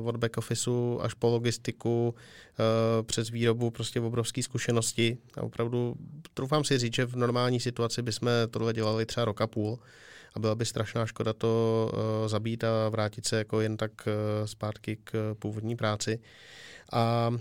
uh, 0.00 0.08
od 0.08 0.16
back 0.16 0.36
officeu 0.36 1.00
až 1.02 1.14
po 1.14 1.28
logistiku, 1.30 2.14
uh, 2.14 3.06
přes 3.06 3.30
výrobu 3.30 3.70
prostě 3.70 4.00
obrovské 4.00 4.42
zkušenosti. 4.42 5.18
A 5.36 5.42
opravdu 5.42 5.94
troufám 6.34 6.64
si 6.64 6.78
říct, 6.78 6.94
že 6.94 7.06
v 7.06 7.16
normální 7.16 7.60
situaci 7.60 8.02
bychom 8.02 8.28
tohle 8.50 8.72
dělali 8.72 9.06
třeba 9.06 9.24
rok 9.24 9.35
a 9.40 9.46
půl 9.46 9.78
a 10.34 10.38
byla 10.38 10.54
by 10.54 10.64
strašná 10.64 11.06
škoda 11.06 11.32
to 11.32 11.90
uh, 11.92 12.28
zabít 12.28 12.64
a 12.64 12.88
vrátit 12.88 13.26
se 13.26 13.36
jako 13.36 13.60
jen 13.60 13.76
tak 13.76 13.92
uh, 14.06 14.46
zpátky 14.46 14.98
k 15.04 15.34
původní 15.38 15.76
práci. 15.76 16.18
A 16.92 17.28
uh, 17.32 17.38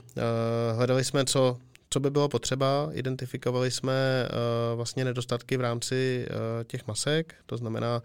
hledali 0.76 1.04
jsme, 1.04 1.26
co, 1.26 1.58
co 1.90 2.00
by 2.00 2.10
bylo 2.10 2.30
potřeba. 2.30 2.90
Identifikovali 2.94 3.72
jsme 3.72 4.30
uh, 4.30 4.78
vlastně 4.78 5.06
nedostatky 5.06 5.58
v 5.58 5.62
rámci 5.62 6.28
uh, 6.30 6.64
těch 6.64 6.88
masek, 6.88 7.36
to 7.46 7.58
znamená 7.58 7.98
uh, 7.98 8.04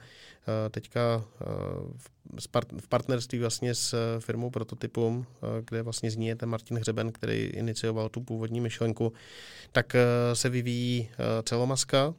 teďka 0.71 1.17
uh, 1.17 1.53
v, 2.41 2.49
part- 2.53 2.81
v 2.81 2.89
partnerství 2.89 3.39
vlastně 3.39 3.75
s 3.75 4.19
firmou 4.21 4.51
Prototypum, 4.51 5.19
uh, 5.19 5.49
kde 5.65 5.83
vlastně 5.83 6.11
zní 6.11 6.35
ten 6.35 6.49
Martin 6.49 6.77
Hřeben, 6.79 7.13
který 7.13 7.39
inicioval 7.39 8.09
tu 8.09 8.21
původní 8.21 8.61
myšlenku, 8.61 9.13
tak 9.73 9.95
uh, 9.95 10.01
se 10.35 10.49
vyvíjí 10.49 11.09
uh, 11.11 11.25
celomaska, 11.43 12.15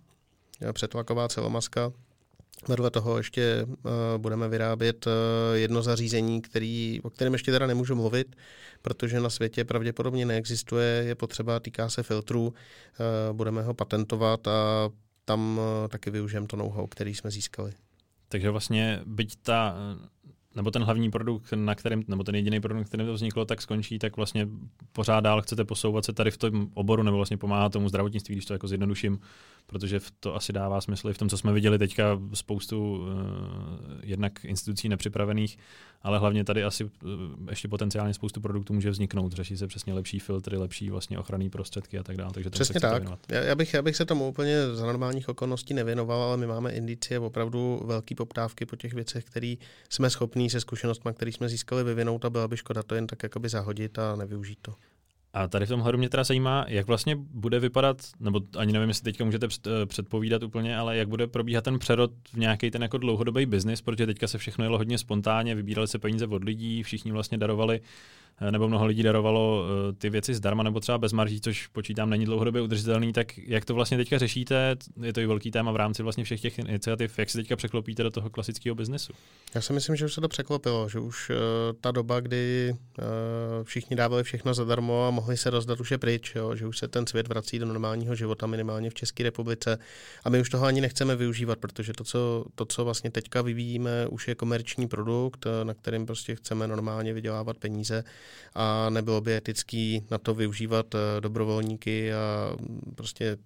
přetlaková 0.74 1.28
celomaska, 1.28 1.92
Vedle 2.68 2.92
toho 2.92 3.18
ještě 3.18 3.66
uh, 3.66 3.92
budeme 4.18 4.50
vyrábět 4.50 5.08
uh, 5.08 5.14
jedno 5.54 5.82
zařízení, 5.82 6.42
který, 6.42 7.00
o 7.04 7.10
kterém 7.10 7.34
ještě 7.34 7.52
teda 7.52 7.68
nemůžu 7.68 7.96
mluvit, 7.96 8.36
protože 8.82 9.20
na 9.20 9.30
světě 9.30 9.66
pravděpodobně 9.66 10.26
neexistuje, 10.26 10.86
je 10.88 11.16
potřeba, 11.16 11.60
týká 11.60 11.90
se 11.90 12.04
filtrů, 12.04 12.48
uh, 12.48 12.54
budeme 13.38 13.62
ho 13.62 13.74
patentovat 13.74 14.48
a 14.48 14.90
tam 15.26 15.62
taky 15.90 16.12
využijeme 16.12 16.48
to 16.48 16.58
know-how, 16.58 16.88
který 16.88 17.16
jsme 17.16 17.32
získali. 17.32 17.74
Takže 18.30 18.50
vlastně 18.50 19.02
byť 19.06 19.36
ta 19.42 19.76
nebo 20.56 20.72
ten 20.72 20.84
hlavní 20.84 21.12
produkt, 21.12 21.54
na 21.56 21.76
kterém, 21.76 22.04
nebo 22.08 22.24
ten 22.24 22.36
jediný 22.36 22.62
produkt, 22.62 22.88
který 22.88 23.06
to 23.06 23.14
vzniklo, 23.14 23.46
tak 23.46 23.62
skončí, 23.62 24.00
tak 24.00 24.18
vlastně 24.18 24.48
pořád 24.92 25.20
dál 25.20 25.42
chcete 25.42 25.66
posouvat 25.66 26.06
se 26.06 26.14
tady 26.14 26.32
v 26.32 26.38
tom 26.38 26.68
oboru, 26.74 27.04
nebo 27.04 27.18
vlastně 27.18 27.38
pomáhá 27.38 27.70
tomu 27.70 27.90
zdravotnictví, 27.90 28.36
když 28.36 28.46
to 28.46 28.54
jako 28.54 28.68
zjednoduším, 28.68 29.20
protože 29.72 30.00
v 30.00 30.12
to 30.20 30.36
asi 30.36 30.54
dává 30.54 30.82
smysl 30.82 31.10
i 31.10 31.14
v 31.14 31.18
tom, 31.18 31.30
co 31.30 31.38
jsme 31.38 31.54
viděli 31.54 31.78
teďka 31.78 32.20
spoustu 32.34 32.98
uh, 32.98 33.08
jednak 34.04 34.46
institucí 34.46 34.90
nepřipravených, 34.90 35.58
ale 36.02 36.20
hlavně 36.20 36.44
tady 36.44 36.64
asi 36.64 36.84
uh, 36.84 36.90
ještě 37.50 37.68
potenciálně 37.68 38.14
spoustu 38.14 38.42
produktů 38.42 38.74
může 38.74 38.90
vzniknout. 38.90 39.34
Řeší 39.34 39.58
se 39.58 39.68
přesně 39.68 39.94
lepší 39.94 40.20
filtry, 40.20 40.58
lepší 40.58 40.90
vlastně 40.90 41.20
ochranné 41.20 41.50
prostředky 41.50 42.00
a 42.00 42.04
tak 42.04 42.18
dále. 42.18 42.32
Takže 42.34 42.50
přesně 42.50 42.80
tak. 42.80 43.04
Já, 43.30 43.40
já, 43.42 43.56
bych, 43.56 43.74
já 43.74 43.82
bych 43.82 43.96
se 43.96 44.06
tomu 44.06 44.28
úplně 44.28 44.56
za 44.74 44.86
normálních 44.86 45.30
okolností 45.30 45.74
nevěnoval, 45.74 46.22
ale 46.22 46.38
my 46.38 46.48
máme 46.48 46.72
indicie 46.72 47.20
opravdu 47.20 47.82
velký 47.86 48.16
poptávky 48.16 48.66
po 48.66 48.76
těch 48.76 48.94
věcech, 48.94 49.24
které 49.24 49.56
jsme 49.90 50.10
schopni 50.10 50.50
se 50.50 50.60
zkušenostmi, 50.60 51.12
které 51.14 51.32
jsme 51.32 51.50
získali, 51.50 51.84
vyvinout 51.84 52.26
a 52.26 52.30
byla 52.30 52.48
by 52.48 52.58
škoda 52.58 52.84
to 52.84 52.96
jen 52.96 53.08
tak 53.08 53.24
jakoby 53.24 53.50
zahodit 53.50 54.00
a 54.00 54.16
nevyužít 54.16 54.60
to. 54.62 54.74
A 55.34 55.48
tady 55.48 55.66
v 55.66 55.70
tom 55.70 55.80
hledu 55.80 55.98
mě 55.98 56.10
teda 56.10 56.24
zajímá, 56.24 56.66
jak 56.68 56.88
vlastně 56.88 57.16
bude 57.16 57.60
vypadat, 57.60 57.98
nebo 58.20 58.42
ani 58.58 58.74
nevím, 58.74 58.90
jestli 58.90 59.04
teďka 59.04 59.26
můžete 59.26 59.48
eh, 59.68 59.86
předpovídat 59.86 60.44
úplně, 60.44 60.78
ale 60.78 60.98
jak 60.98 61.08
bude 61.08 61.28
probíhat 61.28 61.64
ten 61.64 61.80
přerod 61.80 62.12
v 62.34 62.38
nějaký 62.38 62.72
ten 62.72 62.82
jako 62.82 62.98
dlouhodobý 62.98 63.46
biznis, 63.46 63.82
protože 63.82 64.06
teďka 64.06 64.28
se 64.28 64.38
všechno 64.38 64.66
jelo 64.66 64.78
hodně 64.78 64.98
spontánně, 64.98 65.56
vybírali 65.56 65.88
se 65.88 66.00
peníze 66.00 66.28
od 66.28 66.44
lidí, 66.44 66.84
všichni 66.84 67.12
vlastně 67.12 67.38
darovali 67.38 67.82
nebo 68.52 68.68
mnoho 68.68 68.86
lidí 68.86 69.04
darovalo 69.04 69.66
eh, 69.66 69.94
ty 69.94 70.10
věci 70.10 70.34
zdarma 70.34 70.64
nebo 70.64 70.80
třeba 70.80 70.98
bez 70.98 71.14
marží, 71.14 71.42
což 71.42 71.68
počítám 71.68 72.10
není 72.10 72.26
dlouhodobě 72.26 72.62
udržitelný, 72.62 73.14
tak 73.14 73.38
jak 73.38 73.66
to 73.66 73.74
vlastně 73.74 73.98
teďka 73.98 74.18
řešíte? 74.18 74.76
Je 75.02 75.14
to 75.14 75.22
i 75.22 75.26
velký 75.26 75.52
téma 75.52 75.72
v 75.72 75.76
rámci 75.76 76.04
vlastně 76.04 76.24
všech 76.24 76.42
těch 76.42 76.60
iniciativ. 76.60 77.20
Jak 77.20 77.30
se 77.30 77.38
teďka 77.38 77.56
překlopíte 77.56 78.04
do 78.04 78.12
toho 78.12 78.30
klasického 78.30 78.76
biznesu? 78.76 79.14
Já 79.56 79.62
si 79.62 79.74
myslím, 79.74 79.96
že 79.96 80.06
už 80.06 80.14
se 80.14 80.22
to 80.22 80.28
překlopilo, 80.28 80.90
že 80.90 81.00
už 81.00 81.30
uh, 81.30 81.36
ta 81.82 81.92
doba, 81.92 82.20
kdy 82.20 82.74
uh, 82.74 83.06
všichni 83.64 83.96
dávali 83.96 84.24
všechno 84.24 84.54
zadarmo 84.54 85.08
a 85.08 85.12
mohli 85.12 85.38
se 85.38 85.50
rozdat, 85.50 85.80
už 85.80 85.92
je 85.92 85.98
pryč, 85.98 86.36
jo? 86.36 86.56
že 86.56 86.68
už 86.68 86.78
se 86.78 86.88
ten 86.88 87.08
svět 87.08 87.28
vrací 87.28 87.60
do 87.60 87.66
normálního 87.66 88.16
života, 88.16 88.48
minimálně 88.48 88.90
v 88.90 88.94
České 88.94 89.24
republice. 89.24 89.78
A 90.24 90.30
my 90.30 90.42
už 90.42 90.50
toho 90.50 90.66
ani 90.66 90.82
nechceme 90.82 91.16
využívat, 91.16 91.60
protože 91.60 91.94
to, 91.94 92.04
co, 92.04 92.46
to, 92.56 92.66
co 92.66 92.86
vlastně 92.86 93.12
teďka 93.12 93.42
vyvíjíme, 93.42 94.08
už 94.08 94.28
je 94.28 94.36
komerční 94.36 94.88
produkt, 94.88 95.46
na 95.64 95.74
kterým 95.74 96.06
prostě 96.06 96.36
chceme 96.36 96.68
normálně 96.68 97.14
vydělávat 97.14 97.58
peníze 97.58 98.04
a 98.56 98.90
nebylo 98.90 99.22
by 99.22 99.34
etický 99.34 100.04
na 100.12 100.18
to 100.18 100.34
využívat 100.34 100.96
eh, 100.96 101.22
dobrovolníky 101.22 102.14
a 102.14 102.56
prostě 102.96 103.38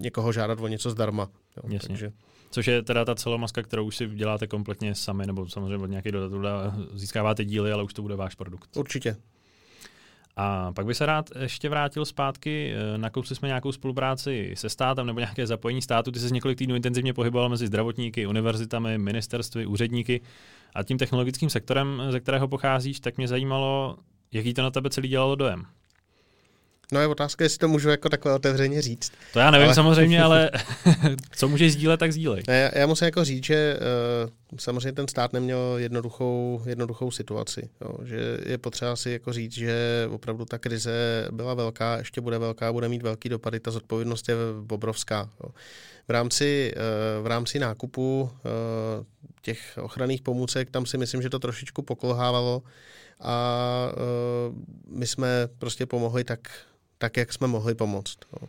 někoho 0.00 0.32
žádat 0.32 0.60
o 0.60 0.68
něco 0.68 0.90
zdarma. 0.90 1.28
Jo, 1.56 1.62
Jasně. 1.68 1.88
Takže... 1.88 2.12
Což 2.50 2.66
je 2.66 2.82
teda 2.82 3.04
ta 3.04 3.14
celomaska, 3.14 3.62
kterou 3.62 3.84
už 3.84 3.96
si 3.96 4.06
děláte 4.06 4.46
kompletně 4.46 4.94
sami, 4.94 5.26
nebo 5.26 5.48
samozřejmě 5.48 5.76
od 5.76 5.86
nějaký 5.86 6.10
dodatel 6.12 6.72
získáváte 6.94 7.44
díly, 7.44 7.72
ale 7.72 7.82
už 7.82 7.94
to 7.94 8.02
bude 8.02 8.16
váš 8.16 8.34
produkt. 8.34 8.76
Určitě. 8.76 9.16
A 10.36 10.72
pak 10.72 10.86
by 10.86 10.94
se 10.94 11.06
rád 11.06 11.30
ještě 11.38 11.68
vrátil 11.68 12.04
zpátky. 12.04 12.74
Eh, 12.74 12.98
nakousli 12.98 13.36
jsme 13.36 13.48
nějakou 13.48 13.72
spolupráci 13.72 14.52
se 14.56 14.68
státem 14.68 15.06
nebo 15.06 15.20
nějaké 15.20 15.46
zapojení 15.46 15.82
státu. 15.82 16.10
Ty 16.12 16.18
se 16.18 16.30
několik 16.30 16.58
týdnů 16.58 16.74
intenzivně 16.74 17.14
pohyboval 17.14 17.48
mezi 17.48 17.66
zdravotníky, 17.66 18.26
univerzitami, 18.26 18.98
ministerstvy, 18.98 19.66
úředníky 19.66 20.20
a 20.74 20.82
tím 20.82 20.98
technologickým 20.98 21.50
sektorem, 21.50 22.02
ze 22.10 22.20
kterého 22.20 22.48
pocházíš, 22.48 23.00
tak 23.00 23.16
mě 23.16 23.28
zajímalo, 23.28 23.96
Jaký 24.32 24.54
to 24.54 24.62
na 24.62 24.70
tebe 24.70 24.90
celý 24.90 25.08
dělalo 25.08 25.34
dojem? 25.34 25.66
No 26.92 27.00
je 27.00 27.06
otázka, 27.06 27.44
jestli 27.44 27.58
to 27.58 27.68
můžu 27.68 27.88
jako 27.88 28.08
takhle 28.08 28.34
otevřeně 28.34 28.82
říct. 28.82 29.12
To 29.32 29.38
já 29.38 29.50
nevím 29.50 29.66
ale... 29.66 29.74
samozřejmě, 29.74 30.22
ale 30.22 30.50
co 31.36 31.48
můžeš 31.48 31.72
sdílet, 31.72 32.00
tak 32.00 32.12
sdílej. 32.12 32.42
Ne, 32.48 32.60
já, 32.60 32.78
já 32.78 32.86
musím 32.86 33.04
jako 33.04 33.24
říct, 33.24 33.44
že 33.44 33.78
uh, 34.52 34.58
samozřejmě 34.58 34.92
ten 34.92 35.08
stát 35.08 35.32
neměl 35.32 35.74
jednoduchou, 35.76 36.62
jednoduchou 36.66 37.10
situaci. 37.10 37.68
Jo, 37.80 37.96
že 38.04 38.38
je 38.46 38.58
potřeba 38.58 38.96
si 38.96 39.10
jako 39.10 39.32
říct, 39.32 39.52
že 39.52 40.06
opravdu 40.10 40.44
ta 40.44 40.58
krize 40.58 41.28
byla 41.30 41.54
velká, 41.54 41.98
ještě 41.98 42.20
bude 42.20 42.38
velká, 42.38 42.72
bude 42.72 42.88
mít 42.88 43.02
velký 43.02 43.28
dopady, 43.28 43.60
ta 43.60 43.70
zodpovědnost 43.70 44.28
je 44.28 44.34
obrovská. 44.70 45.30
Jo. 45.44 45.50
V 46.08 46.10
rámci, 46.10 46.74
uh, 46.76 47.24
v 47.24 47.26
rámci 47.26 47.58
nákupu 47.58 48.22
uh, 48.22 48.30
těch 49.42 49.78
ochranných 49.82 50.22
pomůcek, 50.22 50.70
tam 50.70 50.86
si 50.86 50.98
myslím, 50.98 51.22
že 51.22 51.30
to 51.30 51.38
trošičku 51.38 51.82
pokolhávalo 51.82 52.62
a 53.22 53.92
uh, 53.92 54.56
my 54.98 55.06
jsme 55.06 55.48
prostě 55.58 55.86
pomohli 55.86 56.24
tak, 56.24 56.40
tak, 56.98 57.16
jak 57.16 57.32
jsme 57.32 57.46
mohli 57.46 57.74
pomoct. 57.74 58.18
No. 58.40 58.48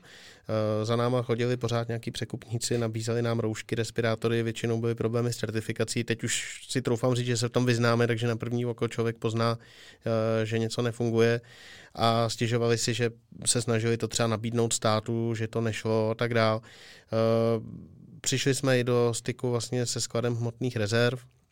Za 0.84 0.96
náma 0.96 1.22
chodili 1.22 1.58
pořád 1.58 1.88
nějaký 1.88 2.12
překupníci, 2.12 2.78
nabízeli 2.78 3.22
nám 3.22 3.40
roušky, 3.40 3.76
respirátory, 3.76 4.44
většinou 4.44 4.82
byly 4.82 4.96
problémy 4.96 5.34
s 5.34 5.38
certifikací. 5.38 6.04
Teď 6.04 6.24
už 6.24 6.66
si 6.70 6.82
troufám 6.82 7.16
říct, 7.16 7.26
že 7.26 7.38
se 7.38 7.48
v 7.48 7.52
tom 7.52 7.66
vyznáme, 7.66 8.08
takže 8.08 8.28
na 8.28 8.36
první 8.36 8.66
oko 8.66 8.88
člověk 8.88 9.18
pozná, 9.18 9.58
eh, 10.06 10.46
že 10.46 10.60
něco 10.60 10.82
nefunguje 10.82 11.42
a 11.96 12.30
stěžovali 12.30 12.78
si, 12.78 12.94
že 12.94 13.10
se 13.46 13.62
snažili 13.62 13.98
to 13.98 14.08
třeba 14.08 14.28
nabídnout 14.28 14.74
státu, 14.74 15.36
že 15.36 15.48
to 15.48 15.62
nešlo 15.62 16.10
a 16.10 16.16
tak 16.16 16.34
dál. 16.34 16.62
Eh, 16.64 17.10
přišli 18.22 18.56
jsme 18.56 18.80
i 18.80 18.84
do 18.84 19.14
styku 19.14 19.52
vlastně 19.52 19.86
se 19.86 20.02
skladem 20.02 20.36
hmotných 20.36 20.76
rezerv, 20.76 21.20
Eh, 21.20 21.43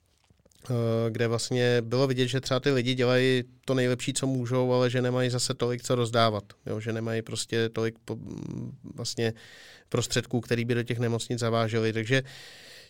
kde 1.10 1.28
vlastně 1.28 1.82
bylo 1.82 2.08
vidět, 2.08 2.28
že 2.28 2.42
třeba 2.42 2.60
ty 2.60 2.72
lidi 2.72 2.96
dělají 2.96 3.44
to 3.66 3.74
nejlepší, 3.74 4.14
co 4.14 4.28
můžou, 4.28 4.74
ale 4.74 4.90
že 4.90 5.02
nemají 5.02 5.30
zase 5.30 5.54
tolik, 5.54 5.84
co 5.84 5.96
rozdávat. 5.96 6.44
Jo? 6.66 6.80
Že 6.80 6.94
nemají 6.94 7.22
prostě 7.22 7.70
tolik 7.70 7.96
po, 8.06 8.18
vlastně 8.96 9.34
prostředků, 9.90 10.42
který 10.42 10.66
by 10.66 10.76
do 10.76 10.84
těch 10.84 11.00
nemocnic 11.00 11.40
zaváželi. 11.40 11.94
Takže 11.94 12.24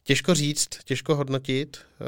těžko 0.04 0.36
říct, 0.36 0.70
těžko 0.86 1.16
hodnotit. 1.16 1.78
Eh, 1.78 2.06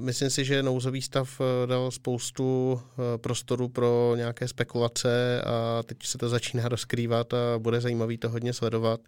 myslím 0.00 0.30
si, 0.30 0.44
že 0.44 0.62
nouzový 0.62 1.02
stav 1.02 1.40
eh, 1.40 1.66
dal 1.66 1.90
spoustu 1.90 2.80
prostoru 3.16 3.68
pro 3.68 4.12
nějaké 4.16 4.48
spekulace 4.48 5.42
a 5.42 5.82
teď 5.82 5.98
se 6.04 6.18
to 6.18 6.28
začíná 6.28 6.68
rozkrývat 6.68 7.34
a 7.34 7.58
bude 7.58 7.80
zajímavý 7.80 8.18
to 8.18 8.28
hodně 8.28 8.52
sledovat 8.52 9.00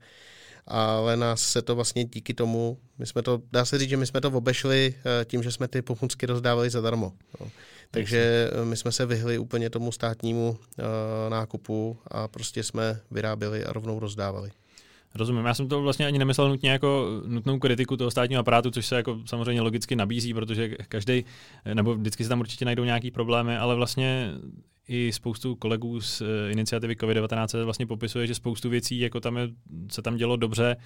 ale 0.67 1.17
nás 1.17 1.41
se 1.41 1.63
to 1.63 1.75
vlastně 1.75 2.05
díky 2.05 2.35
tomu, 2.35 2.79
my 2.99 3.07
jsme 3.07 3.23
to, 3.23 3.43
dá 3.53 3.65
se 3.65 3.79
říct, 3.79 3.91
že 3.91 3.97
my 3.97 4.07
jsme 4.07 4.21
to 4.21 4.29
obešli 4.29 4.95
eh, 4.99 5.25
tím, 5.25 5.43
že 5.43 5.53
jsme 5.53 5.69
ty 5.69 5.83
pomůcky 5.83 6.27
rozdávali 6.27 6.71
zadarmo. 6.71 7.13
No. 7.41 7.51
Takže 7.91 8.51
eh, 8.53 8.65
my 8.65 8.77
jsme 8.77 8.93
se 8.93 9.07
vyhli 9.07 9.39
úplně 9.39 9.71
tomu 9.71 9.93
státnímu 9.93 10.51
uh, 10.51 10.85
nákupu 11.29 11.99
a 12.07 12.29
prostě 12.29 12.63
jsme 12.63 13.01
vyráběli 13.11 13.65
a 13.65 13.73
rovnou 13.73 13.99
rozdávali. 13.99 14.51
Rozumím, 15.15 15.45
já 15.45 15.55
jsem 15.55 15.69
to 15.69 15.83
vlastně 15.83 16.07
ani 16.07 16.19
nemyslel 16.19 16.49
nutně 16.49 16.71
jako 16.71 17.07
nutnou 17.27 17.59
kritiku 17.59 17.97
toho 17.97 18.11
státního 18.11 18.41
aparátu, 18.41 18.71
což 18.71 18.87
se 18.87 18.97
jako 18.97 19.19
samozřejmě 19.27 19.61
logicky 19.61 19.97
nabízí, 19.97 20.35
protože 20.35 20.69
každý, 20.89 21.25
nebo 21.75 21.95
vždycky 21.95 22.23
se 22.23 22.29
tam 22.29 22.41
určitě 22.41 22.65
najdou 22.65 22.85
nějaký 22.85 23.11
problémy, 23.11 23.57
ale 23.57 23.75
vlastně 23.75 24.33
i 24.89 25.13
spoustu 25.13 25.57
kolegů 25.57 26.01
z 26.01 26.21
eh, 26.23 26.53
iniciativy 26.53 26.95
COVID-19 26.95 27.47
se 27.47 27.65
vlastně 27.65 27.87
popisuje, 27.87 28.27
že 28.27 28.35
spoustu 28.35 28.69
věcí 28.71 28.99
jako 28.99 29.21
tam 29.21 29.37
je, 29.37 29.49
se 29.91 30.03
tam 30.03 30.17
dělo 30.17 30.37
dobře, 30.37 30.77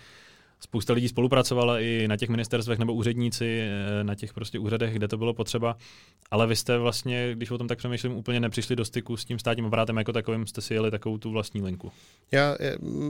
spousta 0.60 0.92
lidí 0.92 1.08
spolupracovala 1.08 1.80
i 1.80 2.08
na 2.08 2.16
těch 2.16 2.28
ministerstvech 2.28 2.78
nebo 2.78 2.94
úředníci 2.94 3.60
eh, 3.60 4.04
na 4.04 4.14
těch 4.14 4.34
prostě 4.34 4.58
úřadech, 4.58 4.94
kde 4.94 5.08
to 5.08 5.18
bylo 5.18 5.34
potřeba, 5.34 5.76
ale 6.30 6.46
vy 6.46 6.56
jste 6.56 6.78
vlastně, 6.78 7.32
když 7.34 7.50
o 7.50 7.58
tom 7.58 7.68
tak 7.68 7.78
přemýšlím, 7.78 8.16
úplně 8.16 8.40
nepřišli 8.40 8.76
do 8.76 8.84
styku 8.84 9.16
s 9.16 9.24
tím 9.24 9.38
státním 9.38 9.66
aparátem 9.66 9.96
jako 9.96 10.12
takovým, 10.12 10.46
jste 10.46 10.60
si 10.60 10.74
jeli 10.74 10.90
takovou 10.90 11.18
tu 11.18 11.30
vlastní 11.30 11.62
linku. 11.62 11.92
Já, 12.32 12.56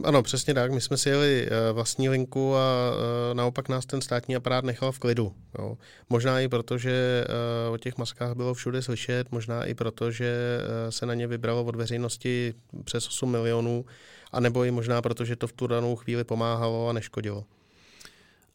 ano, 0.04 0.22
přesně 0.22 0.54
tak, 0.54 0.72
my 0.72 0.80
jsme 0.80 0.96
si 0.96 1.08
jeli 1.08 1.46
eh, 1.46 1.72
vlastní 1.72 2.08
linku 2.08 2.54
a 2.54 2.92
eh, 3.30 3.34
naopak 3.34 3.68
nás 3.68 3.86
ten 3.86 4.00
státní 4.00 4.36
aparát 4.36 4.64
nechal 4.64 4.92
v 4.92 4.98
klidu. 4.98 5.32
Jo. 5.58 5.78
Možná 6.10 6.40
i 6.40 6.48
proto, 6.48 6.78
že 6.78 7.24
o 7.72 7.76
těch 7.76 7.98
maskách 7.98 8.34
bylo 8.34 8.54
všude 8.54 8.82
slyšet, 8.82 9.32
možná 9.32 9.64
i 9.64 9.74
proto, 9.74 10.10
že 10.10 10.60
se 10.90 11.06
na 11.06 11.14
ně 11.14 11.26
vybralo 11.26 11.64
od 11.64 11.76
veřejnosti 11.76 12.54
přes 12.84 13.08
8 13.08 13.30
milionů, 13.30 13.84
a 14.32 14.40
nebo 14.40 14.64
i 14.64 14.70
možná 14.70 15.02
proto, 15.02 15.24
že 15.24 15.36
to 15.36 15.46
v 15.46 15.52
tu 15.52 15.66
danou 15.66 15.96
chvíli 15.96 16.24
pomáhalo 16.24 16.88
a 16.88 16.92
neškodilo. 16.92 17.44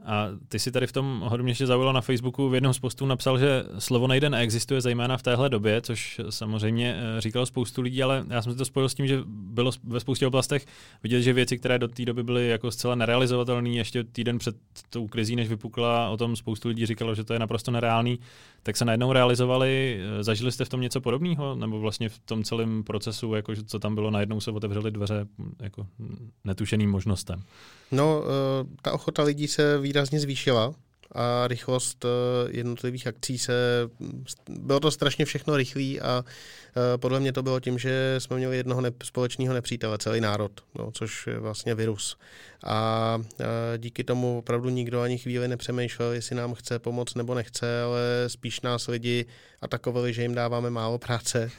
A 0.06 0.30
ty 0.50 0.60
si 0.60 0.72
tady 0.72 0.88
v 0.88 0.92
tom 0.92 1.24
hodně 1.26 1.52
ještě 1.52 1.68
zaujalo 1.68 1.94
na 1.94 2.02
Facebooku 2.02 2.50
v 2.50 2.56
jednom 2.56 2.74
z 2.74 2.80
postů 2.80 3.06
napsal, 3.06 3.40
že 3.40 3.64
slovo 3.80 4.08
nejde 4.08 4.30
neexistuje, 4.30 4.82
zejména 4.82 5.18
v 5.18 5.24
téhle 5.24 5.50
době, 5.50 5.82
což 5.82 6.22
samozřejmě 6.30 6.96
eh, 6.98 7.22
říkalo 7.22 7.46
spoustu 7.46 7.82
lidí, 7.82 8.04
ale 8.04 8.26
já 8.30 8.42
jsem 8.42 8.52
si 8.52 8.58
to 8.58 8.66
spojil 8.66 8.90
s 8.90 8.94
tím, 8.94 9.08
že 9.08 9.20
bylo 9.28 9.72
ve 9.84 10.00
spoustě 10.00 10.28
oblastech 10.28 10.66
vidět, 11.04 11.22
že 11.22 11.34
věci, 11.34 11.58
které 11.58 11.80
do 11.80 11.88
té 11.88 12.06
doby 12.06 12.24
byly 12.24 12.48
jako 12.48 12.72
zcela 12.72 12.96
nerealizovatelné, 12.96 13.70
ještě 13.70 14.04
týden 14.04 14.38
před 14.38 14.56
tou 14.90 15.08
krizí, 15.08 15.36
než 15.36 15.50
vypukla, 15.50 16.10
o 16.10 16.18
tom 16.18 16.36
spoustu 16.36 16.68
lidí 16.68 16.86
říkalo, 16.86 17.16
že 17.16 17.24
to 17.24 17.34
je 17.34 17.40
naprosto 17.40 17.72
nereálný, 17.72 18.20
tak 18.66 18.78
se 18.78 18.86
najednou 18.86 19.14
realizovali. 19.14 20.00
Eh, 20.02 20.24
zažili 20.24 20.52
jste 20.52 20.66
v 20.66 20.70
tom 20.70 20.82
něco 20.82 21.02
podobného? 21.02 21.56
Nebo 21.56 21.80
vlastně 21.80 22.10
v 22.10 22.20
tom 22.20 22.44
celém 22.44 22.84
procesu, 22.84 23.34
jako, 23.34 23.54
co 23.68 23.80
tam 23.80 23.96
bylo, 23.96 24.12
najednou 24.12 24.40
se 24.40 24.52
otevřely 24.52 24.92
dveře 24.92 25.28
jako 25.62 25.88
netušeným 26.44 26.92
možnostem? 26.92 27.44
No, 27.92 28.24
eh, 28.24 28.68
ta 28.82 28.94
ochota 28.94 29.24
lidí 29.24 29.48
se 29.48 29.80
výrazně 29.80 30.20
zvýšila 30.20 30.74
a 31.12 31.48
rychlost 31.48 32.06
eh, 32.06 32.08
jednotlivých 32.52 33.08
akcí 33.08 33.40
se... 33.40 33.54
Bylo 34.50 34.80
to 34.80 34.92
strašně 34.92 35.26
všechno 35.26 35.58
rychlý 35.58 36.02
a 36.02 36.24
eh, 36.26 36.98
podle 36.98 37.20
mě 37.20 37.34
to 37.34 37.44
bylo 37.44 37.60
tím, 37.60 37.80
že 37.80 38.16
jsme 38.20 38.38
měli 38.38 38.58
jednoho 38.58 38.82
ne, 38.82 38.92
společného 39.04 39.54
nepřítele, 39.54 39.98
celý 39.98 40.22
národ, 40.22 40.52
no, 40.76 40.92
což 40.92 41.28
je 41.28 41.40
vlastně 41.40 41.76
virus. 41.76 42.18
A 42.66 43.22
díky 43.78 44.04
tomu 44.04 44.38
opravdu 44.38 44.70
nikdo 44.70 45.02
ani 45.02 45.18
chvíli 45.18 45.48
nepřemýšlel, 45.48 46.12
jestli 46.12 46.36
nám 46.36 46.54
chce 46.54 46.80
pomoct 46.80 47.16
nebo 47.16 47.34
nechce, 47.34 47.82
ale 47.82 48.00
spíš 48.28 48.62
nás 48.62 48.88
lidi 48.88 49.26
atakovali, 49.62 50.14
že 50.14 50.22
jim 50.22 50.36
dáváme 50.36 50.70
málo 50.70 50.98
práce 50.98 51.52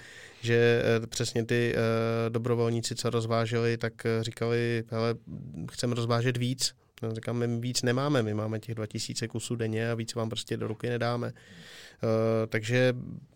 že 0.43 0.83
eh, 0.85 1.07
přesně 1.07 1.45
ty 1.45 1.75
dobrovolníci, 2.29 2.95
co 2.95 3.11
rozváželi, 3.11 3.77
tak 3.77 3.93
říkali, 4.21 4.85
hele, 4.91 5.15
chceme 5.71 5.95
rozvážet 5.95 6.37
víc. 6.37 6.75
No, 7.03 7.15
říkám, 7.15 7.37
my 7.37 7.61
víc 7.61 7.83
nemáme, 7.83 8.23
my 8.23 8.35
máme 8.35 8.59
těch 8.59 8.75
2000 8.75 9.29
kusů 9.29 9.57
denně 9.57 9.91
a 9.91 9.95
víc 9.95 10.15
vám 10.15 10.29
prostě 10.29 10.57
do 10.57 10.67
ruky 10.67 10.89
nedáme. 10.89 11.27
Uh, 11.27 12.11
takže 12.49 12.95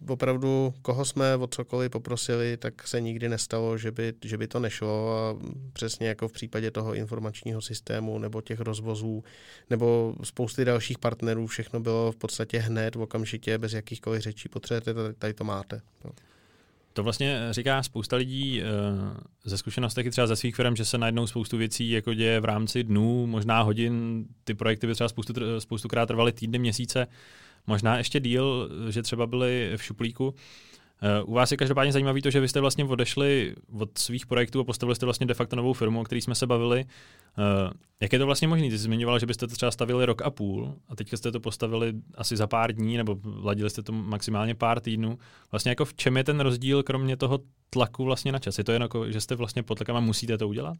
opravdu, 0.09 0.75
koho 0.83 1.05
jsme 1.05 1.37
o 1.37 1.47
cokoliv 1.47 1.91
poprosili, 1.91 2.57
tak 2.57 2.89
se 2.89 3.01
nikdy 3.01 3.29
nestalo, 3.29 3.79
že 3.79 3.91
by, 3.91 4.15
že 4.25 4.39
by 4.39 4.47
to 4.47 4.61
nešlo 4.61 5.19
a 5.19 5.39
přesně 5.73 6.09
jako 6.09 6.29
v 6.29 6.33
případě 6.33 6.71
toho 6.71 6.95
informačního 6.95 7.61
systému 7.61 8.19
nebo 8.19 8.41
těch 8.41 8.61
rozvozů 8.61 9.25
nebo 9.71 10.15
spousty 10.23 10.65
dalších 10.65 10.99
partnerů, 10.99 11.47
všechno 11.47 11.81
bylo 11.81 12.13
v 12.13 12.17
podstatě 12.17 12.59
hned, 12.59 12.97
okamžitě, 12.97 13.59
bez 13.59 13.73
jakýchkoliv 13.73 14.23
řečí, 14.23 14.49
potřebujete, 14.49 14.95
tady 15.19 15.35
to 15.35 15.45
máte. 15.45 15.81
No. 16.05 16.11
To 16.93 17.03
vlastně 17.03 17.39
říká 17.51 17.83
spousta 17.83 18.17
lidí 18.17 18.63
eh, 18.63 18.67
ze 19.45 19.59
zkušenostech 19.59 20.11
třeba 20.11 20.27
ze 20.27 20.37
svých 20.37 20.57
firm, 20.57 20.77
že 20.77 20.85
se 20.85 20.99
najednou 20.99 21.27
spoustu 21.27 21.57
věcí 21.57 21.91
jako 21.91 22.15
děje 22.15 22.41
v 22.41 22.45
rámci 22.45 22.85
dnů, 22.85 23.27
možná 23.27 23.63
hodin. 23.63 24.25
Ty 24.45 24.55
projekty 24.55 24.87
by 24.87 24.95
třeba 24.95 25.09
spoustu, 25.09 25.35
spoustukrát 25.59 26.07
trvaly 26.07 26.33
týdny, 26.33 26.59
měsíce, 26.59 27.07
možná 27.67 27.99
ještě 27.99 28.21
díl, 28.21 28.71
že 28.91 29.03
třeba 29.03 29.27
byly 29.27 29.73
v 29.77 29.83
šuplíku. 29.83 30.35
Eh, 31.03 31.23
u 31.23 31.33
vás 31.33 31.51
je 31.51 31.57
každopádně 31.57 31.93
zajímavé 31.93 32.23
to, 32.23 32.31
že 32.31 32.41
vy 32.41 32.49
jste 32.49 32.61
vlastně 32.61 32.85
odešli 32.85 33.55
od 33.79 33.99
svých 33.99 34.27
projektů 34.27 34.61
a 34.61 34.65
postavili 34.65 34.97
jste 34.97 35.07
vlastně 35.07 35.27
de 35.27 35.35
facto 35.35 35.57
novou 35.57 35.73
firmu, 35.73 36.01
o 36.01 36.05
které 36.05 36.21
jsme 36.21 36.35
se 36.35 36.47
bavili. 36.47 36.85
Eh, 36.85 37.71
jak 38.01 38.13
je 38.13 38.19
to 38.19 38.27
vlastně 38.27 38.49
možné? 38.49 38.69
Ty 38.69 38.79
jsi 38.79 38.79
zmiňoval, 38.79 39.19
že 39.19 39.27
byste 39.27 39.47
to 39.47 39.55
třeba 39.55 39.71
stavili 39.71 40.07
rok 40.07 40.23
a 40.23 40.31
půl 40.31 40.75
a 40.89 40.97
teďka 40.97 41.17
jste 41.17 41.33
to 41.33 41.41
postavili 41.41 41.93
asi 42.15 42.37
za 42.37 42.47
pár 42.47 42.73
dní, 42.73 42.97
nebo 42.97 43.17
ladili 43.43 43.71
jste 43.71 43.83
to 43.83 43.93
maximálně 43.93 44.55
pár 44.55 44.81
týdnů. 44.81 45.19
Vlastně 45.51 45.71
jako 45.71 45.85
v 45.85 45.95
čem 45.95 46.17
je 46.17 46.25
ten 46.25 46.41
rozdíl, 46.41 46.83
kromě 46.83 47.17
toho 47.17 47.39
tlaku 47.71 48.05
vlastně 48.05 48.33
na 48.33 48.39
čas? 48.39 48.59
Je 48.59 48.65
to 48.65 48.73
jen 48.73 48.83
jako, 48.83 49.11
že 49.11 49.21
jste 49.21 49.35
vlastně 49.35 49.63
pod 49.63 49.75
tlakem 49.75 49.97
a 49.97 50.01
musíte 50.01 50.39
to 50.39 50.49
udělat? 50.49 50.79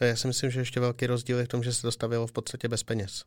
Já 0.00 0.16
si 0.16 0.26
myslím, 0.26 0.50
že 0.50 0.60
ještě 0.60 0.80
velký 0.80 1.06
rozdíl 1.06 1.38
je 1.38 1.44
v 1.44 1.48
tom, 1.48 1.62
že 1.62 1.72
se 1.72 1.82
to 1.82 1.92
stavilo 1.92 2.26
v 2.26 2.32
podstatě 2.32 2.68
bez 2.68 2.82
peněz. 2.82 3.24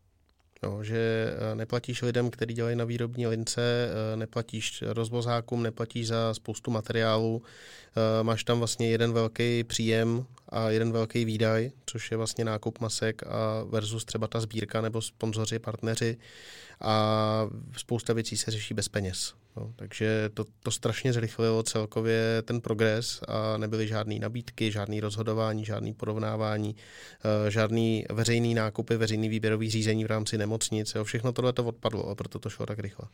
No, 0.64 0.84
že 0.84 1.34
eh, 1.52 1.56
neplatíš 1.56 2.02
lidem, 2.02 2.30
kteří 2.30 2.54
dělají 2.54 2.76
na 2.76 2.86
výrobní 2.86 3.28
lince, 3.28 3.62
eh, 3.62 4.18
neplatíš 4.18 4.84
rozvozákům, 4.88 5.64
neplatíš 5.64 6.08
za 6.08 6.34
spoustu 6.34 6.72
materiálů, 6.72 7.42
eh, 7.42 8.24
máš 8.24 8.44
tam 8.44 8.58
vlastně 8.58 8.90
jeden 8.90 9.14
velký 9.14 9.64
příjem 9.64 10.26
a 10.50 10.70
jeden 10.70 10.92
velký 10.92 11.26
výdaj, 11.26 11.72
což 11.86 12.12
je 12.12 12.18
vlastně 12.18 12.46
nákup 12.46 12.80
masek 12.80 13.24
a 13.24 13.64
versus 13.64 14.06
třeba 14.06 14.28
ta 14.28 14.40
sbírka 14.40 14.82
nebo 14.82 15.02
sponzoři, 15.02 15.60
partneři 15.60 16.18
a 16.82 17.48
spousta 17.78 18.14
věcí 18.14 18.38
se 18.38 18.52
řeší 18.52 18.74
bez 18.74 18.88
peněz. 18.88 19.41
No, 19.58 19.74
takže 19.76 20.30
to, 20.34 20.46
to 20.64 20.72
strašně 20.72 21.14
zrychlilo 21.14 21.64
celkově 21.64 22.42
ten 22.46 22.62
progres 22.62 23.22
a 23.28 23.58
nebyly 23.58 23.88
žádné 23.88 24.20
nabídky, 24.20 24.72
žádné 24.72 25.02
rozhodování, 25.02 25.66
žádné 25.66 25.94
porovnávání, 25.94 26.76
uh, 26.76 27.50
žádný 27.50 28.06
veřejný 28.10 28.54
nákupy, 28.54 28.98
veřejný 28.98 29.30
výběrový 29.30 29.70
řízení 29.70 30.04
v 30.04 30.08
rámci 30.08 30.38
nemocnice. 30.38 31.04
Všechno 31.04 31.32
tohle 31.32 31.54
to 31.54 31.64
odpadlo 31.64 32.10
a 32.10 32.16
proto 32.16 32.40
to 32.40 32.50
šlo 32.50 32.66
tak 32.66 32.80
rychle. 32.80 33.08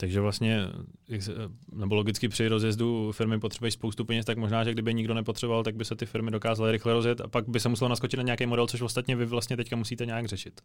Takže 0.00 0.20
vlastně, 0.20 0.60
nebo 1.72 1.94
logicky 1.94 2.28
při 2.28 2.48
rozjezdu 2.48 3.12
firmy 3.12 3.40
potřebují 3.40 3.72
spoustu 3.72 4.04
peněz, 4.04 4.24
tak 4.24 4.38
možná, 4.38 4.64
že 4.64 4.72
kdyby 4.72 4.94
nikdo 4.94 5.14
nepotřeboval, 5.14 5.64
tak 5.64 5.76
by 5.76 5.84
se 5.84 5.96
ty 5.96 6.06
firmy 6.06 6.30
dokázaly 6.30 6.72
rychle 6.72 6.92
rozjet 6.92 7.20
a 7.20 7.28
pak 7.28 7.48
by 7.48 7.60
se 7.60 7.68
muselo 7.68 7.88
naskočit 7.88 8.16
na 8.16 8.22
nějaký 8.22 8.46
model, 8.46 8.66
což 8.66 8.80
ostatně 8.80 9.16
vy 9.16 9.26
vlastně 9.26 9.56
teďka 9.56 9.76
musíte 9.76 10.06
nějak 10.06 10.26
řešit. 10.26 10.60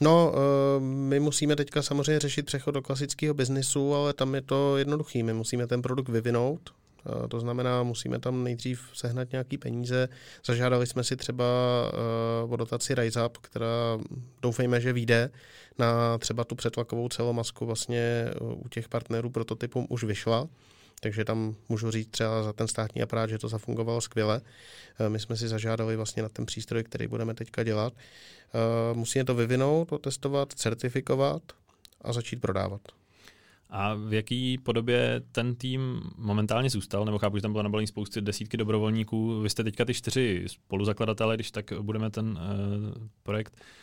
No, 0.00 0.32
eh, 0.34 0.80
my 0.80 1.20
musíme 1.20 1.56
teďka 1.56 1.82
samozřejmě 1.82 2.18
řešit 2.18 2.46
přechod 2.46 2.70
do 2.70 2.82
klasického 2.82 3.34
biznisu, 3.34 3.94
ale 3.94 4.12
tam 4.12 4.34
je 4.34 4.40
to 4.40 4.76
jednoduchý. 4.76 5.22
My 5.22 5.32
musíme 5.32 5.66
ten 5.66 5.82
produkt 5.82 6.08
vyvinout, 6.08 6.70
eh, 6.70 7.28
to 7.28 7.40
znamená, 7.40 7.82
musíme 7.82 8.18
tam 8.18 8.44
nejdřív 8.44 8.80
sehnat 8.94 9.32
nějaký 9.32 9.58
peníze. 9.58 10.08
Zažádali 10.46 10.86
jsme 10.86 11.04
si 11.04 11.16
třeba 11.16 11.44
eh, 11.92 12.52
o 12.52 12.56
dotaci 12.56 12.94
RiseUp, 12.94 13.38
která 13.38 13.98
doufejme, 14.42 14.80
že 14.80 14.92
vyjde 14.92 15.30
na 15.78 16.18
třeba 16.18 16.44
tu 16.44 16.54
přetlakovou 16.54 17.08
celomasku 17.08 17.66
vlastně 17.66 18.30
u 18.40 18.68
těch 18.68 18.88
partnerů 18.88 19.30
prototypům 19.30 19.86
už 19.88 20.04
vyšla. 20.04 20.48
Takže 21.02 21.24
tam 21.24 21.54
můžu 21.68 21.90
říct 21.90 22.10
třeba 22.10 22.42
za 22.42 22.52
ten 22.52 22.68
státní 22.68 23.02
aparát, 23.02 23.30
že 23.30 23.38
to 23.38 23.48
zafungovalo 23.48 24.00
skvěle. 24.00 24.40
My 25.08 25.18
jsme 25.18 25.36
si 25.36 25.48
zažádali 25.48 25.96
vlastně 25.96 26.22
na 26.22 26.28
ten 26.28 26.46
přístroj, 26.46 26.84
který 26.84 27.06
budeme 27.06 27.34
teďka 27.34 27.62
dělat. 27.62 27.92
Musíme 28.92 29.24
to 29.24 29.34
vyvinout, 29.34 29.92
otestovat, 29.92 30.52
certifikovat 30.52 31.42
a 32.00 32.12
začít 32.12 32.40
prodávat. 32.40 32.80
A 33.70 33.94
v 33.94 34.12
jaký 34.12 34.58
podobě 34.58 35.22
ten 35.32 35.54
tým 35.54 36.02
momentálně 36.16 36.70
zůstal? 36.70 37.04
Nebo 37.04 37.18
chápu, 37.18 37.36
že 37.36 37.42
tam 37.42 37.52
bylo 37.52 37.62
nabalení 37.62 37.86
spousty 37.86 38.20
desítky 38.20 38.56
dobrovolníků. 38.56 39.40
Vy 39.40 39.50
jste 39.50 39.64
teďka 39.64 39.84
ty 39.84 39.94
čtyři 39.94 40.44
spoluzakladatelé, 40.46 41.34
když 41.34 41.50
tak 41.50 41.72
budeme 41.80 42.10
ten 42.10 42.26
uh, 42.26 43.08
projekt 43.22 43.54
Eh, 43.56 43.81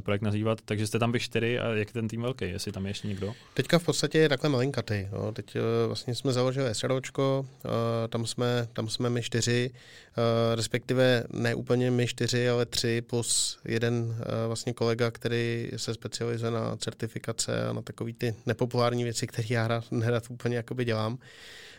projekt 0.00 0.22
nazývat. 0.22 0.58
Takže 0.64 0.86
jste 0.86 0.98
tam 0.98 1.12
vy 1.12 1.20
čtyři 1.20 1.58
a 1.58 1.68
jak 1.68 1.92
ten 1.92 2.08
tým 2.08 2.22
velký, 2.22 2.44
jestli 2.44 2.72
tam 2.72 2.86
je 2.86 2.90
ještě 2.90 3.08
někdo? 3.08 3.34
Teďka 3.54 3.78
v 3.78 3.84
podstatě 3.84 4.18
je 4.18 4.28
takhle 4.28 4.50
malinkatý. 4.50 5.06
Jo. 5.12 5.32
Teď 5.32 5.56
uh, 5.56 5.62
vlastně 5.86 6.14
jsme 6.14 6.32
založili 6.32 6.74
SROčko, 6.74 7.46
uh, 7.64 7.70
tam, 8.08 8.26
jsme, 8.26 8.68
tam 8.72 8.88
jsme 8.88 9.10
my 9.10 9.22
čtyři, 9.22 9.70
respektive 10.54 11.24
ne 11.32 11.54
úplně 11.54 11.90
my 11.90 12.06
čtyři, 12.06 12.48
ale 12.48 12.66
tři 12.66 13.02
plus 13.06 13.58
jeden 13.64 14.16
vlastně 14.46 14.72
kolega, 14.72 15.10
který 15.10 15.70
se 15.76 15.94
specializuje 15.94 16.50
na 16.50 16.76
certifikace 16.76 17.68
a 17.68 17.72
na 17.72 17.82
takové 17.82 18.12
ty 18.12 18.34
nepopulární 18.46 19.04
věci, 19.04 19.26
které 19.26 19.48
já 19.50 19.82
nerad 19.90 20.24
úplně 20.30 20.56
jakoby 20.56 20.84
dělám. 20.84 21.18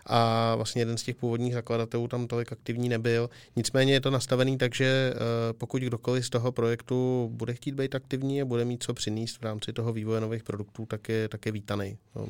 A 0.10 0.56
vlastně 0.56 0.82
jeden 0.82 0.98
z 0.98 1.04
těch 1.04 1.16
původních 1.16 1.54
zakladatelů 1.54 2.08
tam 2.08 2.28
tolik 2.28 2.52
aktivní 2.52 2.90
nebyl. 2.90 3.30
Nicméně 3.56 3.94
je 3.94 4.02
to 4.02 4.12
nastavený 4.12 4.58
tak, 4.58 4.76
že 4.76 5.14
eh, 5.14 5.20
pokud 5.54 5.82
kdokoliv 5.82 6.26
z 6.26 6.30
toho 6.30 6.52
projektu 6.52 7.30
bude 7.34 7.54
chtít 7.54 7.76
být 7.76 7.96
aktivní 7.96 8.42
a 8.42 8.46
bude 8.46 8.66
mít 8.66 8.84
co 8.84 8.94
přinést 8.94 9.38
v 9.38 9.44
rámci 9.44 9.74
toho 9.74 9.94
vývoje 9.94 10.22
nových 10.22 10.44
produktů, 10.44 10.86
tak 10.86 11.10
je, 11.10 11.30
tak 11.30 11.46
je 11.46 11.52
vítaný. 11.52 11.98
No, 12.16 12.28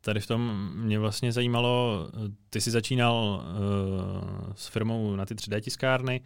tady 0.00 0.20
v 0.20 0.26
tom 0.26 0.70
mě 0.74 0.98
vlastně 0.98 1.32
zajímalo, 1.32 2.08
ty 2.50 2.60
jsi 2.60 2.70
začínal 2.70 3.44
uh, 3.44 4.52
s 4.54 4.68
firmou 4.68 5.16
na 5.16 5.26
ty 5.26 5.34
3D 5.34 5.60
tiskárny, 5.60 6.20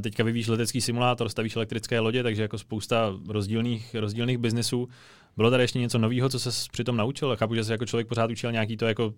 teďka 0.00 0.24
vyvíjíš 0.24 0.48
letecký 0.48 0.80
simulátor, 0.80 1.28
stavíš 1.28 1.56
elektrické 1.56 2.00
lodě, 2.00 2.22
takže 2.22 2.42
jako 2.42 2.58
spousta 2.58 3.12
rozdílných, 3.28 3.94
rozdílných 3.94 4.38
biznesů. 4.38 4.88
Bylo 5.36 5.50
tady 5.50 5.64
ještě 5.64 5.78
něco 5.78 5.98
nového, 5.98 6.28
co 6.28 6.40
se 6.40 6.50
přitom 6.72 6.96
naučil? 6.96 7.36
Chápu, 7.36 7.54
že 7.54 7.64
jsi 7.64 7.72
jako 7.72 7.86
člověk 7.86 8.06
pořád 8.06 8.30
učil 8.30 8.52
nějaký 8.52 8.76
to 8.76 8.86
jako 8.86 9.14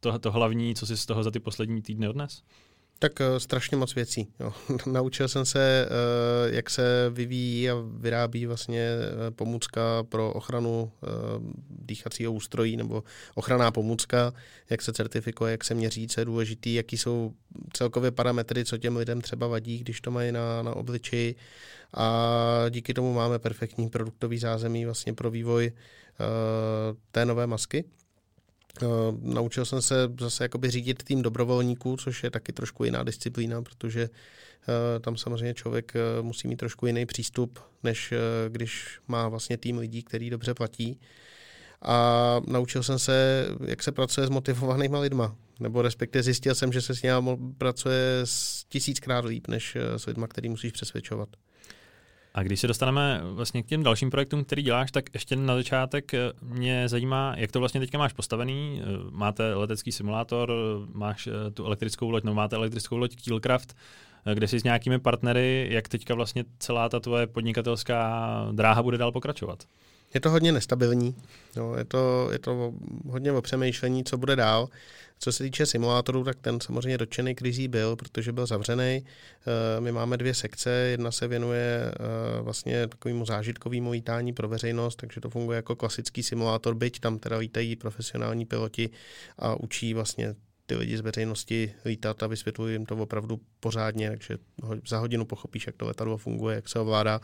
to, 0.00 0.18
to 0.18 0.32
hlavní, 0.32 0.74
co 0.74 0.86
jsi 0.86 0.96
z 0.96 1.06
toho 1.06 1.22
za 1.22 1.30
ty 1.30 1.40
poslední 1.40 1.82
týdny 1.82 2.08
odnes? 2.08 2.42
Tak 2.98 3.12
uh, 3.20 3.36
strašně 3.38 3.76
moc 3.76 3.94
věcí. 3.94 4.28
Jo. 4.40 4.52
Naučil 4.86 5.28
jsem 5.28 5.44
se, 5.44 5.88
uh, 5.90 6.54
jak 6.54 6.70
se 6.70 7.10
vyvíjí 7.10 7.70
a 7.70 7.74
vyrábí 7.96 8.46
vlastně 8.46 8.90
uh, 8.96 9.34
pomůcka 9.34 10.02
pro 10.08 10.32
ochranu 10.32 10.92
dýchacího 11.70 12.32
ústrojí 12.32 12.76
nebo 12.76 13.04
ochranná 13.34 13.70
pomůcka, 13.70 14.32
jak 14.70 14.82
se 14.82 14.92
certifikuje, 14.92 15.50
jak 15.50 15.64
se 15.64 15.74
měří, 15.74 16.08
co 16.08 16.20
je 16.20 16.24
důležitý, 16.24 16.74
jaký 16.74 16.98
jsou 16.98 17.32
celkově 17.72 18.10
parametry, 18.10 18.64
co 18.64 18.78
těm 18.78 18.96
lidem 18.96 19.20
třeba 19.20 19.46
vadí, 19.46 19.78
když 19.78 20.00
to 20.00 20.10
mají 20.10 20.32
na, 20.32 20.62
na 20.62 20.76
obličeji. 20.76 21.34
A 21.94 22.66
díky 22.70 22.94
tomu 22.94 23.12
máme 23.12 23.38
perfektní 23.38 23.88
produktový 23.90 24.38
zázemí 24.38 24.84
vlastně 24.84 25.14
pro 25.14 25.30
vývoj 25.30 25.72
té 27.10 27.24
nové 27.24 27.46
masky. 27.46 27.84
Uh, 28.82 28.88
naučil 29.34 29.64
jsem 29.64 29.82
se 29.82 29.94
zase 30.20 30.44
jakoby 30.44 30.70
řídit 30.70 31.02
tým 31.02 31.22
dobrovolníků, 31.22 31.96
což 31.96 32.24
je 32.24 32.30
taky 32.30 32.52
trošku 32.52 32.84
jiná 32.84 33.02
disciplína, 33.02 33.62
protože 33.62 34.08
uh, 34.08 35.00
tam 35.00 35.16
samozřejmě 35.16 35.54
člověk 35.54 35.92
uh, 35.94 36.26
musí 36.26 36.48
mít 36.48 36.56
trošku 36.56 36.86
jiný 36.86 37.06
přístup, 37.06 37.58
než 37.82 38.14
když 38.48 39.00
má 39.08 39.28
vlastně 39.28 39.56
tým 39.56 39.78
lidí, 39.78 40.02
který 40.02 40.30
dobře 40.30 40.54
platí. 40.54 41.00
A 41.82 42.40
naučil 42.46 42.82
jsem 42.82 42.98
se, 42.98 43.46
jak 43.66 43.82
se 43.82 43.92
pracuje 43.92 44.26
s 44.26 44.30
motivovanými 44.30 44.96
lidma. 44.96 45.36
Nebo 45.60 45.82
respektive 45.82 46.22
zjistil 46.22 46.54
jsem, 46.54 46.72
že 46.72 46.80
se 46.80 46.94
s 46.94 47.02
nimi 47.02 47.36
pracuje 47.58 48.24
tisíckrát 48.68 49.24
líp, 49.24 49.48
než 49.48 49.76
s 49.96 50.06
lidma, 50.06 50.26
který 50.26 50.48
musíš 50.48 50.72
přesvědčovat. 50.72 51.28
A 52.38 52.42
když 52.42 52.60
se 52.60 52.66
dostaneme 52.66 53.20
vlastně 53.22 53.62
k 53.62 53.66
těm 53.66 53.82
dalším 53.82 54.10
projektům, 54.10 54.44
který 54.44 54.62
děláš, 54.62 54.90
tak 54.90 55.04
ještě 55.14 55.36
na 55.36 55.54
začátek 55.54 56.14
eh, 56.14 56.32
mě 56.42 56.88
zajímá, 56.88 57.34
jak 57.36 57.52
to 57.52 57.60
vlastně 57.60 57.80
teďka 57.80 57.98
máš 57.98 58.12
postavený. 58.12 58.82
Eh, 58.82 58.86
máte 59.10 59.54
letecký 59.54 59.92
simulátor, 59.92 60.52
máš 60.92 61.26
eh, 61.26 61.50
tu 61.50 61.64
elektrickou 61.64 62.10
loď, 62.10 62.24
no 62.24 62.34
máte 62.34 62.56
elektrickou 62.56 62.96
loď 62.96 63.16
Keelcraft, 63.24 63.76
kde 64.34 64.48
jsi 64.48 64.60
s 64.60 64.64
nějakými 64.64 64.98
partnery, 64.98 65.68
jak 65.70 65.88
teďka 65.88 66.14
vlastně 66.14 66.44
celá 66.58 66.88
ta 66.88 67.00
tvoje 67.00 67.26
podnikatelská 67.26 68.48
dráha 68.52 68.82
bude 68.82 68.98
dál 68.98 69.12
pokračovat? 69.12 69.64
Je 70.14 70.20
to 70.20 70.30
hodně 70.30 70.52
nestabilní, 70.52 71.14
no, 71.56 71.74
je, 71.74 71.84
to, 71.84 72.28
je 72.32 72.38
to 72.38 72.72
hodně 73.08 73.32
o 73.32 73.42
přemýšlení, 73.42 74.04
co 74.04 74.18
bude 74.18 74.36
dál. 74.36 74.68
Co 75.18 75.32
se 75.32 75.44
týče 75.44 75.66
simulátorů, 75.66 76.24
tak 76.24 76.36
ten 76.40 76.60
samozřejmě 76.60 76.98
dotčený 76.98 77.34
krizí 77.34 77.68
byl, 77.68 77.96
protože 77.96 78.32
byl 78.32 78.46
zavřený. 78.46 79.04
Eh, 79.04 79.80
my 79.80 79.92
máme 79.92 80.16
dvě 80.16 80.34
sekce, 80.34 80.70
jedna 80.70 81.12
se 81.12 81.28
věnuje 81.28 81.92
eh, 81.92 82.42
vlastně 82.42 82.86
takovému 82.86 83.26
zážitkovému 83.26 83.90
vítání 83.90 84.32
pro 84.32 84.48
veřejnost, 84.48 84.96
takže 84.96 85.20
to 85.20 85.30
funguje 85.30 85.56
jako 85.56 85.76
klasický 85.76 86.22
simulátor, 86.22 86.74
byť 86.74 87.00
tam 87.00 87.18
teda 87.18 87.36
lítají 87.36 87.76
profesionální 87.76 88.46
piloti 88.46 88.90
a 89.38 89.54
učí 89.54 89.94
vlastně 89.94 90.34
ty 90.68 90.74
lidi 90.74 90.98
z 90.98 91.00
veřejnosti 91.00 91.74
lítat 91.84 92.22
a 92.22 92.26
vysvětluji 92.26 92.74
jim 92.74 92.86
to 92.86 92.96
opravdu 92.96 93.40
pořádně, 93.60 94.10
takže 94.10 94.38
za 94.88 94.98
hodinu 94.98 95.24
pochopíš, 95.24 95.66
jak 95.66 95.76
to 95.76 95.86
letadlo 95.86 96.16
funguje, 96.16 96.56
jak 96.56 96.68
se 96.68 96.78
ovládá. 96.78 97.20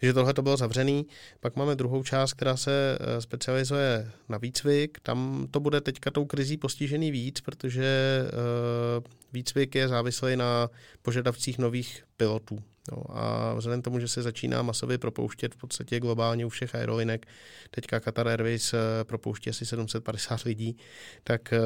Takže 0.00 0.12
tohle 0.12 0.34
to 0.34 0.42
bylo 0.42 0.56
zavřený. 0.56 1.06
Pak 1.40 1.56
máme 1.56 1.76
druhou 1.76 2.02
část, 2.02 2.32
která 2.32 2.56
se 2.56 2.98
eh, 3.00 3.20
specializuje 3.20 4.10
na 4.28 4.38
výcvik. 4.38 4.98
Tam 5.02 5.46
to 5.50 5.60
bude 5.60 5.80
teďka 5.80 6.10
tou 6.10 6.24
krizí 6.24 6.56
postižený 6.56 7.10
víc, 7.10 7.40
protože 7.40 7.84
eh, 8.26 9.08
výcvik 9.32 9.74
je 9.74 9.88
závislý 9.88 10.36
na 10.36 10.70
požadavcích 11.02 11.58
nových 11.58 12.04
pilotů. 12.18 12.58
No 12.92 13.18
a 13.18 13.54
vzhledem 13.54 13.80
k 13.80 13.84
tomu, 13.84 14.00
že 14.00 14.08
se 14.08 14.22
začíná 14.22 14.62
masově 14.62 14.98
propouštět 14.98 15.54
v 15.54 15.56
podstatě 15.56 16.00
globálně 16.00 16.46
u 16.46 16.48
všech 16.48 16.74
aerolinek, 16.74 17.26
teďka 17.70 18.00
Qatar 18.00 18.28
Airways 18.28 18.74
eh, 18.74 18.78
propouští 19.04 19.50
asi 19.50 19.66
750 19.66 20.42
lidí, 20.42 20.76
tak, 21.24 21.52
eh, 21.52 21.58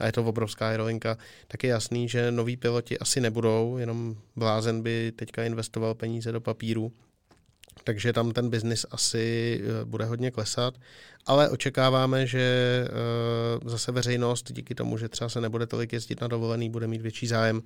a 0.00 0.06
je 0.06 0.12
to 0.12 0.24
obrovská 0.24 0.68
aerolinka, 0.68 1.18
tak 1.48 1.64
je 1.64 1.70
jasný, 1.70 2.08
že 2.08 2.30
noví 2.30 2.56
piloti 2.56 2.98
asi 2.98 3.20
nebudou, 3.20 3.76
jenom 3.78 4.16
blázen 4.36 4.82
by 4.82 5.12
teďka 5.16 5.44
investoval 5.44 5.94
peníze 5.94 6.32
do 6.32 6.40
papíru, 6.40 6.92
takže 7.84 8.12
tam 8.12 8.32
ten 8.32 8.50
biznis 8.50 8.86
asi 8.90 9.60
eh, 9.62 9.84
bude 9.84 10.04
hodně 10.04 10.30
klesat, 10.30 10.74
ale 11.26 11.50
očekáváme, 11.50 12.26
že 12.26 12.84
zase 13.64 13.92
veřejnost 13.92 14.52
díky 14.52 14.74
tomu, 14.74 14.98
že 14.98 15.08
třeba 15.08 15.28
se 15.28 15.40
nebude 15.40 15.66
tolik 15.66 15.92
jezdit 15.92 16.20
na 16.20 16.28
dovolený, 16.28 16.70
bude 16.70 16.86
mít 16.86 17.02
větší 17.02 17.26
zájem 17.26 17.62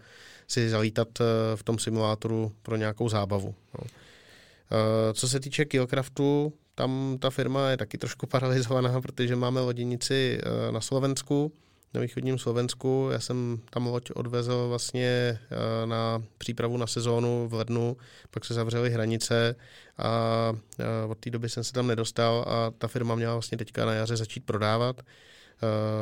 si 0.49 0.71
zalítat 0.71 1.09
eh, 1.21 1.25
v 1.57 1.63
tom 1.63 1.79
simulátoru 1.79 2.53
pro 2.63 2.77
nějakou 2.77 3.09
zábavu. 3.09 3.55
No. 3.79 3.87
Eh, 3.91 5.15
co 5.15 5.29
se 5.29 5.41
týče 5.41 5.65
Killcraftu, 5.65 6.53
tam 6.75 7.17
ta 7.21 7.31
firma 7.31 7.71
je 7.71 7.77
taky 7.77 7.99
trošku 7.99 8.27
paralizovaná, 8.31 9.01
protože 9.01 9.37
máme 9.37 9.61
loděnici 9.61 10.39
eh, 10.43 10.73
na 10.73 10.81
Slovensku, 10.81 11.53
na 11.95 12.01
východním 12.01 12.39
Slovensku. 12.39 13.09
Já 13.13 13.21
jsem 13.21 13.59
tam 13.71 13.87
loď 13.87 14.11
odvezl 14.11 14.69
vlastně 14.69 15.39
na 15.85 16.23
přípravu 16.39 16.77
na 16.77 16.87
sezónu 16.87 17.49
v 17.49 17.55
lednu, 17.55 17.97
pak 18.31 18.45
se 18.45 18.55
zavřely 18.55 18.91
hranice 18.91 19.55
a 19.99 20.53
od 21.09 21.19
té 21.19 21.31
doby 21.31 21.49
jsem 21.49 21.65
se 21.65 21.73
tam 21.73 21.87
nedostal 21.87 22.45
a 22.49 22.71
ta 22.79 22.89
firma 22.89 23.15
měla 23.15 23.33
vlastně 23.33 23.59
teďka 23.59 23.85
na 23.85 23.93
jaře 23.93 24.17
začít 24.17 24.45
prodávat. 24.45 25.03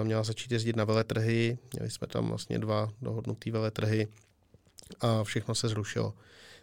Měla 0.02 0.22
začít 0.22 0.52
jezdit 0.52 0.76
na 0.76 0.84
veletrhy, 0.84 1.58
měli 1.72 1.90
jsme 1.90 2.06
tam 2.06 2.28
vlastně 2.28 2.58
dva 2.58 2.92
dohodnutý 3.02 3.50
veletrhy 3.50 4.08
a 5.00 5.24
všechno 5.24 5.54
se 5.54 5.68
zrušilo. 5.68 6.14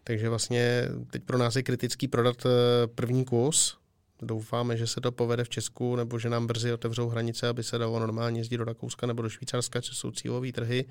Takže 0.04 0.30
vlastně 0.30 0.88
teď 1.12 1.24
pro 1.24 1.38
nás 1.38 1.56
je 1.56 1.64
kritický 1.64 2.08
prodat 2.08 2.46
eh, 2.46 2.50
první 2.88 3.26
kus, 3.26 3.78
Doufáme, 4.24 4.78
že 4.78 4.88
se 4.88 5.02
to 5.02 5.12
povede 5.12 5.44
v 5.44 5.50
Česku, 5.50 5.96
nebo 5.96 6.20
že 6.20 6.30
nám 6.30 6.48
brzy 6.48 6.74
otevřou 6.74 7.10
hranice, 7.10 7.48
aby 7.48 7.64
se 7.64 7.78
dalo 7.78 8.00
normálně 8.00 8.40
jezdit 8.40 8.58
do 8.58 8.64
Rakouska 8.64 9.08
nebo 9.08 9.22
do 9.22 9.30
Švýcarska, 9.30 9.82
což 9.82 9.98
jsou 9.98 10.12
cílové 10.12 10.52
trhy. 10.52 10.86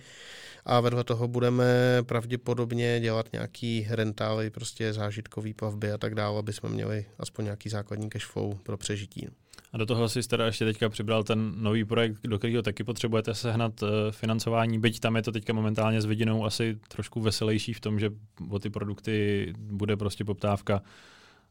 A 0.64 0.80
vedle 0.80 1.04
toho 1.04 1.28
budeme 1.28 1.98
pravděpodobně 2.02 3.00
dělat 3.00 3.32
nějaký 3.32 3.86
rentály, 3.90 4.50
prostě 4.50 4.92
zážitkový 4.92 5.54
plavby 5.54 5.92
a 5.92 5.98
tak 5.98 6.14
dále, 6.14 6.38
aby 6.38 6.52
jsme 6.52 6.68
měli 6.68 7.04
aspoň 7.18 7.44
nějaký 7.44 7.68
základní 7.68 8.10
cash 8.10 8.26
flow 8.26 8.58
pro 8.62 8.76
přežití. 8.76 9.28
A 9.72 9.78
do 9.78 9.86
toho 9.86 10.08
si 10.08 10.28
teda 10.28 10.46
ještě 10.46 10.64
teďka 10.64 10.88
přibral 10.88 11.24
ten 11.24 11.52
nový 11.56 11.84
projekt, 11.84 12.18
do 12.22 12.38
kterého 12.38 12.62
taky 12.62 12.84
potřebujete 12.84 13.34
sehnat 13.34 13.82
uh, 13.82 13.88
financování, 14.10 14.80
byť 14.80 15.00
tam 15.00 15.16
je 15.16 15.22
to 15.22 15.32
teďka 15.32 15.52
momentálně 15.52 16.02
s 16.02 16.04
vidinou 16.04 16.44
asi 16.44 16.78
trošku 16.88 17.20
veselější 17.20 17.72
v 17.72 17.80
tom, 17.80 18.00
že 18.00 18.10
o 18.50 18.58
ty 18.58 18.70
produkty 18.70 19.52
bude 19.58 19.96
prostě 19.96 20.24
poptávka 20.24 20.82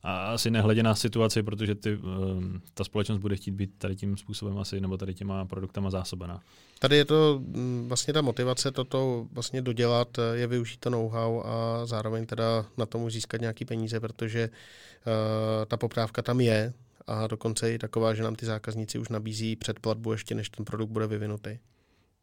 a 0.04 0.34
asi 0.34 0.52
nehledě 0.52 0.84
na 0.84 0.96
situaci, 0.96 1.44
protože 1.44 1.76
ty, 1.76 1.96
uh, 1.96 2.44
ta 2.74 2.84
společnost 2.84 3.20
bude 3.20 3.36
chtít 3.36 3.52
být 3.52 3.72
tady 3.78 3.96
tím 3.96 4.18
způsobem 4.18 4.58
asi, 4.58 4.82
nebo 4.82 4.98
tady 4.98 5.14
těma 5.14 5.46
produktama 5.46 5.90
zásobená. 5.90 6.42
Tady 6.80 6.98
je 6.98 7.06
to 7.06 7.42
mm, 7.46 7.86
vlastně 7.88 8.14
ta 8.14 8.22
motivace 8.22 8.72
toto 8.72 9.28
vlastně 9.32 9.62
dodělat, 9.62 10.18
je 10.34 10.48
využít 10.48 10.80
to 10.80 10.90
know-how 10.90 11.42
a 11.46 11.86
zároveň 11.86 12.26
teda 12.26 12.66
na 12.78 12.86
tomu 12.86 13.10
získat 13.10 13.42
nějaký 13.42 13.66
peníze, 13.66 14.00
protože 14.00 14.50
uh, 14.50 15.66
ta 15.66 15.78
poptávka 15.78 16.22
tam 16.22 16.42
je, 16.42 16.74
a 17.08 17.28
dokonce 17.28 17.74
i 17.74 17.78
taková, 17.78 18.14
že 18.14 18.24
nám 18.24 18.36
ty 18.36 18.46
zákazníci 18.46 19.00
už 19.00 19.10
nabízí 19.10 19.56
předplatbu 19.56 20.12
ještě, 20.12 20.36
než 20.36 20.50
ten 20.50 20.66
produkt 20.66 20.90
bude 20.90 21.08
vyvinutý. 21.08 21.58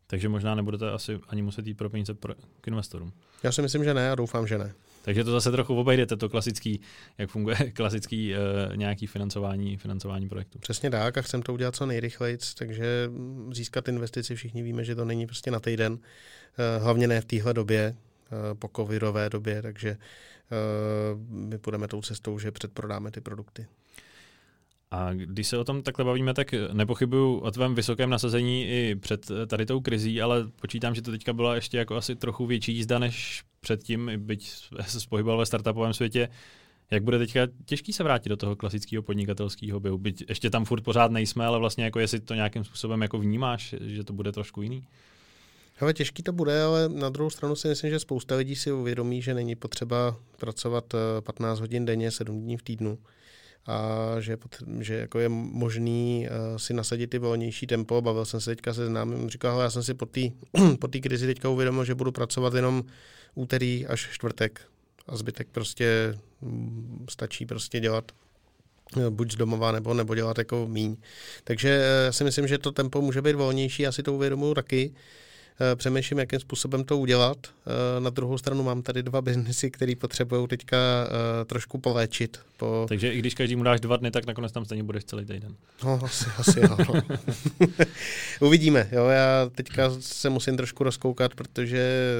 Takže 0.06 0.28
možná 0.28 0.54
nebudete 0.54 0.90
asi 0.90 1.20
ani 1.28 1.42
muset 1.42 1.66
jít 1.66 1.74
pro 1.74 1.90
peníze 1.90 2.14
pro, 2.14 2.34
k 2.60 2.66
investorům. 2.66 3.12
Já 3.42 3.52
si 3.52 3.62
myslím, 3.62 3.84
že 3.84 3.94
ne 3.94 4.10
a 4.10 4.14
doufám, 4.14 4.46
že 4.46 4.58
ne. 4.58 4.74
Takže 5.08 5.24
to 5.24 5.30
zase 5.30 5.50
trochu 5.50 5.76
obejdete, 5.76 6.16
to 6.16 6.28
klasický, 6.28 6.80
jak 7.18 7.30
funguje 7.30 7.56
klasický 7.74 8.34
uh, 8.34 8.76
nějaký 8.76 9.06
financování, 9.06 9.76
financování 9.76 10.28
projektu. 10.28 10.58
Přesně 10.58 10.90
tak 10.90 11.18
a 11.18 11.22
chcem 11.22 11.42
to 11.42 11.52
udělat 11.52 11.76
co 11.76 11.86
nejrychleji, 11.86 12.38
takže 12.58 13.10
získat 13.52 13.88
investici 13.88 14.34
všichni 14.34 14.62
víme, 14.62 14.84
že 14.84 14.94
to 14.94 15.04
není 15.04 15.26
prostě 15.26 15.50
na 15.50 15.60
týden, 15.60 15.92
uh, 15.92 15.98
hlavně 16.82 17.08
ne 17.08 17.20
v 17.20 17.24
téhle 17.24 17.54
době, 17.54 17.96
uh, 17.96 18.58
po 18.58 18.70
covidové 18.76 19.30
době, 19.30 19.62
takže 19.62 19.96
my 21.28 21.58
půjdeme 21.58 21.88
tou 21.88 22.02
cestou, 22.02 22.38
že 22.38 22.50
předprodáme 22.50 23.10
ty 23.10 23.20
produkty. 23.20 23.66
A 24.90 25.12
když 25.12 25.48
se 25.48 25.58
o 25.58 25.64
tom 25.64 25.82
takhle 25.82 26.04
bavíme, 26.04 26.34
tak 26.34 26.54
nepochybuju 26.72 27.38
o 27.38 27.50
tvém 27.50 27.74
vysokém 27.74 28.10
nasazení 28.10 28.66
i 28.68 28.96
před 29.00 29.30
tady 29.46 29.66
tou 29.66 29.80
krizí, 29.80 30.22
ale 30.22 30.48
počítám, 30.60 30.94
že 30.94 31.02
to 31.02 31.10
teďka 31.10 31.32
byla 31.32 31.54
ještě 31.54 31.78
jako 31.78 31.96
asi 31.96 32.16
trochu 32.16 32.46
větší 32.46 32.74
jízda 32.74 32.98
než 32.98 33.42
předtím, 33.60 34.10
byť 34.16 34.52
se 34.86 35.00
spohyboval 35.00 35.38
ve 35.38 35.46
startupovém 35.46 35.94
světě. 35.94 36.28
Jak 36.90 37.02
bude 37.02 37.18
teďka 37.18 37.40
těžký 37.64 37.92
se 37.92 38.02
vrátit 38.02 38.28
do 38.28 38.36
toho 38.36 38.56
klasického 38.56 39.02
podnikatelského 39.02 39.80
běhu? 39.80 39.98
Byť 39.98 40.24
ještě 40.28 40.50
tam 40.50 40.64
furt 40.64 40.80
pořád 40.80 41.10
nejsme, 41.10 41.46
ale 41.46 41.58
vlastně 41.58 41.84
jako 41.84 41.98
jestli 41.98 42.20
to 42.20 42.34
nějakým 42.34 42.64
způsobem 42.64 43.02
jako 43.02 43.18
vnímáš, 43.18 43.74
že 43.80 44.04
to 44.04 44.12
bude 44.12 44.32
trošku 44.32 44.62
jiný? 44.62 44.84
Hele, 45.74 45.94
těžký 45.94 46.22
to 46.22 46.32
bude, 46.32 46.62
ale 46.62 46.88
na 46.88 47.08
druhou 47.08 47.30
stranu 47.30 47.56
si 47.56 47.68
myslím, 47.68 47.90
že 47.90 47.98
spousta 47.98 48.36
lidí 48.36 48.56
si 48.56 48.72
uvědomí, 48.72 49.22
že 49.22 49.34
není 49.34 49.56
potřeba 49.56 50.16
pracovat 50.38 50.94
15 51.20 51.60
hodin 51.60 51.84
denně, 51.84 52.10
7 52.10 52.40
dní 52.40 52.56
v 52.56 52.62
týdnu 52.62 52.98
a 53.68 54.16
že, 54.20 54.36
že 54.80 54.94
jako 54.94 55.18
je 55.18 55.28
možný 55.28 56.28
uh, 56.30 56.56
si 56.56 56.74
nasadit 56.74 57.06
ty 57.06 57.18
volnější 57.18 57.66
tempo. 57.66 58.02
Bavil 58.02 58.24
jsem 58.24 58.40
se 58.40 58.50
teďka 58.50 58.74
se 58.74 58.86
známým, 58.86 59.30
říkal, 59.30 59.60
já 59.60 59.70
jsem 59.70 59.82
si 59.82 59.94
po 59.94 60.06
té 60.06 60.20
po 60.80 60.88
krizi 60.88 61.26
teďka 61.26 61.48
uvědomil, 61.48 61.84
že 61.84 61.94
budu 61.94 62.12
pracovat 62.12 62.54
jenom 62.54 62.84
úterý 63.34 63.86
až 63.86 64.08
čtvrtek 64.12 64.60
a 65.06 65.16
zbytek 65.16 65.48
prostě 65.52 66.18
mm, 66.40 67.06
stačí 67.10 67.46
prostě 67.46 67.80
dělat 67.80 68.12
eh, 68.96 69.10
buď 69.10 69.32
z 69.32 69.36
domova, 69.36 69.72
nebo, 69.72 69.94
nebo 69.94 70.14
dělat 70.14 70.38
jako 70.38 70.66
míň. 70.66 70.96
Takže 71.44 71.80
uh, 72.06 72.12
si 72.12 72.24
myslím, 72.24 72.48
že 72.48 72.58
to 72.58 72.72
tempo 72.72 73.02
může 73.02 73.22
být 73.22 73.36
volnější, 73.36 73.82
já 73.82 73.92
si 73.92 74.02
to 74.02 74.14
uvědomuji 74.14 74.54
taky. 74.54 74.94
Eh, 74.94 75.27
přemýšlím, 75.74 76.18
jakým 76.18 76.40
způsobem 76.40 76.84
to 76.84 76.98
udělat. 76.98 77.38
Eh, 77.46 78.00
na 78.00 78.10
druhou 78.10 78.38
stranu 78.38 78.62
mám 78.62 78.82
tady 78.82 79.02
dva 79.02 79.22
biznesy, 79.22 79.70
které 79.70 79.92
potřebují 80.00 80.48
teďka 80.48 80.76
eh, 80.76 81.44
trošku 81.44 81.78
poléčit. 81.78 82.40
Po... 82.56 82.86
Takže 82.88 83.12
i 83.12 83.18
když 83.18 83.34
každému 83.34 83.62
dáš 83.62 83.80
dva 83.80 83.96
dny, 83.96 84.10
tak 84.10 84.26
nakonec 84.26 84.52
tam 84.52 84.64
stejně 84.64 84.82
budeš 84.82 85.04
celý 85.04 85.24
týden. 85.24 85.54
No, 85.84 86.00
asi, 86.04 86.24
asi 86.38 86.60
jo. 86.60 86.76
Uvidíme. 88.40 88.88
Jo, 88.92 89.06
já 89.06 89.50
teďka 89.54 89.90
se 90.00 90.30
musím 90.30 90.56
trošku 90.56 90.84
rozkoukat, 90.84 91.34
protože 91.34 92.12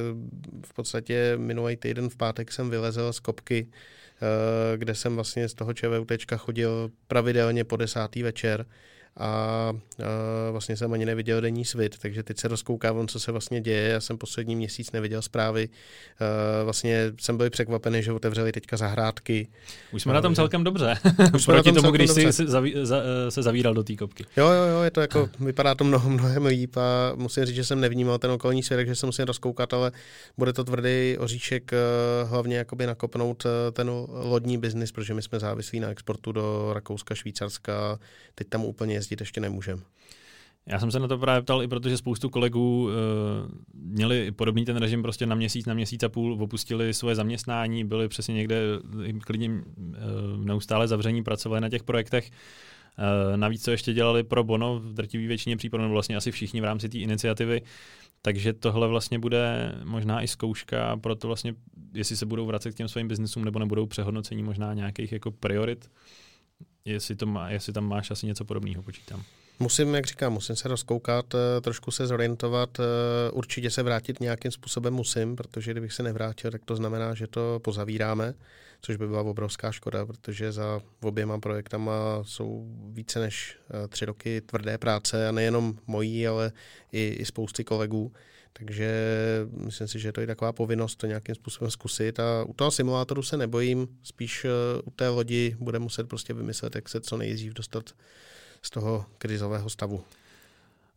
v 0.65 0.75
podstatě 0.75 1.35
minulý 1.37 1.77
týden 1.77 2.09
v 2.09 2.17
pátek 2.17 2.53
jsem 2.53 2.71
vylezl 2.71 3.13
z 3.13 3.21
kopky, 3.21 3.67
kde 4.77 4.95
jsem 4.95 5.15
vlastně 5.15 5.49
z 5.49 5.55
toho 5.55 5.73
ČVUTčka 5.73 6.37
chodil 6.37 6.91
pravidelně 7.09 7.65
po 7.65 7.77
desátý 7.77 8.23
večer 8.23 8.67
a, 9.17 9.73
vlastně 10.51 10.77
jsem 10.77 10.93
ani 10.93 11.07
neviděl 11.07 11.41
denní 11.41 11.65
svit, 11.65 11.99
takže 11.99 12.23
teď 12.23 12.39
se 12.39 12.49
rozkoukávám, 12.49 13.09
co 13.09 13.21
se 13.21 13.33
vlastně 13.33 13.61
děje. 13.61 13.89
Já 13.89 14.01
jsem 14.01 14.19
poslední 14.19 14.57
měsíc 14.57 14.93
neviděl 14.93 15.23
zprávy. 15.23 15.69
Vlastně 16.65 17.13
jsem 17.21 17.37
byl 17.37 17.51
překvapený, 17.51 18.03
že 18.03 18.13
otevřeli 18.13 18.53
teďka 18.53 18.77
zahrádky. 18.77 19.49
Už 19.93 20.03
jsme 20.03 20.13
a, 20.13 20.15
na 20.15 20.21
tom 20.21 20.35
celkem 20.35 20.65
dobře. 20.65 20.95
Už 21.35 21.47
Proti 21.47 21.73
tomu, 21.73 21.91
když 21.91 22.11
jsi 22.11 22.33
se, 22.33 22.47
zaví, 22.47 22.75
za, 22.83 23.03
se 23.29 23.43
zavíral 23.43 23.75
do 23.75 23.83
té 23.83 23.97
kopky. 23.97 24.25
Jo, 24.37 24.49
jo, 24.49 24.65
jo, 24.65 24.83
je 24.83 24.91
to 24.91 25.01
jako, 25.01 25.29
vypadá 25.41 25.75
to 25.75 25.85
mnoho, 25.85 26.11
mnohem 26.11 26.47
líp 26.47 26.77
a 26.77 27.13
musím 27.15 27.45
říct, 27.45 27.57
že 27.57 27.65
jsem 27.65 27.81
nevnímal 27.81 28.19
ten 28.19 28.31
okolní 28.31 28.63
svět, 28.63 28.77
takže 28.77 28.95
se 28.95 29.07
musím 29.07 29.25
rozkoukat, 29.25 29.75
ale 29.75 29.93
bude 30.39 30.53
to 30.53 30.65
tvrdý 30.65 31.17
oříšek 31.19 31.73
eh, 31.73 31.77
hlavně 32.25 32.57
jakoby 32.57 32.87
nakopnout 32.87 33.47
eh, 33.47 33.73
ten 33.73 33.91
lodní 34.09 34.59
biznis, 34.59 34.93
protože 34.93 35.15
my 35.15 35.23
jsme 35.23 35.41
závislí 35.41 35.81
na 35.81 35.89
exportu 35.89 36.33
do 36.33 36.71
Rakouska, 36.73 37.15
Švýcarska, 37.15 37.99
teď 38.35 38.49
tam 38.49 38.65
úplně 38.65 38.98
jezdit 38.99 39.21
ještě 39.21 39.41
nemůžeme. 39.41 39.83
Já 40.67 40.81
jsem 40.81 40.91
se 40.91 40.99
na 40.99 41.09
to 41.09 41.19
právě 41.19 41.43
ptal 41.43 41.63
i 41.63 41.69
protože 41.69 41.97
spoustu 41.97 42.31
kolegů 42.31 42.85
uh, 42.85 42.91
měli 43.75 44.33
podobný 44.33 44.65
ten 44.65 44.77
režim 44.77 45.03
prostě 45.03 45.27
na 45.27 45.35
měsíc, 45.35 45.67
na 45.67 45.75
měsíc 45.75 46.03
a 46.03 46.09
půl, 46.09 46.43
opustili 46.43 46.95
svoje 46.95 47.15
zaměstnání, 47.15 47.85
byli 47.85 48.09
přesně 48.09 48.35
někde 48.35 48.61
klidně 49.21 49.49
uh, 49.51 50.45
neustále 50.45 50.89
zavření, 50.89 51.23
pracovali 51.23 51.61
na 51.61 51.69
těch 51.69 51.83
projektech. 51.83 52.31
Uh, 52.31 53.37
navíc 53.37 53.65
co 53.65 53.71
ještě 53.71 53.93
dělali 53.93 54.23
pro 54.23 54.45
Bono 54.45 54.79
v 54.79 54.95
drtivé 54.95 55.27
většině 55.27 55.57
případů, 55.57 55.83
nebo 55.83 55.93
vlastně 55.93 56.17
asi 56.17 56.31
všichni 56.31 56.61
v 56.61 56.65
rámci 56.65 56.89
té 56.89 56.99
iniciativy. 56.99 57.63
Takže 58.23 58.53
tohle 58.53 58.89
vlastně 58.89 59.19
bude 59.19 59.75
možná 59.85 60.23
i 60.23 60.29
zkouška 60.29 60.97
pro 60.97 61.15
to 61.15 61.27
vlastně, 61.27 61.55
jestli 61.95 62.17
se 62.17 62.27
budou 62.27 62.47
vracet 62.47 62.73
k 62.73 62.75
těm 62.75 62.89
svým 62.89 63.09
biznesům 63.09 63.45
nebo 63.45 63.59
nebudou 63.59 63.87
přehodnocení 63.87 64.43
možná 64.43 64.75
nějakých 64.75 65.13
jako 65.13 65.31
priorit 65.31 65.91
jestli, 66.93 67.17
to 67.17 67.27
má, 67.27 67.51
jestli 67.51 67.73
tam 67.73 67.89
máš 67.89 68.11
asi 68.11 68.27
něco 68.27 68.45
podobného, 68.45 68.83
počítám. 68.83 69.25
Musím, 69.61 69.95
jak 69.95 70.07
říkám, 70.07 70.33
musím 70.33 70.57
se 70.57 70.69
rozkoukat, 70.69 71.35
eh, 71.35 71.61
trošku 71.61 71.91
se 71.91 72.07
zorientovat, 72.07 72.81
eh, 72.81 73.31
určitě 73.31 73.71
se 73.71 73.83
vrátit 73.83 74.21
nějakým 74.21 74.51
způsobem 74.51 74.95
musím, 74.95 75.37
protože 75.37 75.71
kdybych 75.71 75.93
se 75.93 76.03
nevrátil, 76.03 76.51
tak 76.51 76.65
to 76.65 76.77
znamená, 76.77 77.15
že 77.15 77.27
to 77.27 77.61
pozavíráme, 77.65 78.35
což 78.81 78.97
by 78.97 79.07
byla 79.07 79.23
obrovská 79.23 79.73
škoda, 79.73 80.07
protože 80.07 80.53
za 80.53 80.81
oběma 81.03 81.39
projektama 81.39 81.93
jsou 82.23 82.67
více 82.93 83.21
než 83.21 83.57
eh, 83.85 83.89
tři 83.89 84.05
roky 84.05 84.41
tvrdé 84.41 84.79
práce 84.79 85.29
a 85.29 85.33
nejenom 85.33 85.75
mojí, 85.87 86.27
ale 86.27 86.53
i, 86.93 87.09
i 87.09 87.25
spousty 87.25 87.65
kolegů. 87.65 88.13
Takže 88.59 88.91
myslím 89.51 89.89
si, 89.89 89.99
že 89.99 90.13
to 90.13 90.21
je 90.21 90.27
taková 90.27 90.53
povinnost 90.53 90.97
to 90.97 91.07
nějakým 91.07 91.35
způsobem 91.35 91.71
zkusit 91.71 92.21
a 92.21 92.45
u 92.45 92.53
toho 92.53 92.71
simulátoru 92.71 93.23
se 93.23 93.37
nebojím, 93.37 93.89
spíš 94.03 94.45
eh, 94.45 94.49
u 94.85 94.91
té 94.91 95.09
lodi 95.09 95.57
bude 95.61 95.79
muset 95.79 96.09
prostě 96.09 96.35
vymyslet, 96.35 96.75
jak 96.75 96.89
se 96.89 97.01
co 97.01 97.17
nejdřív 97.17 97.53
dostat 97.53 97.91
z 98.63 98.71
toho 98.71 99.07
krizového 99.19 99.71
stavu. 99.71 100.05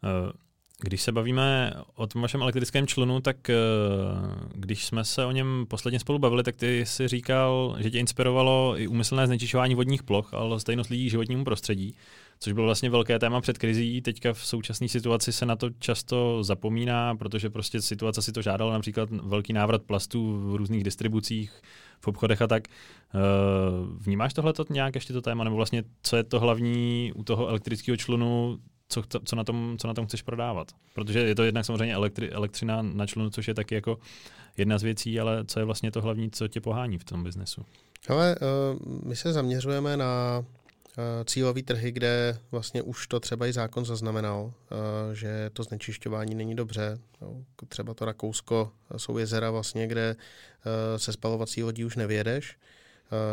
Eh, 0.03 0.31
když 0.79 1.01
se 1.01 1.11
bavíme 1.11 1.73
o 1.95 2.07
tom 2.07 2.21
vašem 2.21 2.41
elektrickém 2.41 2.87
člunu, 2.87 3.21
tak 3.21 3.49
eh, 3.49 3.55
když 4.55 4.85
jsme 4.85 5.05
se 5.05 5.25
o 5.25 5.31
něm 5.31 5.65
posledně 5.67 5.99
spolu 5.99 6.19
bavili, 6.19 6.43
tak 6.43 6.55
ty 6.55 6.85
si 6.85 7.07
říkal, 7.07 7.75
že 7.79 7.91
tě 7.91 7.99
inspirovalo 7.99 8.73
i 8.77 8.87
úmyslné 8.87 9.27
znečišťování 9.27 9.75
vodních 9.75 10.03
ploch, 10.03 10.33
ale 10.33 10.59
stejnost 10.59 10.89
lidí 10.89 11.09
životnímu 11.09 11.43
prostředí 11.43 11.95
což 12.43 12.53
bylo 12.53 12.65
vlastně 12.65 12.89
velké 12.89 13.19
téma 13.19 13.41
před 13.41 13.57
krizí. 13.57 14.01
Teďka 14.01 14.33
v 14.33 14.45
současné 14.45 14.87
situaci 14.87 15.31
se 15.31 15.45
na 15.45 15.55
to 15.55 15.69
často 15.79 16.43
zapomíná, 16.43 17.15
protože 17.15 17.49
prostě 17.49 17.81
situace 17.81 18.21
si 18.21 18.31
to 18.31 18.41
žádala, 18.41 18.73
například 18.73 19.09
velký 19.09 19.53
návrat 19.53 19.81
plastů 19.81 20.39
v 20.39 20.55
různých 20.55 20.83
distribucích, 20.83 21.61
v 21.99 22.07
obchodech 22.07 22.41
a 22.41 22.47
tak. 22.47 22.67
Eh, 22.67 23.19
vnímáš 23.97 24.33
tohle 24.33 24.53
nějak 24.69 24.95
ještě 24.95 25.13
to 25.13 25.21
téma, 25.21 25.43
nebo 25.43 25.55
vlastně 25.55 25.83
co 26.03 26.17
je 26.17 26.23
to 26.23 26.39
hlavní 26.39 27.11
u 27.15 27.23
toho 27.23 27.47
elektrického 27.47 27.97
člunu, 27.97 28.57
co, 28.89 29.03
co, 29.25 29.35
na 29.35 29.43
tom, 29.43 29.75
co 29.79 29.87
na 29.87 29.93
tom 29.93 30.05
chceš 30.05 30.21
prodávat? 30.21 30.67
Protože 30.93 31.19
je 31.19 31.35
to 31.35 31.43
jednak 31.43 31.65
samozřejmě 31.65 31.95
elektri, 31.95 32.31
elektřina 32.31 32.81
na 32.81 33.07
člunu, 33.07 33.29
což 33.29 33.47
je 33.47 33.53
taky 33.53 33.75
jako 33.75 33.99
jedna 34.57 34.77
z 34.77 34.83
věcí, 34.83 35.19
ale 35.19 35.45
co 35.45 35.59
je 35.59 35.65
vlastně 35.65 35.91
to 35.91 36.01
hlavní, 36.01 36.31
co 36.31 36.47
tě 36.47 36.61
pohání 36.61 36.97
v 36.97 37.03
tom 37.03 37.23
biznesu? 37.23 37.65
Ale 38.09 38.35
uh, 38.35 39.07
my 39.07 39.15
se 39.15 39.33
zaměřujeme 39.33 39.97
na 39.97 40.41
Eh, 40.41 40.60
cílové 41.25 41.61
trhy, 41.61 41.91
kde 41.91 42.39
vlastně 42.51 42.81
už 42.81 43.07
to 43.07 43.19
třeba 43.19 43.47
i 43.47 43.53
zákon 43.53 43.85
zaznamenal, 43.85 44.53
eh, 44.53 45.15
že 45.15 45.49
to 45.53 45.63
znečišťování 45.63 46.35
není 46.35 46.55
dobře. 46.55 46.99
No, 47.21 47.45
třeba 47.67 47.93
to 47.93 48.05
Rakousko 48.05 48.71
jsou 48.97 49.17
jezera 49.17 49.51
vlastně, 49.51 49.87
kde 49.87 50.15
eh, 50.15 50.99
se 50.99 51.13
spalovací 51.13 51.63
lodí 51.63 51.85
už 51.85 51.95
nevědeš. 51.95 52.57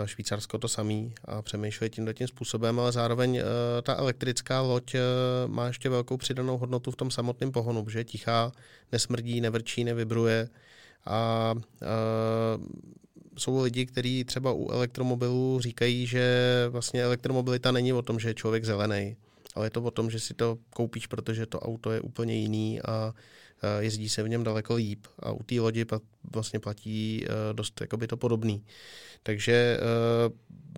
Švýcarsko 0.05 0.59
to 0.59 0.69
samý 0.69 1.15
a 1.25 1.43
přemýšlí 1.43 1.91
tímhle 1.91 2.15
tím 2.15 2.29
způsobem, 2.29 2.81
ale 2.81 2.93
zároveň 2.93 3.43
ta 3.83 3.95
elektrická 3.95 4.61
loď 4.61 4.95
má 5.47 5.67
ještě 5.67 5.89
velkou 5.89 6.17
přidanou 6.17 6.59
hodnotu 6.59 6.91
v 6.91 6.97
tom 6.97 7.11
samotném 7.11 7.53
pohonu, 7.53 7.85
protože 7.85 7.99
je 7.99 8.05
tichá, 8.05 8.53
nesmrdí, 8.93 9.41
nevrčí, 9.41 9.85
nevibruje 9.85 10.49
a, 11.07 11.15
a 11.15 11.55
jsou 13.39 13.63
lidi, 13.63 13.87
kteří 13.87 14.25
třeba 14.25 14.53
u 14.53 14.71
elektromobilů 14.71 15.61
říkají, 15.61 16.07
že 16.07 16.45
vlastně 16.69 17.03
elektromobilita 17.03 17.73
není 17.73 17.93
o 17.93 18.03
tom, 18.03 18.19
že 18.21 18.29
je 18.29 18.35
člověk 18.35 18.65
zelený, 18.65 19.17
ale 19.55 19.67
je 19.67 19.71
to 19.71 19.83
o 19.83 19.91
tom, 19.91 20.11
že 20.11 20.21
si 20.21 20.35
to 20.35 20.59
koupíš, 20.75 21.07
protože 21.07 21.47
to 21.47 21.61
auto 21.61 21.91
je 21.91 22.01
úplně 22.01 22.35
jiný 22.35 22.83
a 22.83 23.15
jezdí 23.79 24.09
se 24.09 24.23
v 24.23 24.29
něm 24.29 24.45
daleko 24.45 24.75
líp 24.75 25.07
a 25.19 25.33
u 25.33 25.43
té 25.43 25.61
lodi 25.61 25.87
vlastně 26.33 26.61
platí 26.61 27.25
dost 27.53 27.81
jakoby 27.81 28.07
to 28.07 28.17
podobný. 28.17 28.65
Takže 29.23 29.81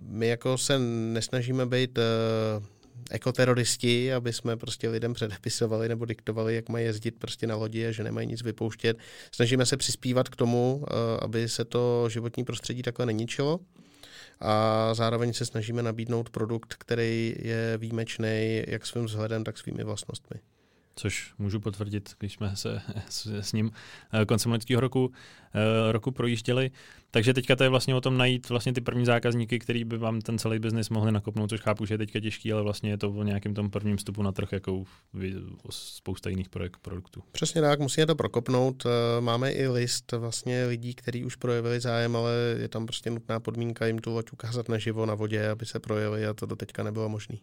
my 0.03 0.27
jako 0.27 0.57
se 0.57 0.79
nesnažíme 0.79 1.65
být 1.65 1.99
ekoteroristi, 3.09 4.13
aby 4.13 4.33
jsme 4.33 4.57
prostě 4.57 4.89
lidem 4.89 5.13
předepisovali 5.13 5.89
nebo 5.89 6.05
diktovali, 6.05 6.55
jak 6.55 6.69
mají 6.69 6.85
jezdit 6.85 7.15
prostě 7.19 7.47
na 7.47 7.55
lodi 7.55 7.87
a 7.87 7.91
že 7.91 8.03
nemají 8.03 8.27
nic 8.27 8.43
vypouštět. 8.43 8.97
Snažíme 9.31 9.65
se 9.65 9.77
přispívat 9.77 10.29
k 10.29 10.35
tomu, 10.35 10.85
aby 11.21 11.49
se 11.49 11.65
to 11.65 12.09
životní 12.09 12.43
prostředí 12.43 12.81
takhle 12.81 13.05
neničilo 13.05 13.59
a 14.39 14.93
zároveň 14.93 15.33
se 15.33 15.45
snažíme 15.45 15.83
nabídnout 15.83 16.29
produkt, 16.29 16.75
který 16.75 17.35
je 17.39 17.77
výjimečný 17.77 18.63
jak 18.67 18.85
svým 18.85 19.05
vzhledem, 19.05 19.43
tak 19.43 19.57
svými 19.57 19.83
vlastnostmi 19.83 20.39
což 20.95 21.33
můžu 21.37 21.59
potvrdit, 21.59 22.15
když 22.19 22.33
jsme 22.33 22.55
se 22.55 22.81
s, 23.09 23.25
s 23.25 23.53
ním 23.53 23.71
eh, 24.13 24.25
koncem 24.25 24.51
loňského 24.51 24.81
roku, 24.81 25.11
eh, 25.53 25.91
roku 25.91 26.11
projížděli. 26.11 26.71
Takže 27.11 27.33
teďka 27.33 27.55
to 27.55 27.63
je 27.63 27.69
vlastně 27.69 27.95
o 27.95 28.01
tom 28.01 28.17
najít 28.17 28.49
vlastně 28.49 28.73
ty 28.73 28.81
první 28.81 29.05
zákazníky, 29.05 29.59
který 29.59 29.83
by 29.83 29.97
vám 29.97 30.21
ten 30.21 30.37
celý 30.37 30.59
biznis 30.59 30.89
mohli 30.89 31.11
nakopnout, 31.11 31.49
což 31.49 31.59
chápu, 31.59 31.85
že 31.85 31.93
je 31.93 31.97
teďka 31.97 32.19
těžký, 32.19 32.53
ale 32.53 32.61
vlastně 32.61 32.89
je 32.89 32.97
to 32.97 33.09
o 33.09 33.23
nějakém 33.23 33.53
tom 33.53 33.69
prvním 33.69 33.97
vstupu 33.97 34.23
na 34.23 34.31
trh, 34.31 34.51
jako 34.51 34.83
spousta 35.69 36.29
jiných 36.29 36.49
projekt, 36.49 36.77
produktů. 36.81 37.23
Přesně 37.31 37.61
tak, 37.61 37.79
musíme 37.79 38.07
to 38.07 38.15
prokopnout. 38.15 38.83
Eh, 38.85 39.21
máme 39.21 39.51
i 39.51 39.67
list 39.67 40.11
vlastně 40.11 40.65
lidí, 40.65 40.93
kteří 40.93 41.25
už 41.25 41.35
projevili 41.35 41.79
zájem, 41.79 42.15
ale 42.15 42.31
je 42.59 42.67
tam 42.67 42.85
prostě 42.85 43.09
nutná 43.09 43.39
podmínka 43.39 43.85
jim 43.85 43.99
tu 43.99 44.13
loď 44.13 44.31
ukázat 44.31 44.69
naživo 44.69 45.05
na 45.05 45.15
vodě, 45.15 45.49
aby 45.49 45.65
se 45.65 45.79
projeli 45.79 46.25
a 46.25 46.33
to 46.33 46.45
do 46.45 46.55
teďka 46.55 46.83
nebylo 46.83 47.09
možné. 47.09 47.37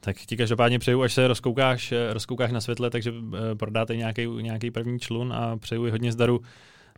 Tak 0.00 0.16
ti 0.16 0.36
každopádně 0.36 0.78
přeju, 0.78 1.02
až 1.02 1.12
se 1.12 1.28
rozkoukáš, 1.28 1.92
eh, 1.92 2.12
rozkoukáš 2.12 2.52
na 2.52 2.60
světle, 2.60 2.90
takže 2.90 3.12
eh, 3.12 3.54
prodáte 3.54 3.96
nějaký, 3.96 4.26
nějaký 4.26 4.70
první 4.70 4.98
člun 4.98 5.32
a 5.32 5.56
přeju 5.56 5.86
i 5.86 5.90
hodně 5.90 6.12
zdaru 6.12 6.40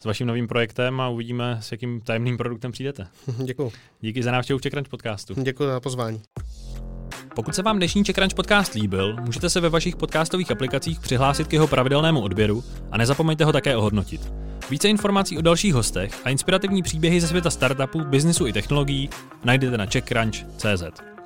s 0.01 0.05
vaším 0.05 0.26
novým 0.26 0.48
projektem 0.48 1.01
a 1.01 1.09
uvidíme, 1.09 1.59
s 1.61 1.72
jakým 1.72 2.01
tajemným 2.01 2.36
produktem 2.36 2.72
přijdete. 2.72 3.07
Děkuji. 3.44 3.72
Díky 4.01 4.22
za 4.22 4.30
návštěvu 4.30 4.61
Czech 4.61 4.72
podcastu. 4.90 5.34
Děkuji 5.42 5.64
za 5.64 5.80
pozvání. 5.80 6.22
Pokud 7.34 7.55
se 7.55 7.62
vám 7.62 7.76
dnešní 7.76 8.05
Czech 8.05 8.16
podcast 8.36 8.74
líbil, 8.74 9.16
můžete 9.20 9.51
se 9.51 9.61
ve 9.61 9.68
vašich 9.68 9.96
podcastových 9.96 10.51
aplikacích 10.51 11.01
přihlásit 11.01 11.48
k 11.48 11.53
jeho 11.53 11.66
pravidelnému 11.66 12.20
odběru 12.20 12.64
a 12.90 12.98
nezapomeňte 12.98 13.44
ho 13.44 13.53
také 13.53 13.76
ohodnotit. 13.76 14.32
Více 14.70 14.88
informací 14.88 15.38
o 15.38 15.42
dalších 15.42 15.74
hostech 15.74 16.26
a 16.26 16.30
inspirativní 16.30 16.82
příběhy 16.82 17.20
ze 17.20 17.28
světa 17.28 17.51
startupů, 17.51 18.05
biznisu 18.05 18.46
i 18.46 18.53
technologií 18.53 19.11
najdete 19.44 19.78
na 19.78 19.86
checkcrunch.cz. 19.86 21.20